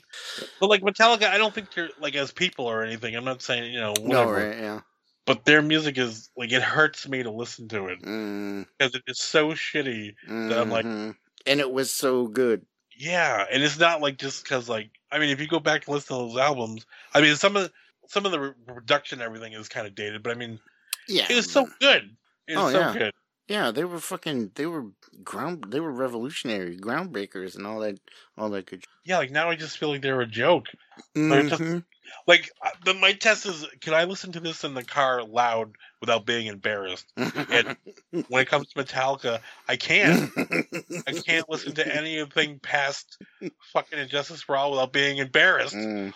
[0.60, 3.16] But like Metallica, I don't think they're like as people or anything.
[3.16, 4.58] I'm not saying you know No, right?
[4.58, 4.80] Yeah.
[5.26, 9.04] but their music is like it hurts me to listen to it Mm, because it
[9.08, 10.16] is so shitty.
[10.28, 11.16] That I'm like- mhm.
[11.46, 12.66] and it was so good.
[12.98, 15.94] Yeah, and it's not like just because like I mean, if you go back and
[15.94, 17.72] listen to those albums, I mean, some of
[18.08, 20.60] some of the production, and everything is kind of dated, but I mean,
[21.08, 21.26] Yeah.
[21.30, 22.16] it was so good.
[22.48, 22.94] It was Oh, so yeah.
[22.98, 23.14] good.
[23.48, 24.52] Yeah, they were fucking.
[24.56, 24.86] They were
[25.24, 25.66] ground.
[25.70, 28.00] They were revolutionary, groundbreakers, and all that.
[28.38, 28.84] All that good.
[29.04, 30.68] Yeah, like now I just feel like they're a joke.
[31.14, 31.84] They're just- Mhm.
[32.28, 35.72] Like uh, the, my test is, can I listen to this in the car loud
[36.02, 37.06] without being embarrassed?
[37.18, 37.76] And
[38.30, 40.32] when it comes to Metallica, I can't.
[41.08, 43.18] I can't listen to anything past
[43.74, 45.76] fucking And Justice for All without being embarrassed.
[45.76, 46.14] Mm.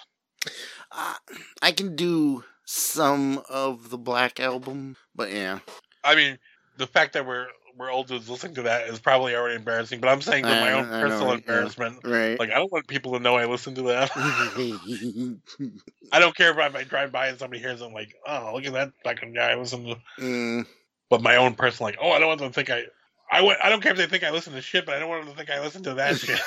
[0.91, 1.15] Uh,
[1.61, 5.59] I can do some of the Black album, but yeah,
[6.03, 6.37] I mean,
[6.79, 7.45] the fact that we're
[7.77, 9.99] we're old dudes listening to that is probably already embarrassing.
[10.01, 11.35] But I'm saying for my own I know, personal yeah.
[11.35, 12.39] embarrassment, right.
[12.39, 14.11] like I don't want people to know I listen to that.
[16.11, 18.15] I don't care if I, if I drive by and somebody hears it, I'm like,
[18.27, 19.95] oh, look at that fucking guy listen to.
[20.19, 20.65] Mm,
[21.09, 22.83] But my own personal, like, oh, I don't want them to think I.
[23.31, 25.23] I, I don't care if they think I listen to shit, but I don't want
[25.23, 26.39] them to think I listen to that shit.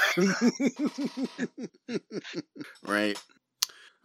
[2.85, 3.17] right.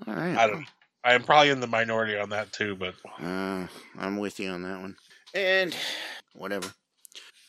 [0.08, 0.38] All right.
[0.38, 0.66] I don't.
[1.04, 3.66] I am probably in the minority on that too, but Uh,
[3.98, 4.96] I'm with you on that one.
[5.34, 5.76] And
[6.38, 6.74] whatever.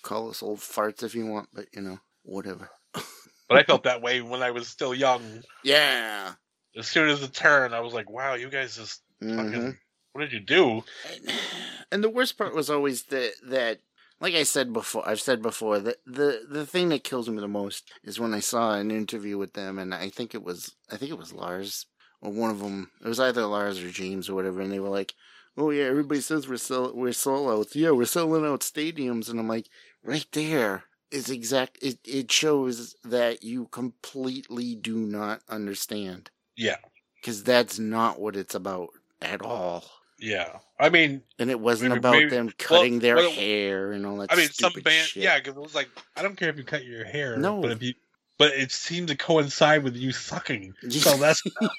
[0.02, 2.70] Call us old farts if you want, but you know, whatever.
[3.48, 5.43] but I felt that way when I was still young.
[5.65, 6.32] Yeah.
[6.77, 9.35] As soon as it turned, I was like, wow, you guys just fucking.
[9.52, 9.77] Mhm.
[10.12, 10.82] What did you do?
[11.90, 13.78] And the worst part was always that that
[14.20, 17.48] like I said before I've said before that the the thing that kills me the
[17.48, 20.97] most is when I saw an interview with them and I think it was I
[20.98, 21.86] think it was Lars
[22.20, 24.90] or one of them it was either Lars or James or whatever and they were
[24.90, 25.15] like
[25.59, 29.48] oh yeah everybody says we're sell we're sellouts yeah we're selling out stadiums and I'm
[29.48, 29.66] like
[30.02, 36.76] right there is exact it it shows that you completely do not understand Yeah,
[37.20, 38.89] because that's not what it's about
[39.20, 39.85] at all.
[40.18, 40.59] yeah.
[40.80, 44.18] I mean, And it wasn't Maybe- about maybe- them cutting their well, hair and all
[44.18, 44.32] that.
[44.32, 45.24] I mean, some band, shit.
[45.24, 47.60] yeah, because it was like, I don't care if you cut your hair, No.
[47.60, 47.94] but if you,
[48.39, 50.74] but it seemed to coincide with you sucking.
[50.90, 51.43] So that's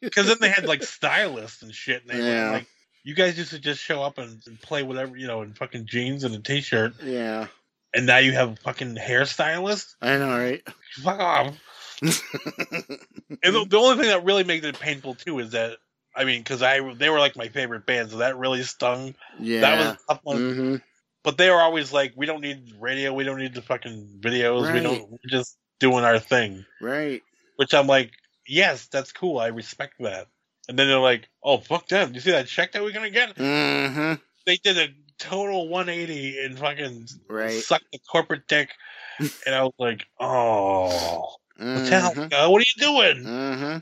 [0.00, 2.46] because then they had like stylists and shit, and they Yeah.
[2.46, 2.66] were like,
[3.04, 5.86] you guys used to just show up and, and play whatever, you know, in fucking
[5.86, 7.46] jeans and a t-shirt, yeah,
[7.94, 9.94] and now you have a fucking hairstylist.
[10.02, 10.62] I know, right?
[11.02, 11.56] Fuck off.
[13.42, 15.76] And the, the only thing that really makes it painful too is that.
[16.16, 19.14] I mean, because I they were like my favorite band, so that really stung.
[19.40, 20.54] yeah, That was a tough one.
[20.54, 20.76] hmm
[21.24, 24.72] But they were always like, we don't need radio, we don't need the fucking videos,
[24.72, 26.64] we don't, we're just doing our thing.
[26.80, 27.20] right.
[27.56, 28.12] Which I'm like,
[28.46, 30.28] yes, that's cool, I respect that.
[30.68, 32.14] And then they're like, oh, fuck them.
[32.14, 33.36] You see that check that we're gonna get?
[33.36, 34.14] hmm
[34.46, 34.88] They did a
[35.18, 37.62] total 180 and fucking Right.
[37.62, 38.70] sucked the corporate dick.
[39.18, 43.24] and I was like, oh, hmm Metallica, what are you doing?
[43.24, 43.78] hmm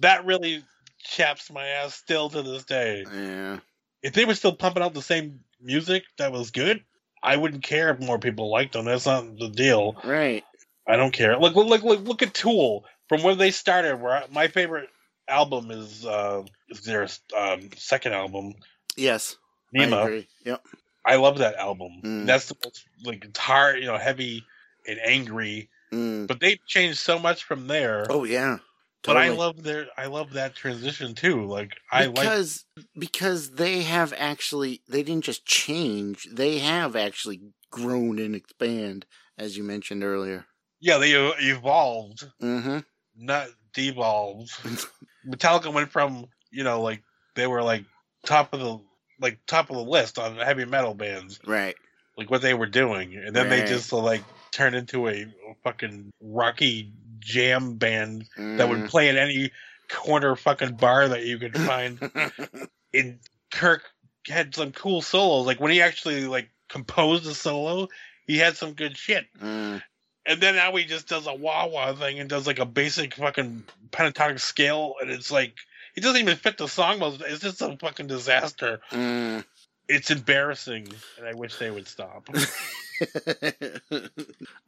[0.00, 0.62] That really
[1.00, 3.04] chaps my ass still to this day.
[3.12, 3.58] Yeah.
[4.02, 6.84] If they were still pumping out the same music that was good,
[7.22, 8.84] I wouldn't care if more people liked them.
[8.84, 9.96] That's not the deal.
[10.04, 10.44] Right.
[10.86, 11.36] I don't care.
[11.38, 14.00] Look, look, look, look, look at Tool from where they started.
[14.00, 14.88] Where my favorite
[15.28, 17.06] album is uh, is their
[17.36, 18.54] um, second album,
[18.98, 19.36] Yes.
[19.76, 20.28] I agree.
[20.44, 20.66] Yep.
[21.04, 22.00] I, love that album.
[22.02, 22.26] Mm.
[22.26, 24.44] That's the most like it's hard, you know, heavy
[24.86, 25.70] and angry.
[25.92, 26.26] Mm.
[26.26, 28.06] But they've changed so much from there.
[28.10, 28.58] Oh yeah.
[29.04, 31.46] but I love their, I love that transition too.
[31.46, 32.64] Like I like, because
[32.98, 37.40] because they have actually they didn't just change they have actually
[37.70, 39.06] grown and expand
[39.38, 40.46] as you mentioned earlier
[40.80, 42.78] yeah, they evolved, mm-hmm
[43.18, 43.48] not
[43.86, 44.50] devolved.
[45.26, 47.02] Metallica went from you know like
[47.34, 47.84] they were like
[48.26, 48.80] top of the
[49.20, 51.40] like top of the list on heavy metal bands.
[51.46, 51.76] right
[52.18, 55.26] like what they were doing, and then they just like turned into a
[55.62, 59.52] fucking rocky jam band that would play at any
[59.88, 62.00] corner fucking bar that you could find.
[62.00, 62.64] Mm-hmm.
[62.94, 63.18] and
[63.52, 63.84] Kirk
[64.26, 65.46] had some cool solos.
[65.46, 67.88] Like when he actually like composed a solo,
[68.26, 69.26] he had some good shit.
[69.40, 69.80] Mm,
[70.28, 73.14] And then now he just does a wah wah thing and does like a basic
[73.14, 75.54] fucking pentatonic scale, and it's like
[75.96, 76.98] it doesn't even fit the song.
[77.00, 78.80] most- It's just a fucking disaster.
[78.92, 79.44] mm.
[79.88, 80.86] It's embarrassing,
[81.16, 82.28] and I wish they would stop.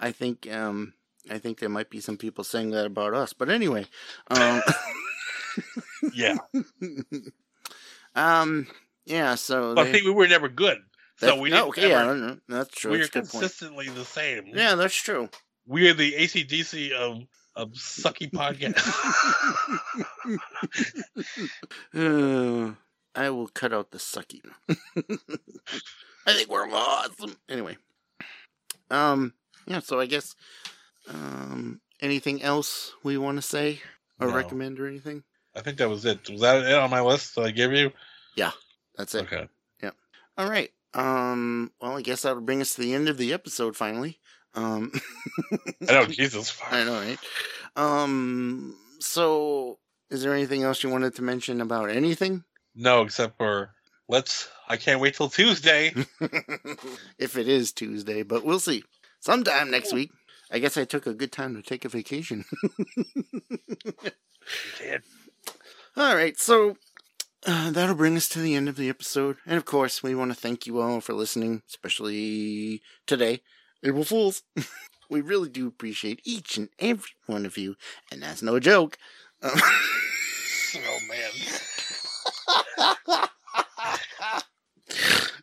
[0.00, 0.92] i think um
[1.28, 3.84] i think there might be some people saying that about us but anyway
[4.30, 4.62] um
[6.14, 6.36] yeah,
[8.14, 8.66] um
[9.04, 10.78] yeah so but they- see, we were never good,
[11.16, 11.68] so we no, didn't.
[11.70, 14.46] okay, yeah ever- no, that's true we are that's a good point consistently the same.
[14.46, 15.28] yeah that's true
[15.66, 17.22] we are the ACDC of
[17.56, 18.78] of sucky podcast.
[21.94, 22.74] Uh,
[23.20, 24.40] I will cut out the sucky.
[26.26, 27.36] I think we're awesome.
[27.48, 27.76] Anyway,
[28.90, 29.34] um,
[29.66, 29.80] yeah.
[29.80, 30.36] So I guess,
[31.08, 33.80] um, anything else we want to say
[34.20, 34.34] or No.
[34.34, 35.24] recommend or anything?
[35.56, 36.30] I think that was it.
[36.30, 37.90] Was that it on my list that I gave you?
[38.36, 38.52] Yeah,
[38.96, 39.22] that's it.
[39.22, 39.48] Okay.
[39.82, 39.90] Yeah.
[40.38, 40.70] All right.
[40.94, 41.72] Um.
[41.80, 44.20] Well, I guess that would bring us to the end of the episode finally.
[44.54, 44.92] Um.
[45.88, 46.50] I know, Jesus.
[46.50, 46.72] fuck.
[46.72, 47.18] I know, right?
[47.76, 48.76] Um.
[49.00, 49.78] So,
[50.10, 52.44] is there anything else you wanted to mention about anything?
[52.74, 53.70] No, except for
[54.08, 55.92] let's I can't wait till Tuesday.
[57.18, 58.84] if it is Tuesday, but we'll see.
[59.20, 60.10] Sometime next week.
[60.52, 62.44] I guess I took a good time to take a vacation.
[64.78, 65.02] did.
[65.96, 66.76] All right, so
[67.46, 69.36] uh, that'll bring us to the end of the episode.
[69.46, 73.42] And of course, we want to thank you all for listening, especially today,
[73.84, 74.42] April Fools.
[75.10, 77.76] we really do appreciate each and every one of you,
[78.12, 78.96] and that's no joke.
[79.42, 79.52] Um,
[80.76, 81.30] Oh man.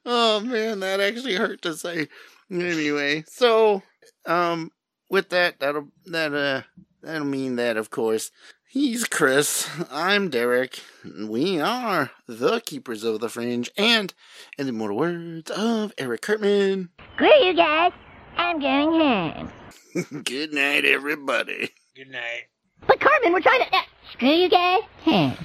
[0.05, 2.07] oh man, that actually hurt to say.
[2.49, 3.81] Anyway, so
[4.25, 4.71] um,
[5.09, 6.61] with that, that'll that uh
[7.01, 8.31] that'll mean that of course
[8.69, 10.79] he's Chris, I'm Derek,
[11.19, 14.13] we are the keepers of the fringe, and
[14.57, 17.91] in the immortal words of Eric Cartman, Screw you guys.
[18.37, 20.23] I'm going home.
[20.23, 21.71] good night, everybody.
[21.95, 22.43] Good night.
[22.85, 23.75] But Cartman, we're trying to.
[23.75, 23.81] Uh,
[24.13, 24.81] screw you guys.
[25.03, 25.37] Home.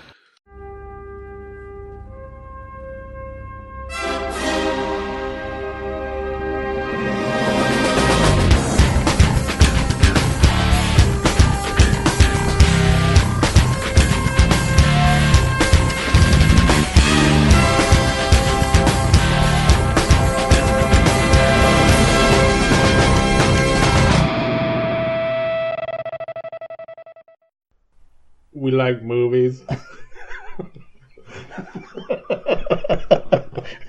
[28.62, 29.60] We like movies.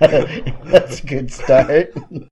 [0.00, 1.92] That's a good start.